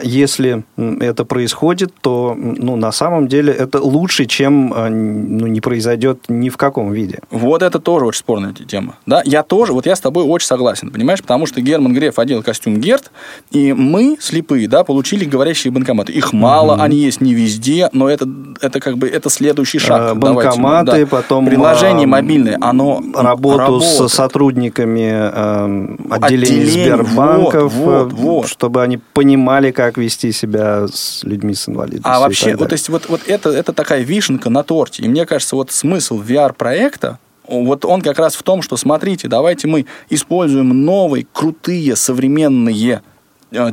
если 0.03 0.63
это 0.75 1.25
происходит, 1.25 1.93
то 2.01 2.35
ну, 2.35 2.75
на 2.75 2.91
самом 2.91 3.27
деле 3.27 3.53
это 3.53 3.79
лучше, 3.81 4.25
чем 4.25 4.73
а, 4.75 4.89
ну, 4.89 5.47
не 5.47 5.61
произойдет 5.61 6.23
ни 6.27 6.49
в 6.49 6.57
каком 6.57 6.91
виде. 6.91 7.19
Вот 7.29 7.61
это 7.61 7.79
тоже 7.79 8.05
очень 8.05 8.19
спорная 8.19 8.53
тема. 8.53 8.95
Да? 9.05 9.21
Я 9.25 9.43
тоже, 9.43 9.73
вот 9.73 9.85
я 9.85 9.95
с 9.95 9.99
тобой 9.99 10.23
очень 10.23 10.47
согласен, 10.47 10.91
понимаешь, 10.91 11.21
потому 11.21 11.45
что 11.45 11.61
Герман 11.61 11.93
Греф 11.93 12.17
одел 12.17 12.41
костюм 12.41 12.79
Герт, 12.79 13.11
и 13.51 13.73
мы, 13.73 14.17
слепые, 14.19 14.67
да, 14.67 14.83
получили 14.83 15.25
говорящие 15.25 15.71
банкоматы. 15.71 16.11
Их 16.11 16.33
мало, 16.33 16.73
угу. 16.73 16.81
они 16.81 16.97
есть 16.97 17.21
не 17.21 17.33
везде, 17.33 17.89
но 17.93 18.09
это, 18.09 18.27
это 18.61 18.79
как 18.79 18.97
бы 18.97 19.07
это 19.07 19.29
следующий 19.29 19.79
шаг. 19.79 20.11
А, 20.11 20.15
банкоматы, 20.15 20.85
Давайте, 20.85 21.05
да. 21.05 21.17
потом... 21.17 21.45
Приложение 21.45 22.07
мобильное, 22.07 22.57
оно... 22.59 23.03
Работу 23.13 23.57
работает. 23.59 24.09
с 24.09 24.13
сотрудниками 24.13 25.11
э, 25.11 25.95
отделений 26.09 26.45
Отделение, 26.45 26.95
Сбербанков. 26.97 27.73
Вот, 27.73 28.13
вот 28.13 28.14
вот. 28.23 28.47
чтобы 28.47 28.81
они 28.81 28.97
понимали, 28.97 29.71
как 29.71 29.97
вести 29.97 30.31
себя 30.31 30.87
с 30.87 31.23
людьми 31.23 31.53
с 31.53 31.67
инвалидностью. 31.69 32.11
А 32.11 32.19
вообще, 32.19 32.55
вот, 32.55 32.69
то 32.69 32.73
есть, 32.73 32.89
вот, 32.89 33.09
вот 33.09 33.21
это, 33.27 33.49
это 33.49 33.73
такая 33.73 34.01
вишенка 34.01 34.49
на 34.49 34.63
торте. 34.63 35.03
И 35.03 35.07
мне 35.07 35.25
кажется, 35.25 35.55
вот 35.55 35.71
смысл 35.71 36.21
VR-проекта, 36.21 37.19
вот 37.47 37.85
он 37.85 38.01
как 38.01 38.19
раз 38.19 38.35
в 38.35 38.43
том, 38.43 38.61
что, 38.61 38.77
смотрите, 38.77 39.27
давайте 39.27 39.67
мы 39.67 39.85
используем 40.09 40.85
новые, 40.85 41.27
крутые, 41.31 41.95
современные 41.95 43.01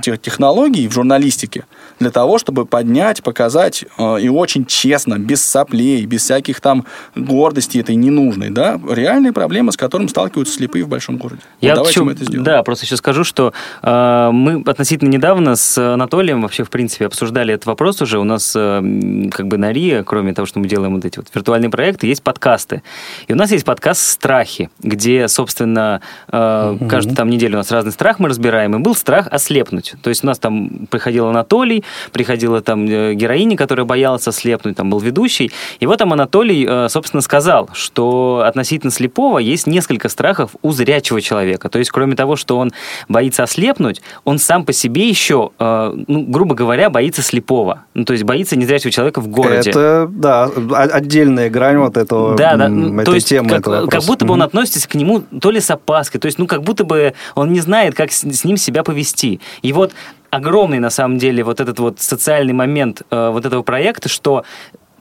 технологий 0.01 0.89
в 0.89 0.93
журналистике 0.93 1.65
для 1.99 2.11
того, 2.11 2.39
чтобы 2.39 2.67
поднять, 2.67 3.23
показать 3.23 3.85
э, 3.99 4.21
и 4.21 4.29
очень 4.29 4.67
честно, 4.67 5.19
без 5.19 5.43
соплей, 5.43 6.05
без 6.07 6.23
всяких 6.23 6.61
там 6.61 6.85
гордости 7.15 7.79
этой 7.79 7.95
ненужной, 7.95 8.51
да, 8.51 8.81
реальные 8.89 9.33
проблемы, 9.33 9.73
с 9.73 9.77
которыми 9.77 10.09
сталкиваются 10.09 10.55
слепые 10.55 10.85
в 10.85 10.89
большом 10.89 11.17
городе. 11.17 11.43
Я 11.61 11.71
вот 11.71 11.77
давайте 11.77 11.93
еще, 11.93 12.05
мы 12.05 12.13
это 12.13 12.25
сделаем. 12.25 12.45
Да, 12.45 12.63
просто 12.63 12.87
еще 12.87 12.97
скажу, 12.97 13.25
что 13.25 13.53
э, 13.83 14.31
мы 14.33 14.63
относительно 14.67 15.09
недавно 15.09 15.57
с 15.57 15.79
Анатолием 15.79 16.43
вообще, 16.43 16.65
в 16.65 16.71
принципе, 16.71 17.07
обсуждали 17.07 17.55
этот 17.55 17.67
вопрос 17.67 18.03
уже. 18.03 18.19
У 18.19 18.25
нас 18.25 18.53
э, 18.57 19.29
как 19.31 19.49
бы 19.49 19.59
на 19.59 19.73
РИА, 19.73 20.05
кроме 20.05 20.35
того, 20.35 20.47
что 20.47 20.59
мы 20.59 20.67
делаем 20.67 20.95
вот 20.95 21.05
эти 21.05 21.19
вот 21.19 21.29
виртуальные 21.35 21.71
проекты, 21.71 22.07
есть 22.07 22.23
подкасты. 22.23 22.83
И 23.29 23.33
у 23.33 23.37
нас 23.37 23.51
есть 23.51 23.65
подкаст 23.65 24.01
«Страхи», 24.01 24.71
где, 24.81 25.29
собственно, 25.29 26.01
э, 26.31 26.77
угу. 26.77 26.89
каждую 26.89 27.17
там 27.17 27.31
неделю 27.31 27.55
у 27.55 27.59
нас 27.59 27.71
разный 27.71 27.93
страх 27.93 28.19
мы 28.19 28.29
разбираем. 28.29 28.75
И 28.77 28.79
был 28.79 28.95
страх 28.95 29.29
ослепнуть 29.31 29.72
ослепнуть. 29.73 29.95
То 30.03 30.11
есть 30.11 30.25
у 30.25 30.27
нас 30.27 30.39
там 30.39 30.87
приходил 30.91 31.27
Анатолий, 31.27 31.85
приходила 32.13 32.61
там 32.61 32.87
э, 32.87 33.15
героиня, 33.15 33.57
которая 33.57 33.87
боялась 33.87 34.27
ослепнуть, 34.29 34.77
там 34.77 34.91
был 34.91 35.01
ведущий. 35.01 35.51
И 35.81 35.87
вот 35.87 35.99
там 35.99 36.13
Анатолий, 36.13 36.67
э, 36.69 36.89
собственно, 36.89 37.21
сказал, 37.23 37.71
что 37.73 38.45
относительно 38.47 38.93
слепого 38.93 39.39
есть 39.39 39.67
несколько 39.67 40.09
страхов 40.09 40.51
у 40.63 40.73
зрячего 40.73 41.21
человека. 41.21 41.69
То 41.69 41.79
есть 41.79 41.91
кроме 41.91 42.17
того, 42.17 42.37
что 42.37 42.59
он 42.59 42.73
боится 43.09 43.43
ослепнуть, 43.43 44.03
он 44.25 44.39
сам 44.39 44.65
по 44.65 44.73
себе 44.73 45.09
еще, 45.09 45.51
э, 45.59 45.95
ну, 46.07 46.25
грубо 46.29 46.55
говоря, 46.55 46.91
боится 46.91 47.23
слепого. 47.23 47.85
Ну, 47.95 48.05
то 48.05 48.13
есть 48.13 48.25
боится 48.25 48.57
незрячего 48.57 48.91
человека 48.91 49.21
в 49.21 49.29
городе. 49.29 49.71
Это, 49.71 50.09
да, 50.11 50.51
отдельная 50.73 51.51
грань 51.51 51.79
вот 51.79 51.97
этого, 51.97 52.37
да, 52.37 52.57
да, 52.57 52.67
этой 52.67 53.05
то 53.05 53.15
есть 53.15 53.29
темы. 53.29 53.49
Как, 53.49 53.61
этого 53.61 53.87
как 53.87 54.05
будто 54.05 54.25
бы 54.25 54.35
он 54.35 54.43
относится 54.43 54.89
к 54.89 54.95
нему 54.95 55.23
то 55.41 55.51
ли 55.51 55.61
с 55.61 55.71
опаской, 55.71 56.21
то 56.21 56.27
есть, 56.27 56.39
ну, 56.39 56.47
как 56.47 56.63
будто 56.63 56.85
бы 56.85 57.15
он 57.35 57.53
не 57.53 57.61
знает, 57.61 57.95
как 57.95 58.13
с, 58.13 58.23
с 58.23 58.45
ним 58.45 58.57
себя 58.57 58.83
повести. 58.83 59.41
И 59.63 59.73
вот 59.73 59.93
огромный, 60.31 60.79
на 60.79 60.91
самом 60.91 61.19
деле, 61.19 61.45
вот 61.45 61.61
этот 61.61 61.79
вот 61.79 62.01
социальный 62.01 62.53
момент 62.53 63.03
э, 63.11 63.31
вот 63.31 63.47
этого 63.47 63.63
проекта, 63.63 64.09
что 64.09 64.45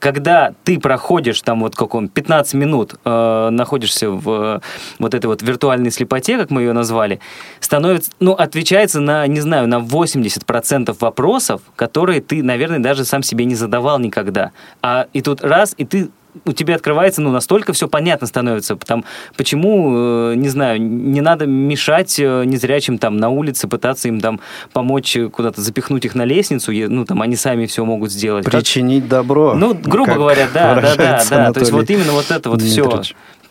когда 0.02 0.52
ты 0.64 0.80
проходишь 0.80 1.40
там 1.42 1.60
вот 1.60 1.76
как 1.76 1.94
он 1.94 2.08
15 2.08 2.54
минут 2.54 2.96
э, 3.04 3.48
находишься 3.52 4.10
в 4.10 4.30
э, 4.56 4.60
вот 4.98 5.14
этой 5.14 5.26
вот 5.26 5.42
виртуальной 5.42 5.92
слепоте, 5.92 6.36
как 6.38 6.50
мы 6.50 6.62
ее 6.62 6.72
назвали, 6.72 7.20
становится, 7.60 8.10
ну, 8.18 8.32
отвечается 8.32 9.00
на, 9.00 9.24
не 9.28 9.40
знаю, 9.40 9.68
на 9.68 9.78
80% 9.78 10.96
вопросов, 10.98 11.62
которые 11.76 12.20
ты, 12.20 12.42
наверное, 12.42 12.80
даже 12.80 13.04
сам 13.04 13.22
себе 13.22 13.44
не 13.44 13.54
задавал 13.54 14.00
никогда. 14.00 14.50
А 14.82 15.06
и 15.12 15.22
тут 15.22 15.40
раз, 15.40 15.72
и 15.78 15.84
ты 15.84 16.10
у 16.44 16.52
тебя 16.52 16.76
открывается, 16.76 17.20
ну, 17.20 17.30
настолько 17.30 17.72
все 17.72 17.88
понятно 17.88 18.26
становится. 18.26 18.76
Там, 18.76 19.04
почему, 19.36 20.30
э, 20.30 20.34
не 20.36 20.48
знаю, 20.48 20.80
не 20.80 21.20
надо 21.20 21.46
мешать 21.46 22.18
э, 22.18 22.44
незрячим 22.44 22.98
там 22.98 23.16
на 23.16 23.28
улице, 23.28 23.68
пытаться 23.68 24.08
им 24.08 24.20
там 24.20 24.40
помочь 24.72 25.16
куда-то 25.32 25.60
запихнуть 25.60 26.04
их 26.04 26.14
на 26.14 26.24
лестницу, 26.24 26.72
ну, 26.72 27.04
там 27.04 27.22
они 27.22 27.36
сами 27.36 27.66
все 27.66 27.84
могут 27.84 28.10
сделать. 28.10 28.44
Причинить 28.44 29.02
как... 29.02 29.10
добро. 29.10 29.54
Ну, 29.54 29.74
грубо 29.74 30.14
говоря, 30.14 30.48
да, 30.52 30.80
да, 30.80 30.96
да, 30.96 31.24
да. 31.28 31.52
То 31.52 31.60
есть 31.60 31.72
вот 31.72 31.88
именно 31.90 32.12
вот 32.12 32.30
это 32.30 32.48
вот 32.50 32.62
все. 32.62 33.02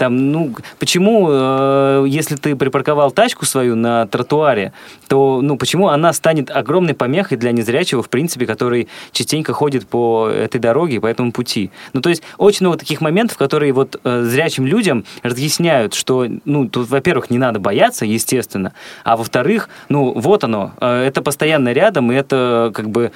Там, 0.02 0.32
ну, 0.32 0.56
почему, 0.80 1.28
э, 1.30 2.06
если 2.08 2.36
ты 2.36 2.56
припарковал 2.56 3.12
тачку 3.12 3.46
свою 3.46 3.76
на 3.76 4.08
тротуаре, 4.08 4.74
то, 5.08 5.42
ну, 5.44 5.58
почему 5.58 5.90
она 5.90 6.12
станет 6.12 6.50
огромной 6.50 6.96
помехой 6.96 7.38
для 7.38 7.52
незрячего, 7.52 8.02
в 8.02 8.10
принципе, 8.10 8.48
который 8.48 8.88
частенько 9.12 9.54
ходит 9.54 9.88
по 9.88 10.28
этой 10.28 10.60
дороге, 10.60 11.00
по 11.00 11.06
этому 11.06 11.32
пути? 11.32 11.70
Ну, 11.94 12.02
то 12.02 12.10
есть 12.10 12.24
очень 12.40 12.66
много 12.66 12.80
таких 12.80 13.00
моментов, 13.00 13.38
которые 13.38 13.74
вот 13.74 14.02
э, 14.04 14.24
зрячим 14.24 14.66
людям 14.66 15.06
разъясняют, 15.22 15.94
что, 15.94 16.26
ну, 16.46 16.68
тут, 16.68 16.90
во-первых, 16.90 17.30
не 17.30 17.38
надо 17.38 17.60
бояться, 17.60 18.04
естественно, 18.04 18.74
а 19.04 19.16
во-вторых, 19.16 19.70
ну, 19.88 20.14
вот 20.16 20.44
оно, 20.44 20.72
э, 20.82 21.04
это 21.06 21.22
постоянно 21.22 21.74
рядом, 21.74 22.12
и 22.12 22.16
это 22.16 22.72
как 22.74 22.90
бы 22.90 23.12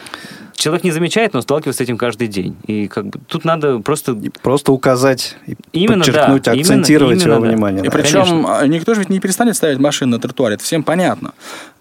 человек 0.55 0.83
не 0.83 0.91
замечает, 0.91 1.33
но 1.33 1.41
сталкивается 1.41 1.79
с 1.79 1.81
этим 1.81 1.97
каждый 1.97 2.27
день. 2.27 2.55
И 2.67 2.87
как 2.87 3.07
бы 3.07 3.19
тут 3.27 3.45
надо 3.45 3.79
просто... 3.79 4.17
Просто 4.41 4.71
указать, 4.71 5.37
именно, 5.71 6.03
подчеркнуть, 6.03 6.43
да, 6.43 6.51
акцентировать 6.51 7.21
именно, 7.21 7.33
его 7.33 7.43
да. 7.43 7.49
внимание. 7.49 7.81
И 7.83 7.87
да. 7.87 7.91
причем 7.91 8.23
Конечно. 8.23 8.59
А, 8.59 8.67
никто 8.67 8.93
же 8.93 9.01
ведь 9.01 9.09
не 9.09 9.19
перестанет 9.19 9.55
ставить 9.55 9.79
машины 9.79 10.11
на 10.11 10.19
тротуаре, 10.19 10.55
это 10.55 10.63
всем 10.63 10.83
понятно. 10.83 11.33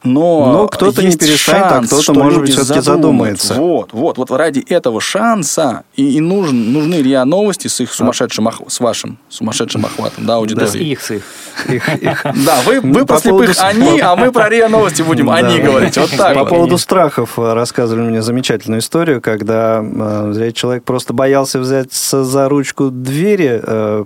Но, 0.05 0.53
но 0.53 0.68
кто-то 0.68 1.03
не 1.03 1.16
перестанет, 1.16 1.64
а 1.64 1.70
шанс, 1.70 1.93
а 1.93 1.97
кто-то, 1.97 2.18
может 2.18 2.41
быть, 2.43 2.51
все-таки 2.51 2.81
задумается. 2.81 3.55
Вот, 3.55 3.95
вот, 3.95 4.18
вот 4.18 4.31
ради 4.31 4.61
этого 4.61 5.01
шанса 5.01 5.85
и, 5.95 6.16
и 6.16 6.20
нужен, 6.20 6.75
нужны 6.75 6.97
РИА 6.97 7.25
Новости 7.25 7.68
с 7.68 7.81
их 7.81 7.91
сумасшедшим, 7.91 8.47
ох, 8.47 8.61
с 8.68 8.81
вашим 8.81 9.18
сумасшедшим 9.31 9.87
охватом, 9.87 10.27
да, 10.27 10.37
аудитории. 10.37 10.70
Да, 10.70 10.79
их, 10.79 11.01
с 11.01 11.11
их. 11.11 11.22
Да, 12.45 12.61
вы, 12.66 12.81
вы 12.81 13.07
про 13.07 13.18
слепых 13.18 13.57
они, 13.61 14.01
а 14.01 14.14
мы 14.14 14.31
про 14.31 14.51
РИА 14.51 14.68
Новости 14.68 15.01
будем 15.01 15.31
они 15.31 15.59
говорить. 15.59 15.97
Вот 15.97 16.11
так 16.11 16.35
По 16.35 16.45
поводу 16.45 16.77
страхов 16.77 17.39
э, 17.39 17.55
рассказывали 17.55 18.07
мне 18.07 18.20
замечательную 18.64 18.80
историю, 18.80 19.20
когда 19.20 19.82
э, 19.82 20.52
человек 20.52 20.84
просто 20.84 21.12
боялся 21.12 21.58
взяться 21.58 22.24
за 22.24 22.48
ручку 22.48 22.90
двери, 22.90 23.60
э, 23.62 24.04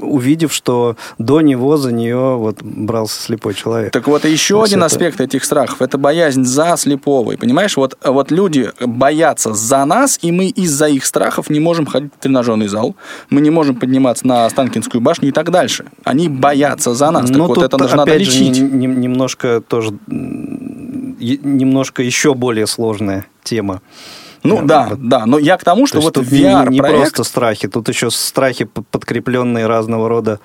увидев, 0.00 0.52
что 0.52 0.96
до 1.18 1.40
него 1.40 1.76
за 1.76 1.92
нее 1.92 2.36
вот 2.36 2.62
брался 2.62 3.20
слепой 3.20 3.54
человек. 3.54 3.92
Так 3.92 4.06
вот, 4.06 4.24
еще 4.24 4.62
один 4.62 4.78
это... 4.78 4.86
аспект 4.86 5.20
этих 5.20 5.44
страхов– 5.44 5.76
это 5.82 5.98
боязнь 5.98 6.44
за 6.44 6.76
слепого. 6.76 7.32
И 7.32 7.36
понимаешь, 7.36 7.76
вот, 7.76 7.96
вот 8.04 8.30
люди 8.30 8.70
боятся 8.80 9.54
за 9.54 9.84
нас, 9.84 10.18
и 10.22 10.32
мы 10.32 10.48
из-за 10.48 10.88
их 10.88 11.04
страхов 11.04 11.50
не 11.50 11.60
можем 11.60 11.86
ходить 11.86 12.12
в 12.18 12.22
тренажерный 12.22 12.68
зал, 12.68 12.94
мы 13.30 13.40
не 13.40 13.50
можем 13.50 13.76
подниматься 13.76 14.26
на 14.26 14.46
Останкинскую 14.46 15.00
башню 15.00 15.28
и 15.28 15.32
так 15.32 15.50
дальше. 15.50 15.84
Они 16.04 16.28
боятся 16.28 16.94
за 16.94 17.10
нас. 17.10 17.30
Ну, 17.30 17.48
так 17.48 17.56
вот 17.56 17.64
это 17.64 17.78
нужно 17.78 18.02
опять 18.02 18.22
же, 18.22 18.30
лечить. 18.30 18.60
Не, 18.60 18.86
немножко 18.86 19.60
тоже 19.60 19.92
немножко 21.22 22.02
еще 22.02 22.34
более 22.34 22.66
сложная 22.66 23.26
тема. 23.42 23.82
Ну 24.42 24.66
да, 24.66 24.88
да, 24.90 24.96
да, 24.98 25.26
но 25.26 25.38
я 25.38 25.56
к 25.56 25.64
тому, 25.64 25.86
что 25.86 25.98
То 25.98 26.04
вот 26.06 26.16
VR-проект... 26.16 26.70
Не, 26.70 26.76
не 26.76 26.82
просто 26.82 27.24
страхи, 27.24 27.68
тут 27.68 27.88
еще 27.88 28.10
страхи, 28.10 28.64
подкрепленные 28.64 29.66
разного 29.66 30.08
рода 30.08 30.40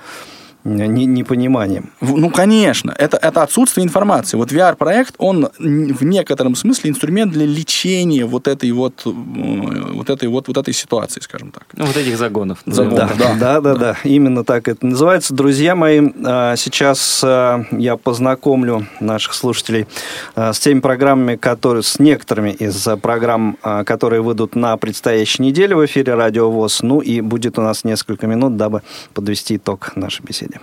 непониманием. 0.64 1.92
Ну, 2.02 2.30
конечно, 2.30 2.94
это, 2.98 3.18
это 3.18 3.44
отсутствие 3.44 3.86
информации. 3.86 4.38
Вот 4.38 4.52
VR-проект, 4.52 5.16
он 5.18 5.50
в 5.58 6.04
некотором 6.04 6.56
смысле 6.56 6.92
инструмент 6.92 7.32
для 7.32 7.46
лечения 7.46 8.26
вот 8.26 8.48
этой 8.48 8.72
вот, 8.72 9.02
э, 9.06 9.10
вот 9.10 10.10
этой 10.10 10.28
вот, 10.28 10.48
вот 10.48 10.58
этой 10.58 10.74
ситуации, 10.74 11.22
скажем 11.22 11.52
так. 11.52 11.66
Ну, 11.76 11.86
вот 11.86 11.96
этих 11.96 12.18
загонов. 12.18 12.60
Загонов, 12.66 13.18
да. 13.18 13.36
Да, 13.36 13.62
да, 13.62 13.62
да, 13.62 13.76
да. 13.76 13.98
Именно 14.04 14.44
так 14.44 14.68
это 14.68 14.86
называется. 14.86 15.34
Друзья 15.34 15.76
мои, 15.76 16.02
а, 16.26 16.56
сейчас 16.56 17.22
а, 17.24 17.64
я 17.72 17.98
познакомлю 17.98 18.88
наших 19.00 19.34
слушателей 19.34 19.88
а, 20.36 20.54
с 20.54 20.60
теми 20.60 20.80
программами, 20.80 21.36
которые, 21.36 21.84
с 21.84 22.00
некоторыми 22.00 22.52
из 22.52 22.88
программ, 23.02 23.58
которые 23.86 24.22
выйдут 24.22 24.56
на 24.56 24.76
предстоящей 24.78 25.44
неделе 25.44 25.76
в 25.76 25.86
эфире 25.86 26.16
Радио 26.16 26.50
ВОЗ. 26.52 26.82
Ну 26.82 27.00
и 27.00 27.22
будет 27.22 27.58
у 27.60 27.62
нас 27.62 27.84
несколько 27.84 28.28
минут, 28.28 28.58
дабы 28.58 28.82
подвести 29.14 29.58
итог 29.58 29.92
нашей 29.96 30.24
беседе. 30.24 30.57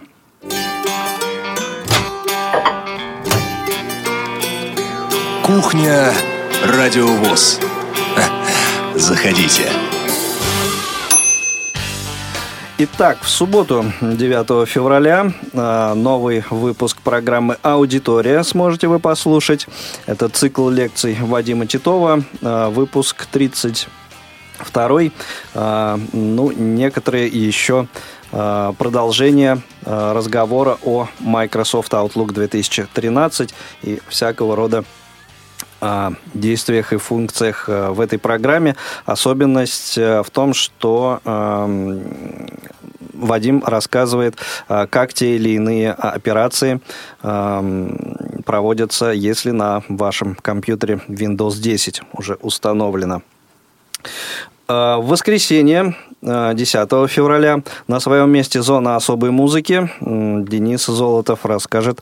Кухня 5.45 6.11
Радиовоз. 6.65 7.61
Заходите. 8.95 9.65
Итак, 12.79 13.19
в 13.21 13.29
субботу, 13.29 13.85
9 14.01 14.67
февраля, 14.67 15.35
а, 15.53 15.93
новый 15.93 16.43
выпуск 16.49 17.03
программы 17.03 17.59
«Аудитория» 17.61 18.43
сможете 18.43 18.89
вы 18.89 18.99
послушать. 18.99 19.67
Это 20.07 20.31
цикл 20.31 20.71
лекций 20.71 21.15
Вадима 21.21 21.67
Титова, 21.67 22.25
а, 22.41 22.71
выпуск 22.71 23.27
32 23.31 25.13
а, 25.55 26.01
Ну, 26.15 26.53
некоторые 26.53 27.29
еще 27.29 27.87
продолжение 28.31 29.61
разговора 29.85 30.77
о 30.83 31.07
Microsoft 31.21 31.93
Outlook 31.93 32.33
2013 32.33 33.55
и 33.83 34.01
всякого 34.09 34.57
рода 34.57 34.85
действиях 36.35 36.93
и 36.93 36.97
функциях 36.97 37.69
э, 37.69 37.91
в 37.91 38.01
этой 38.01 38.19
программе. 38.19 38.77
Особенность 39.05 39.99
э, 39.99 40.23
в 40.23 40.31
том, 40.31 40.55
что 40.55 41.21
эм, 41.25 42.03
Вадим 43.13 43.63
рассказывает, 43.65 44.37
э, 44.69 44.87
как 44.89 45.13
те 45.15 45.37
или 45.37 45.51
иные 45.51 45.93
операции 45.93 46.81
эм, 47.23 48.43
проводятся, 48.45 49.11
если 49.11 49.51
на 49.51 49.83
вашем 49.89 50.35
компьютере 50.35 51.01
Windows 51.09 51.59
10 51.61 52.03
уже 52.13 52.35
установлено. 52.35 53.23
В 54.67 55.03
воскресенье 55.03 55.95
10 56.23 57.11
февраля 57.11 57.63
на 57.87 58.01
своем 58.01 58.31
месте 58.31 58.63
«Зона 58.63 58.97
особой 58.97 59.31
музыки» 59.31 59.91
Денис 60.01 60.87
Золотов 60.87 61.45
расскажет 61.45 62.01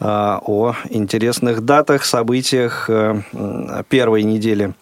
а, 0.00 0.40
о 0.44 0.74
интересных 0.90 1.64
датах, 1.64 2.04
событиях 2.04 2.90
э, 2.90 3.22
первой 3.88 4.24
недели 4.24 4.74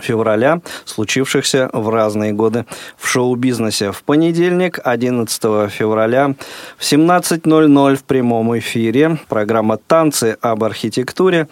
февраля, 0.00 0.60
случившихся 0.84 1.70
в 1.72 1.88
разные 1.88 2.32
годы 2.32 2.66
в 2.96 3.08
шоу-бизнесе. 3.08 3.90
В 3.90 4.04
понедельник, 4.04 4.78
11 4.82 5.72
февраля, 5.72 6.34
в 6.78 6.82
17.00 6.82 7.96
в 7.96 8.04
прямом 8.04 8.56
эфире 8.58 9.18
программа 9.28 9.76
«Танцы 9.76 10.36
об 10.40 10.62
архитектуре». 10.62 11.48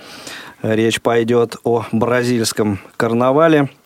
Речь 0.63 1.01
пойдет 1.01 1.57
о 1.65 1.87
бразильском 1.91 2.79
карнавале– 2.97 3.69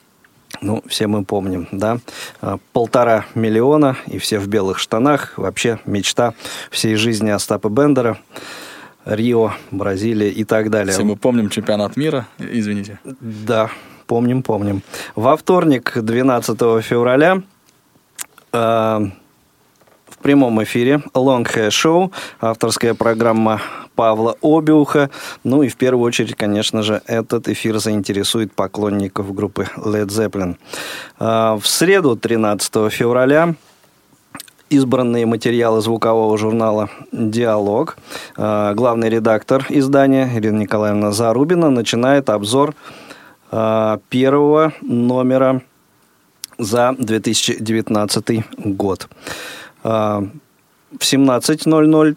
ну, 0.61 0.83
все 0.87 1.07
мы 1.07 1.25
помним, 1.25 1.69
да, 1.73 1.99
а, 2.41 2.59
полтора 2.73 3.25
миллиона, 3.35 3.97
и 4.07 4.19
все 4.19 4.39
в 4.39 4.49
белых 4.49 4.79
штанах. 4.79 5.35
Вообще 5.37 5.79
мечта 5.87 6.35
всей 6.71 6.97
жизни 6.97 7.31
Остапа 7.31 7.69
Бендера. 7.69 8.19
Рио, 9.05 9.53
Бразилия 9.71 10.31
и 10.31 10.43
так 10.43 10.69
далее. 10.69 10.93
Все 10.93 11.05
мы 11.05 11.17
помним 11.17 11.49
чемпионат 11.49 11.97
мира, 11.97 12.27
извините. 12.39 12.99
Да, 13.05 13.71
помним, 14.09 14.43
помним. 14.43 14.83
Во 15.15 15.37
вторник, 15.37 15.93
12 15.95 16.83
февраля, 16.83 17.43
э, 18.53 19.01
в 20.19 20.23
прямом 20.23 20.63
эфире 20.63 21.03
Long 21.15 21.45
Hair 21.45 21.69
Show, 21.69 22.13
авторская 22.41 22.95
программа 22.95 23.61
Павла 23.95 24.37
Обиуха. 24.43 25.11
Ну 25.45 25.63
и 25.63 25.69
в 25.69 25.77
первую 25.77 26.05
очередь, 26.05 26.35
конечно 26.35 26.83
же, 26.83 27.03
этот 27.07 27.49
эфир 27.49 27.79
заинтересует 27.79 28.53
поклонников 28.53 29.35
группы 29.35 29.69
Led 29.77 30.09
Zeppelin. 30.09 30.57
А, 31.19 31.57
в 31.59 31.67
среду, 31.67 32.17
13 32.17 32.93
февраля, 32.93 33.55
избранные 34.71 35.27
материалы 35.27 35.81
звукового 35.81 36.37
журнала 36.39 36.91
«Диалог». 37.13 37.97
А, 38.37 38.75
главный 38.75 39.09
редактор 39.09 39.67
издания 39.69 40.31
Ирина 40.35 40.61
Николаевна 40.61 41.13
Зарубина 41.13 41.71
начинает 41.71 42.31
обзор 42.31 42.75
а, 43.51 44.01
первого 44.09 44.73
номера 44.83 45.63
за 46.59 46.95
2019 46.99 48.45
год. 48.59 49.09
В 49.87 51.01
17.00 51.01 52.17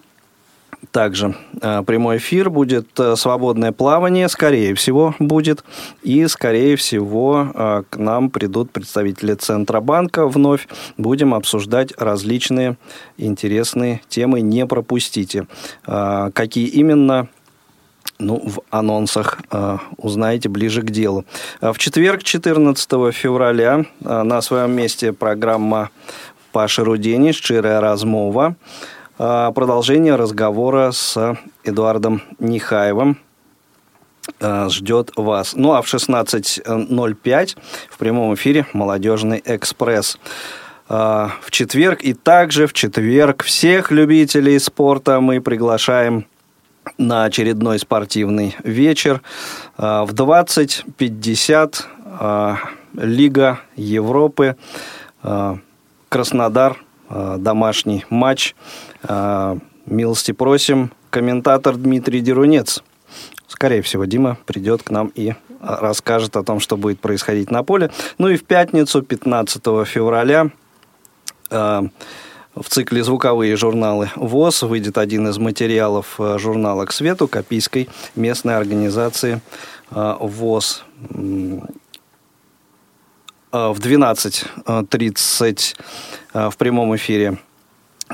также 0.91 1.35
э, 1.61 1.83
прямой 1.83 2.17
эфир 2.17 2.49
будет 2.49 2.87
э, 2.99 3.15
свободное 3.15 3.71
плавание, 3.71 4.29
скорее 4.29 4.73
всего, 4.75 5.13
будет. 5.19 5.63
И, 6.01 6.25
скорее 6.27 6.77
всего, 6.77 7.51
э, 7.53 7.83
к 7.89 7.97
нам 7.97 8.29
придут 8.29 8.71
представители 8.71 9.33
Центробанка 9.33 10.27
вновь. 10.27 10.67
Будем 10.97 11.33
обсуждать 11.33 11.93
различные 11.97 12.77
интересные 13.17 14.01
темы. 14.07 14.41
Не 14.41 14.65
пропустите. 14.65 15.47
Какие 15.85 16.67
именно, 16.67 17.27
ну, 18.19 18.41
в 18.45 18.61
анонсах 18.69 19.39
э, 19.51 19.77
узнаете 19.97 20.49
ближе 20.49 20.81
к 20.81 20.91
делу. 20.91 21.25
В 21.61 21.77
четверг, 21.77 22.23
14 22.23 23.13
февраля, 23.13 23.85
э, 24.01 24.23
на 24.23 24.41
своем 24.41 24.71
месте 24.71 25.13
программа 25.13 25.89
Паши 26.51 26.83
Рудени 26.83 27.31
«Щирая 27.31 27.81
размова». 27.81 28.55
А, 29.21 29.51
продолжение 29.51 30.15
разговора 30.15 30.91
с 30.91 31.37
Эдуардом 31.65 32.21
Нихаевым 32.39 33.17
а, 34.39 34.69
ждет 34.69 35.11
вас. 35.17 35.55
Ну 35.55 35.73
а 35.73 35.81
в 35.81 35.93
16.05 35.93 37.57
в 37.89 37.97
прямом 37.97 38.33
эфире 38.35 38.65
«Молодежный 38.71 39.43
экспресс». 39.43 40.17
А, 40.87 41.31
в 41.41 41.51
четверг 41.51 42.01
и 42.01 42.13
также 42.13 42.65
в 42.65 42.73
четверг 42.73 43.43
всех 43.43 43.91
любителей 43.91 44.57
спорта 44.57 45.19
мы 45.19 45.41
приглашаем 45.41 46.25
на 46.97 47.25
очередной 47.25 47.77
спортивный 47.77 48.55
вечер. 48.63 49.21
В 49.77 50.09
20.50 50.11 52.57
Лига 52.95 53.59
Европы, 53.75 54.55
Краснодар, 56.09 56.77
домашний 57.09 58.05
матч– 58.09 58.55
а, 59.03 59.57
милости 59.85 60.31
просим, 60.31 60.91
комментатор 61.09 61.75
Дмитрий 61.75 62.21
Дерунец. 62.21 62.83
Скорее 63.47 63.81
всего, 63.81 64.05
Дима 64.05 64.37
придет 64.45 64.83
к 64.83 64.91
нам 64.91 65.11
и 65.15 65.33
а, 65.61 65.77
расскажет 65.81 66.35
о 66.35 66.43
том, 66.43 66.59
что 66.59 66.77
будет 66.77 66.99
происходить 66.99 67.51
на 67.51 67.63
поле. 67.63 67.91
Ну 68.17 68.27
и 68.27 68.37
в 68.37 68.43
пятницу, 68.43 69.01
15 69.01 69.63
февраля, 69.85 70.51
в 71.49 71.89
цикле 72.67 73.03
«Звуковые 73.03 73.55
журналы 73.55 74.11
ВОЗ» 74.15 74.63
выйдет 74.63 74.99
один 74.99 75.27
из 75.29 75.39
материалов 75.39 76.19
журнала 76.19 76.85
«К 76.85 76.91
свету» 76.91 77.27
Копийской 77.27 77.89
местной 78.15 78.55
организации 78.55 79.41
ВОЗ. 79.89 80.83
В 83.51 83.77
12.30 83.79 85.75
в 86.33 86.57
прямом 86.57 86.95
эфире 86.95 87.39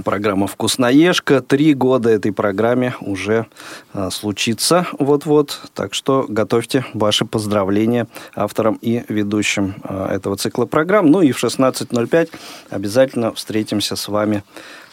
Программа 0.03 0.47
«Вкусноежка». 0.47 1.41
Три 1.41 1.73
года 1.73 2.09
этой 2.09 2.33
программе 2.33 2.95
уже 2.99 3.45
а, 3.93 4.09
случится 4.11 4.88
вот-вот. 4.99 5.61
Так 5.73 5.93
что 5.93 6.25
готовьте 6.27 6.86
ваши 6.93 7.23
поздравления 7.23 8.07
авторам 8.36 8.77
и 8.81 9.05
ведущим 9.07 9.75
этого 9.88 10.36
цикла 10.36 10.65
программ. 10.65 11.09
Ну 11.11 11.21
и 11.21 11.31
в 11.31 11.41
16.05 11.41 12.29
обязательно 12.69 13.33
встретимся 13.33 13.95
с 13.95 14.09
вами 14.09 14.43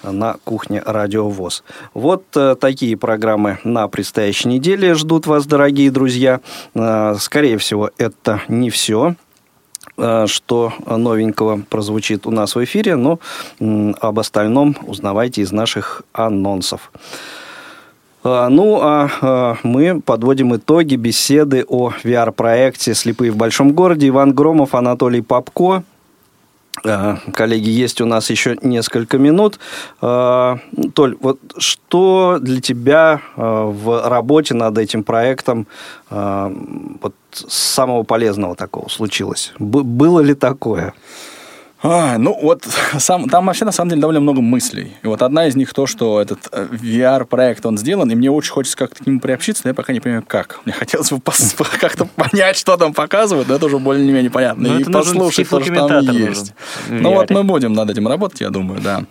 на 0.05 0.37
кухне 0.45 0.81
Радио 0.85 1.29
ВОЗ. 1.29 1.65
Вот 1.95 2.25
а, 2.37 2.55
такие 2.55 2.97
программы 2.97 3.59
на 3.65 3.89
предстоящей 3.89 4.49
неделе 4.49 4.95
ждут 4.95 5.27
вас, 5.27 5.47
дорогие 5.47 5.91
друзья. 5.91 6.41
А, 6.77 7.17
скорее 7.17 7.59
всего, 7.59 7.91
это 7.99 8.41
не 8.47 8.71
все. 8.71 9.17
Э, 9.97 10.27
что 10.27 10.73
новенького 10.87 11.63
прозвучит 11.69 12.27
у 12.27 12.31
нас 12.31 12.55
в 12.55 12.65
эфире, 12.65 12.97
но 12.97 13.19
об 13.61 14.19
остальном 14.19 14.77
узнавайте 14.87 15.43
из 15.43 15.53
наших 15.53 16.03
анонсов. 16.13 16.91
Э, 18.25 18.49
ну, 18.49 18.79
а 18.81 19.09
э, 19.21 19.55
мы 19.63 20.01
подводим 20.01 20.57
итоги 20.57 20.97
беседы 20.97 21.65
о 21.69 21.93
VR-проекте 22.05 22.95
«Слепые 22.95 23.33
в 23.33 23.37
большом 23.37 23.73
городе». 23.73 24.09
Иван 24.09 24.33
Громов, 24.33 24.75
Анатолий 24.75 25.21
Попко. 25.23 25.83
Э, 26.85 27.17
коллеги, 27.35 27.69
есть 27.69 28.01
у 28.01 28.07
нас 28.07 28.31
еще 28.31 28.57
несколько 28.63 29.19
минут. 29.19 29.59
Э, 30.01 30.57
Толь, 30.95 31.17
вот 31.21 31.39
что 31.59 32.39
для 32.41 32.61
тебя 32.61 33.21
э, 33.37 33.43
в 33.43 34.09
работе 34.09 34.55
над 34.55 34.79
этим 34.79 35.05
проектом 35.05 35.67
вот 36.11 37.15
самого 37.31 38.03
полезного 38.03 38.55
такого 38.55 38.89
случилось? 38.89 39.55
Было 39.59 40.21
ли 40.21 40.35
такое? 40.35 40.93
А, 41.83 42.17
ну 42.17 42.39
вот 42.41 42.65
сам, 42.99 43.29
там 43.29 43.47
вообще 43.47 43.65
на 43.65 43.73
самом 43.73 43.91
деле 43.91 44.01
довольно 44.01 44.21
много 44.21 44.41
мыслей. 44.41 44.93
И 45.03 45.07
вот 45.07 45.21
одна 45.23 45.47
из 45.47 45.57
них 45.57 45.75
то, 45.75 45.87
что 45.87 46.21
этот 46.21 46.49
э, 46.53 46.69
VR-проект, 46.71 47.67
он 47.67 47.77
сделан, 47.77 48.11
и 48.11 48.15
мне 48.15 48.31
очень 48.31 48.53
хочется 48.53 48.77
как-то 48.77 49.03
к 49.03 49.07
нему 49.07 49.21
приобщиться, 49.21 49.63
но 49.65 49.71
я 49.71 49.75
пока 49.75 49.93
не 49.93 50.01
понимаю, 50.01 50.25
как. 50.27 50.61
Мне 50.65 50.73
хотелось 50.73 51.11
бы 51.11 51.21
как-то 51.81 52.05
понять, 52.05 52.57
что 52.57 52.77
там 52.77 52.95
показывают, 52.95 53.49
но 53.49 53.57
это 53.57 53.67
уже 53.67 53.79
более-менее 53.79 54.31
понятно. 54.31 54.69
Ну, 54.69 54.79
и 54.79 54.85
послушать 54.85 55.49
то, 55.49 55.61
что 55.61 55.89
там 55.89 56.01
есть. 56.11 56.55
Ну 56.89 57.15
вот 57.15 57.31
мы 57.31 57.43
будем 57.43 57.73
над 57.73 57.91
этим 57.91 58.07
работать, 58.07 58.41
я 58.41 58.51
думаю, 58.51 58.81
да. 58.81 59.05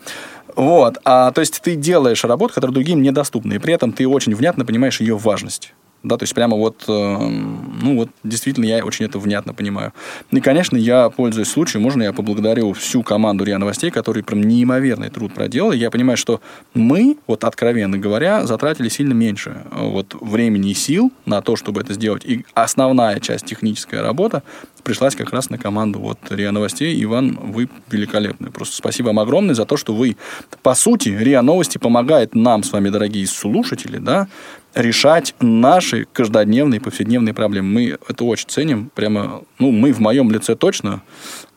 Вот, 0.55 0.97
а, 1.05 1.31
то 1.31 1.39
есть 1.41 1.61
ты 1.61 1.75
делаешь 1.75 2.23
работу, 2.25 2.53
которая 2.53 2.73
другим 2.73 3.01
недоступна, 3.01 3.53
и 3.53 3.57
при 3.57 3.73
этом 3.73 3.93
ты 3.93 4.07
очень 4.07 4.35
внятно 4.35 4.65
понимаешь 4.65 4.99
ее 4.99 5.17
важность. 5.17 5.73
Да, 6.03 6.17
то 6.17 6.23
есть 6.23 6.33
прямо 6.33 6.57
вот, 6.57 6.85
э, 6.87 6.91
ну 6.91 7.95
вот 7.95 8.09
действительно 8.23 8.65
я 8.65 8.83
очень 8.83 9.05
это 9.05 9.19
внятно 9.19 9.53
понимаю. 9.53 9.93
И, 10.31 10.41
конечно, 10.41 10.75
я, 10.75 11.09
пользуясь 11.09 11.49
случаем, 11.49 11.83
можно 11.83 12.01
я 12.01 12.11
поблагодарю 12.11 12.73
всю 12.73 13.03
команду 13.03 13.43
РИА 13.43 13.59
Новостей, 13.59 13.91
которые 13.91 14.23
прям 14.23 14.41
неимоверный 14.41 15.09
труд 15.09 15.33
проделали. 15.33 15.77
Я 15.77 15.91
понимаю, 15.91 16.17
что 16.17 16.41
мы, 16.73 17.17
вот 17.27 17.43
откровенно 17.43 17.99
говоря, 17.99 18.47
затратили 18.47 18.89
сильно 18.89 19.13
меньше 19.13 19.63
э, 19.71 19.87
вот 19.87 20.15
времени 20.19 20.71
и 20.71 20.73
сил 20.73 21.11
на 21.25 21.41
то, 21.41 21.55
чтобы 21.55 21.81
это 21.81 21.93
сделать. 21.93 22.25
И 22.25 22.45
основная 22.55 23.19
часть 23.19 23.45
техническая 23.45 24.01
работа 24.01 24.41
пришлась 24.81 25.15
как 25.15 25.31
раз 25.31 25.51
на 25.51 25.57
команду 25.57 25.99
вот 25.99 26.17
РИА 26.29 26.51
Новостей. 26.51 27.01
Иван, 27.03 27.37
вы 27.41 27.69
великолепны. 27.91 28.49
Просто 28.49 28.75
спасибо 28.75 29.07
вам 29.07 29.19
огромное 29.19 29.53
за 29.53 29.65
то, 29.65 29.77
что 29.77 29.93
вы, 29.93 30.17
по 30.63 30.73
сути, 30.73 31.09
РИА 31.09 31.43
Новости 31.43 31.77
помогает 31.77 32.33
нам 32.33 32.63
с 32.63 32.71
вами, 32.71 32.89
дорогие 32.89 33.27
слушатели, 33.27 33.97
да, 33.97 34.27
решать 34.75 35.35
наши 35.39 36.05
каждодневные, 36.11 36.79
повседневные 36.79 37.33
проблемы. 37.33 37.69
Мы 37.69 37.97
это 38.07 38.23
очень 38.23 38.47
ценим. 38.47 38.91
Прямо, 38.93 39.41
ну, 39.59 39.71
мы 39.71 39.93
в 39.93 39.99
моем 39.99 40.31
лице 40.31 40.55
точно 40.55 41.01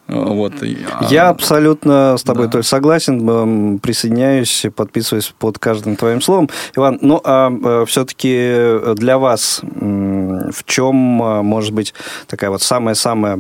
вот. 0.07 0.53
Я 1.09 1.31
абсолютно 1.31 2.17
с 2.19 2.23
тобой 2.23 2.47
да. 2.47 2.53
тоже 2.53 2.69
согласен, 2.69 3.79
присоединяюсь, 3.79 4.67
подписываюсь 4.77 5.35
под 5.39 5.59
каждым 5.59 5.97
твоим 5.97 6.21
словом. 6.21 6.51
Иван, 6.77 6.99
ну 7.01 7.23
а 7.25 7.51
э, 7.51 7.85
все-таки 7.87 8.95
для 8.97 9.17
вас 9.17 9.63
в 9.63 10.65
чем, 10.67 11.23
э, 11.23 11.43
может 11.43 11.73
быть, 11.73 11.95
такая 12.27 12.51
вот 12.51 12.61
самая-самая 12.61 13.39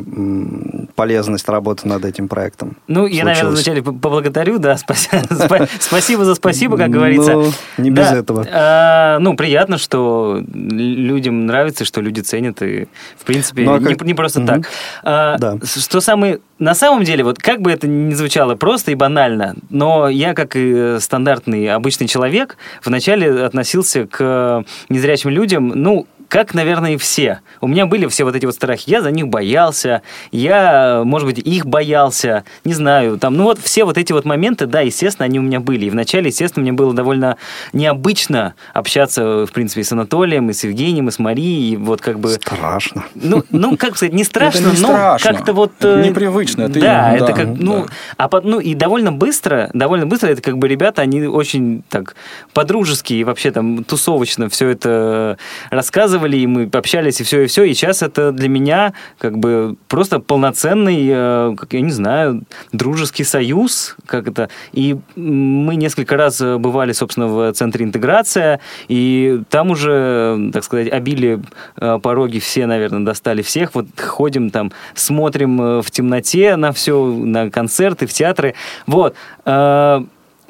полезность 0.94 1.48
работы 1.48 1.88
над 1.88 2.04
этим 2.04 2.28
проектом? 2.28 2.76
Ну, 2.86 3.00
случилась? 3.00 3.18
я, 3.18 3.24
наверное, 3.24 3.52
вначале 3.52 3.82
поблагодарю, 3.82 4.58
да, 4.58 4.76
спасибо 5.80 6.24
за 6.24 6.34
спасибо, 6.34 6.76
как 6.76 6.90
говорится. 6.90 7.32
Ну, 7.34 7.52
не 7.78 7.90
без 7.90 8.10
этого. 8.10 8.46
А, 8.50 9.18
ну, 9.18 9.36
приятно, 9.36 9.78
что 9.78 10.42
людям 10.52 11.46
нравится, 11.46 11.84
что 11.84 12.00
люди 12.00 12.20
ценят, 12.20 12.62
и, 12.62 12.88
в 13.16 13.24
принципе, 13.24 13.64
ну, 13.64 13.74
а 13.74 13.80
не 13.80 14.14
просто 14.14 14.44
так. 14.44 14.68
А, 15.02 15.36
что 15.64 16.00
самый 16.00 16.40
на 16.58 16.74
самом 16.74 17.02
деле, 17.02 17.24
вот 17.24 17.38
как 17.38 17.60
бы 17.60 17.72
это 17.72 17.88
ни 17.88 18.14
звучало 18.14 18.54
просто 18.54 18.92
и 18.92 18.94
банально, 18.94 19.56
но 19.70 20.08
я, 20.08 20.34
как 20.34 20.54
и 20.54 20.98
стандартный 21.00 21.68
обычный 21.68 22.06
человек, 22.06 22.56
вначале 22.84 23.44
относился 23.44 24.06
к 24.06 24.64
незрячим 24.88 25.30
людям, 25.30 25.68
ну, 25.74 26.06
как, 26.34 26.52
наверное, 26.52 26.94
и 26.94 26.96
все. 26.96 27.42
У 27.60 27.68
меня 27.68 27.86
были 27.86 28.08
все 28.08 28.24
вот 28.24 28.34
эти 28.34 28.44
вот 28.44 28.56
страхи. 28.56 28.90
Я 28.90 29.02
за 29.02 29.12
них 29.12 29.28
боялся, 29.28 30.02
я, 30.32 31.02
может 31.04 31.28
быть, 31.28 31.38
их 31.38 31.64
боялся, 31.64 32.42
не 32.64 32.74
знаю. 32.74 33.20
Там, 33.20 33.36
ну 33.36 33.44
вот 33.44 33.60
все 33.60 33.84
вот 33.84 33.96
эти 33.98 34.12
вот 34.12 34.24
моменты, 34.24 34.66
да, 34.66 34.80
естественно, 34.80 35.26
они 35.26 35.38
у 35.38 35.42
меня 35.42 35.60
были. 35.60 35.84
И 35.84 35.90
вначале, 35.90 36.30
естественно, 36.30 36.62
мне 36.62 36.72
было 36.72 36.92
довольно 36.92 37.36
необычно 37.72 38.54
общаться, 38.72 39.46
в 39.46 39.52
принципе, 39.52 39.82
и 39.82 39.84
с 39.84 39.92
Анатолием, 39.92 40.50
и 40.50 40.54
с 40.54 40.64
Евгением, 40.64 41.06
и 41.06 41.12
с 41.12 41.20
Марией. 41.20 41.74
И 41.74 41.76
вот 41.76 42.00
как 42.00 42.18
бы... 42.18 42.30
Страшно. 42.30 43.04
Ну, 43.14 43.44
ну 43.50 43.76
как 43.76 43.94
сказать, 43.96 44.12
не 44.12 44.24
страшно, 44.24 44.72
не 44.72 44.80
но 44.80 45.16
как-то 45.22 45.52
вот... 45.52 45.70
Это 45.78 46.02
непривычно. 46.02 46.68
Да, 46.68 47.14
это 47.14 47.32
как, 47.32 47.46
ну, 47.46 47.86
да. 48.18 48.28
а, 48.28 48.40
ну, 48.42 48.58
и 48.58 48.74
довольно 48.74 49.12
быстро, 49.12 49.70
довольно 49.72 50.06
быстро 50.06 50.30
это 50.30 50.42
как 50.42 50.58
бы 50.58 50.66
ребята, 50.66 51.02
они 51.02 51.22
очень 51.28 51.84
так 51.88 52.16
по-дружески 52.54 53.12
и 53.12 53.22
вообще 53.22 53.52
там 53.52 53.84
тусовочно 53.84 54.48
все 54.48 54.70
это 54.70 55.38
рассказывали 55.70 56.23
рассказывали, 56.24 56.36
и 56.36 56.46
мы 56.46 56.68
общались, 56.72 57.20
и 57.20 57.24
все, 57.24 57.42
и 57.42 57.46
все. 57.46 57.64
И 57.64 57.74
сейчас 57.74 58.02
это 58.02 58.32
для 58.32 58.48
меня 58.48 58.92
как 59.18 59.38
бы 59.38 59.76
просто 59.88 60.20
полноценный, 60.20 61.06
э, 61.08 61.54
как 61.56 61.72
я 61.72 61.80
не 61.80 61.90
знаю, 61.90 62.42
дружеский 62.72 63.24
союз, 63.24 63.96
как 64.06 64.28
это. 64.28 64.48
И 64.72 64.96
мы 65.16 65.76
несколько 65.76 66.16
раз 66.16 66.40
бывали, 66.40 66.92
собственно, 66.92 67.26
в 67.28 67.52
центре 67.52 67.84
интеграция, 67.84 68.60
и 68.88 69.42
там 69.50 69.70
уже, 69.70 70.50
так 70.52 70.64
сказать, 70.64 70.92
обили 70.92 71.40
э, 71.76 71.98
пороги 72.02 72.38
все, 72.38 72.66
наверное, 72.66 73.04
достали 73.04 73.42
всех. 73.42 73.74
Вот 73.74 73.86
ходим 74.00 74.50
там, 74.50 74.72
смотрим 74.94 75.60
э, 75.60 75.82
в 75.82 75.90
темноте 75.90 76.56
на 76.56 76.72
все, 76.72 77.04
на 77.06 77.50
концерты, 77.50 78.06
в 78.06 78.12
театры. 78.12 78.54
Вот. 78.86 79.14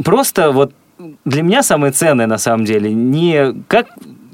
Просто 0.04 0.50
вот 0.50 0.72
для 1.24 1.42
меня 1.42 1.62
самое 1.62 1.92
ценное, 1.92 2.26
на 2.26 2.38
самом 2.38 2.64
деле, 2.64 2.92
не 2.92 3.54
как 3.68 3.86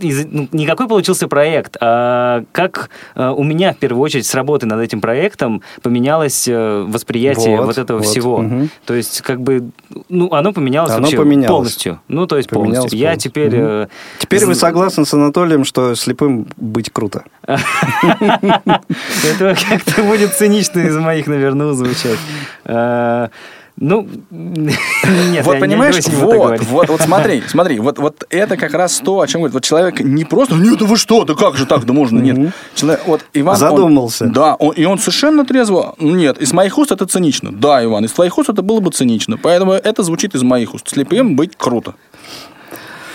из, 0.09 0.27
ну, 0.27 0.49
не 0.53 0.67
какой 0.67 0.89
получился 0.89 1.29
проект, 1.29 1.77
а 1.81 2.45
как 2.53 2.91
а, 3.15 3.33
у 3.33 3.43
меня 3.43 3.73
в 3.73 3.79
первую 3.79 4.03
очередь 4.03 4.27
с 4.27 4.35
работы 4.35 4.67
над 4.67 4.81
этим 4.81 5.01
проектом 5.01 5.63
поменялось 5.83 6.49
а, 6.49 6.85
восприятие 6.85 7.57
вот, 7.57 7.67
вот 7.67 7.79
этого 7.79 7.99
вот, 7.99 8.07
всего. 8.07 8.37
Угу. 8.37 8.69
То 8.87 8.95
есть 8.95 9.21
как 9.23 9.41
бы 9.41 9.71
ну 10.09 10.33
оно 10.33 10.53
поменялось 10.53 10.93
оно 10.93 11.03
вообще 11.03 11.17
поменялось. 11.17 11.51
полностью. 11.51 12.01
Ну 12.09 12.27
то 12.27 12.37
есть 12.37 12.49
поменялось 12.49 12.91
полностью. 12.91 12.99
Я 12.99 13.17
теперь. 13.17 13.61
Угу. 13.61 13.89
Теперь 14.19 14.47
вы 14.47 14.55
согласны 14.55 15.05
с 15.05 15.15
Анатолием, 15.15 15.65
что 15.65 15.95
слепым 15.95 16.47
быть 16.57 16.91
круто? 16.91 17.25
Это 17.47 17.57
как-то 19.69 20.03
будет 20.03 20.33
цинично 20.35 20.81
из 20.81 20.97
моих, 20.97 21.27
наверное, 21.27 21.73
звучать. 21.73 22.19
Ну, 23.81 24.07
нет, 24.31 25.47
вот 25.47 25.59
понимаешь, 25.59 25.97
вот, 26.07 26.61
вот, 26.61 26.89
вот 26.91 27.01
смотри, 27.01 27.43
смотри, 27.49 27.79
вот, 27.81 27.99
вот 27.99 28.25
это 28.29 28.59
как 28.59 28.75
раз 28.75 28.99
то, 28.99 29.21
о 29.21 29.27
чем 29.27 29.41
говорит. 29.41 29.55
Вот 29.55 29.65
человек 29.65 30.01
не 30.01 30.27
просто, 30.27 30.55
нет, 30.55 30.79
да 30.79 30.85
вы 30.85 30.99
что, 30.99 31.25
да 31.25 31.35
как 31.35 31.57
же 31.57 31.65
так, 31.65 31.87
да 31.87 31.95
можно, 31.95 32.19
нет. 32.21 32.53
Человек, 32.75 33.01
вот 33.07 33.25
Иван, 33.33 33.57
Задумался. 33.57 34.27
Он, 34.27 34.33
да, 34.33 34.55
он, 34.55 34.75
и 34.75 34.85
он 34.85 34.99
совершенно 34.99 35.47
трезво, 35.47 35.95
нет, 35.99 36.37
из 36.43 36.53
моих 36.53 36.77
уст 36.77 36.93
это 36.93 37.07
цинично. 37.07 37.53
Да, 37.53 37.83
Иван, 37.83 38.05
из 38.05 38.13
твоих 38.13 38.37
уст 38.37 38.51
это 38.51 38.61
было 38.61 38.81
бы 38.81 38.91
цинично. 38.91 39.39
Поэтому 39.39 39.73
это 39.73 40.03
звучит 40.03 40.35
из 40.35 40.43
моих 40.43 40.75
уст. 40.75 40.87
Слепым 40.87 41.35
быть 41.35 41.53
круто. 41.57 41.95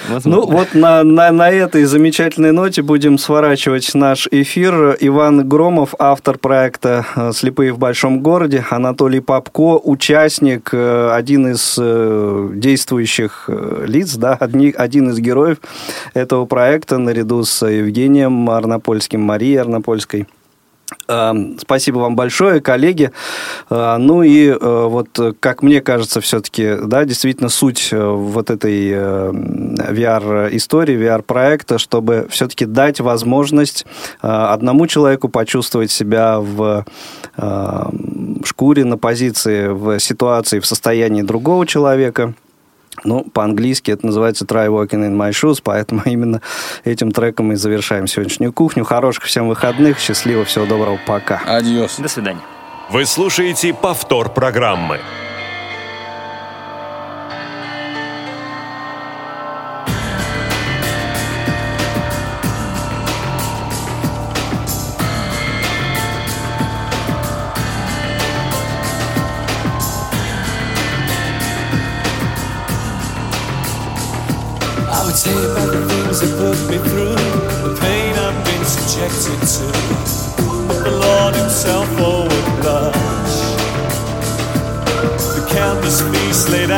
Возможно. 0.09 0.41
Ну, 0.41 0.51
вот 0.51 0.73
на, 0.73 1.03
на, 1.03 1.31
на 1.31 1.49
этой 1.49 1.85
замечательной 1.85 2.51
ноте 2.51 2.81
будем 2.81 3.17
сворачивать 3.17 3.93
наш 3.93 4.27
эфир. 4.31 4.97
Иван 4.99 5.47
Громов, 5.47 5.95
автор 5.99 6.37
проекта 6.37 7.05
э, 7.15 7.31
«Слепые 7.33 7.73
в 7.73 7.77
большом 7.77 8.21
городе», 8.21 8.65
Анатолий 8.69 9.19
Попко, 9.19 9.79
участник, 9.83 10.69
э, 10.73 11.11
один 11.11 11.51
из 11.51 11.77
э, 11.79 12.49
действующих 12.53 13.49
лиц, 13.85 14.15
да, 14.15 14.33
один 14.33 15.09
из 15.09 15.19
героев 15.19 15.57
этого 16.13 16.45
проекта, 16.45 16.97
наряду 16.97 17.43
с 17.43 17.65
Евгением 17.65 18.49
Арнопольским, 18.49 19.21
Марией 19.21 19.59
Арнопольской. 19.59 20.27
Эм, 21.07 21.57
спасибо 21.59 21.99
вам 21.99 22.15
большое, 22.15 22.61
коллеги. 22.61 23.11
Э, 23.69 23.97
ну 23.97 24.23
и 24.23 24.47
э, 24.47 24.57
вот, 24.59 25.35
как 25.39 25.61
мне 25.61 25.81
кажется, 25.81 26.19
все-таки, 26.21 26.77
да, 26.83 27.05
действительно 27.05 27.49
суть 27.49 27.89
э, 27.91 28.03
вот 28.03 28.49
этой 28.49 28.91
VR-истории, 28.91 30.97
VR-проекта, 30.97 31.77
чтобы 31.77 32.25
все-таки 32.29 32.65
дать 32.65 32.99
возможность 32.99 33.85
одному 34.21 34.87
человеку 34.87 35.29
почувствовать 35.29 35.91
себя 35.91 36.39
в 36.39 36.85
шкуре, 38.43 38.85
на 38.85 38.97
позиции, 38.97 39.67
в 39.67 39.99
ситуации, 39.99 40.59
в 40.59 40.65
состоянии 40.65 41.21
другого 41.21 41.67
человека– 41.67 42.33
ну, 43.03 43.23
по-английски 43.23 43.91
это 43.91 44.05
называется 44.05 44.45
Try 44.45 44.67
Walking 44.67 45.07
in 45.07 45.15
My 45.15 45.31
Shoes, 45.31 45.59
поэтому 45.63 46.01
именно 46.05 46.41
этим 46.83 47.11
треком 47.11 47.47
мы 47.47 47.55
завершаем 47.55 48.07
сегодняшнюю 48.07 48.53
кухню. 48.53 48.83
Хороших 48.83 49.25
всем 49.25 49.47
выходных, 49.47 49.99
счастливо, 49.99 50.45
всего 50.45 50.65
доброго, 50.65 50.99
пока. 51.05 51.41
Адьос. 51.45 51.97
До 51.99 52.07
свидания. 52.07 52.41
Вы 52.89 53.05
слушаете 53.05 53.73
повтор 53.73 54.29
программы. 54.29 54.99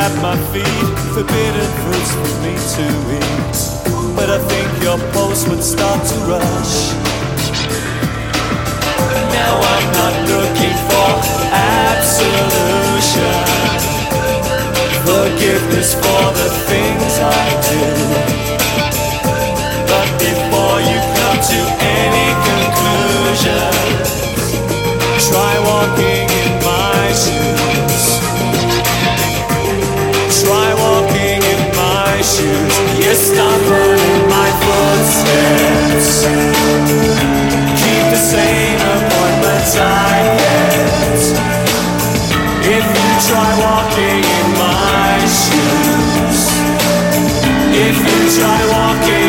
At 0.08 0.16
my 0.22 0.38
feet, 0.52 0.88
forbidden 1.14 1.70
fruits 1.84 2.12
for 2.16 2.32
me 2.44 2.54
to 2.76 2.86
eat. 3.20 3.58
But 4.16 4.30
I 4.30 4.40
think 4.50 4.68
your 4.84 5.00
pulse 5.14 5.44
would 5.50 5.64
start 5.64 6.00
to 6.12 6.16
rush. 6.32 6.76
Now 9.38 9.54
I'm 9.74 9.88
not 10.00 10.16
looking 10.34 10.78
for 10.90 11.10
absolution 11.92 13.38
forgiveness 15.08 15.90
for 16.04 16.26
the 16.40 16.50
things 16.70 17.14
I 17.20 17.46
do. 17.72 17.84
But 19.92 20.08
before 20.26 20.78
you 20.90 20.98
come 21.18 21.40
to 21.52 21.60
any 22.00 22.30
conclusion, 22.50 23.72
try 25.28 25.54
walking 25.70 26.17
Try 48.38 48.68
walking. 48.70 49.27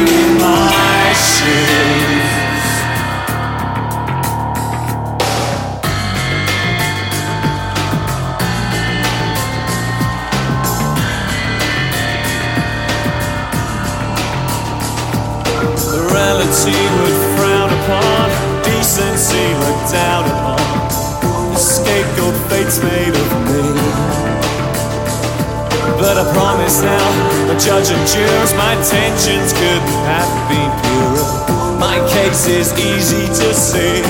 Judge 27.78 27.90
and 27.96 28.06
jurors, 28.08 28.52
my 28.54 28.72
intentions 28.74 29.52
couldn't 29.52 30.02
have 30.10 30.48
been 30.50 30.70
purer. 30.82 31.78
My 31.78 31.98
case 32.10 32.46
is 32.48 32.72
easy 32.74 33.26
to 33.26 33.54
see. 33.54 34.02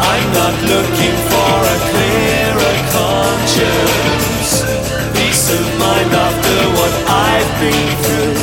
I'm 0.00 0.32
not 0.32 0.54
looking 0.72 1.16
for 1.28 1.52
a 1.74 1.78
clearer 1.92 2.76
conscience, 2.96 4.50
peace 5.12 5.46
of 5.52 5.64
mind 5.78 6.12
after 6.24 6.58
what 6.78 6.92
I've 7.04 7.52
been 7.60 7.90
through. 8.04 8.36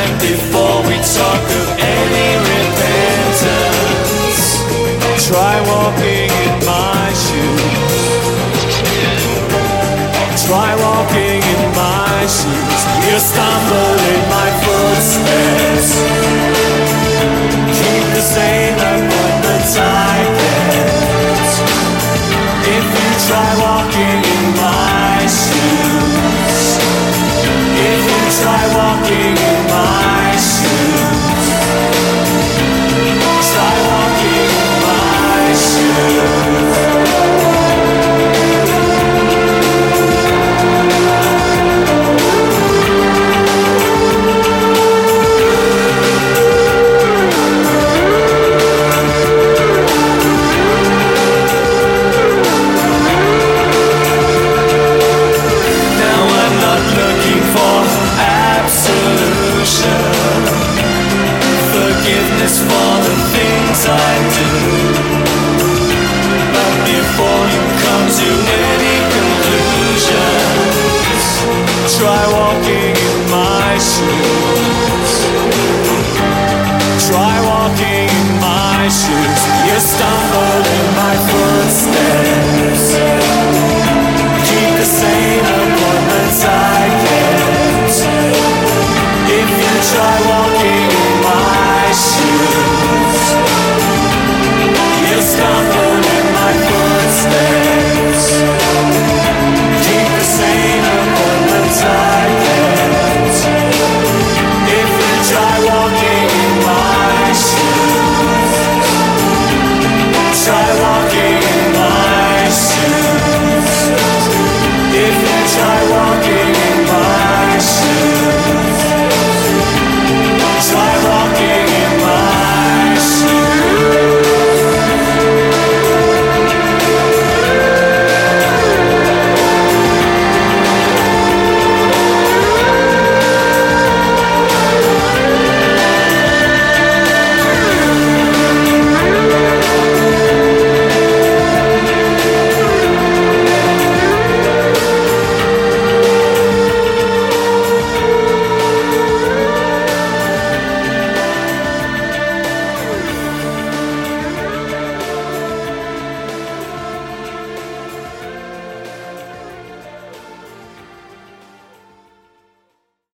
And 0.00 0.10
before 0.20 0.78
we 0.88 0.96
talk 0.96 1.44
of 1.60 1.66
any 1.76 2.28
repentance, 2.52 3.64
try 5.28 5.60
walking 5.68 6.25
walking 11.06 11.42
in 11.42 11.62
my 11.74 12.26
shoes. 12.26 12.82
You 13.06 13.18
stumble 13.18 13.96
in 14.12 14.22
my 14.28 14.50
footsteps. 14.62 15.90
Keep 17.78 18.04
the 18.14 18.22
same 18.22 18.74
appointments 18.74 19.76
I 19.78 20.16
kept. 20.40 21.52
If 22.76 22.86
you 22.98 23.10
try 23.28 23.50
walking 23.62 24.20
in 24.34 24.44
my 24.56 25.18
shoes. 25.26 26.58
If 27.78 28.00
you 28.10 28.20
try 28.40 28.62
walking 28.74 29.25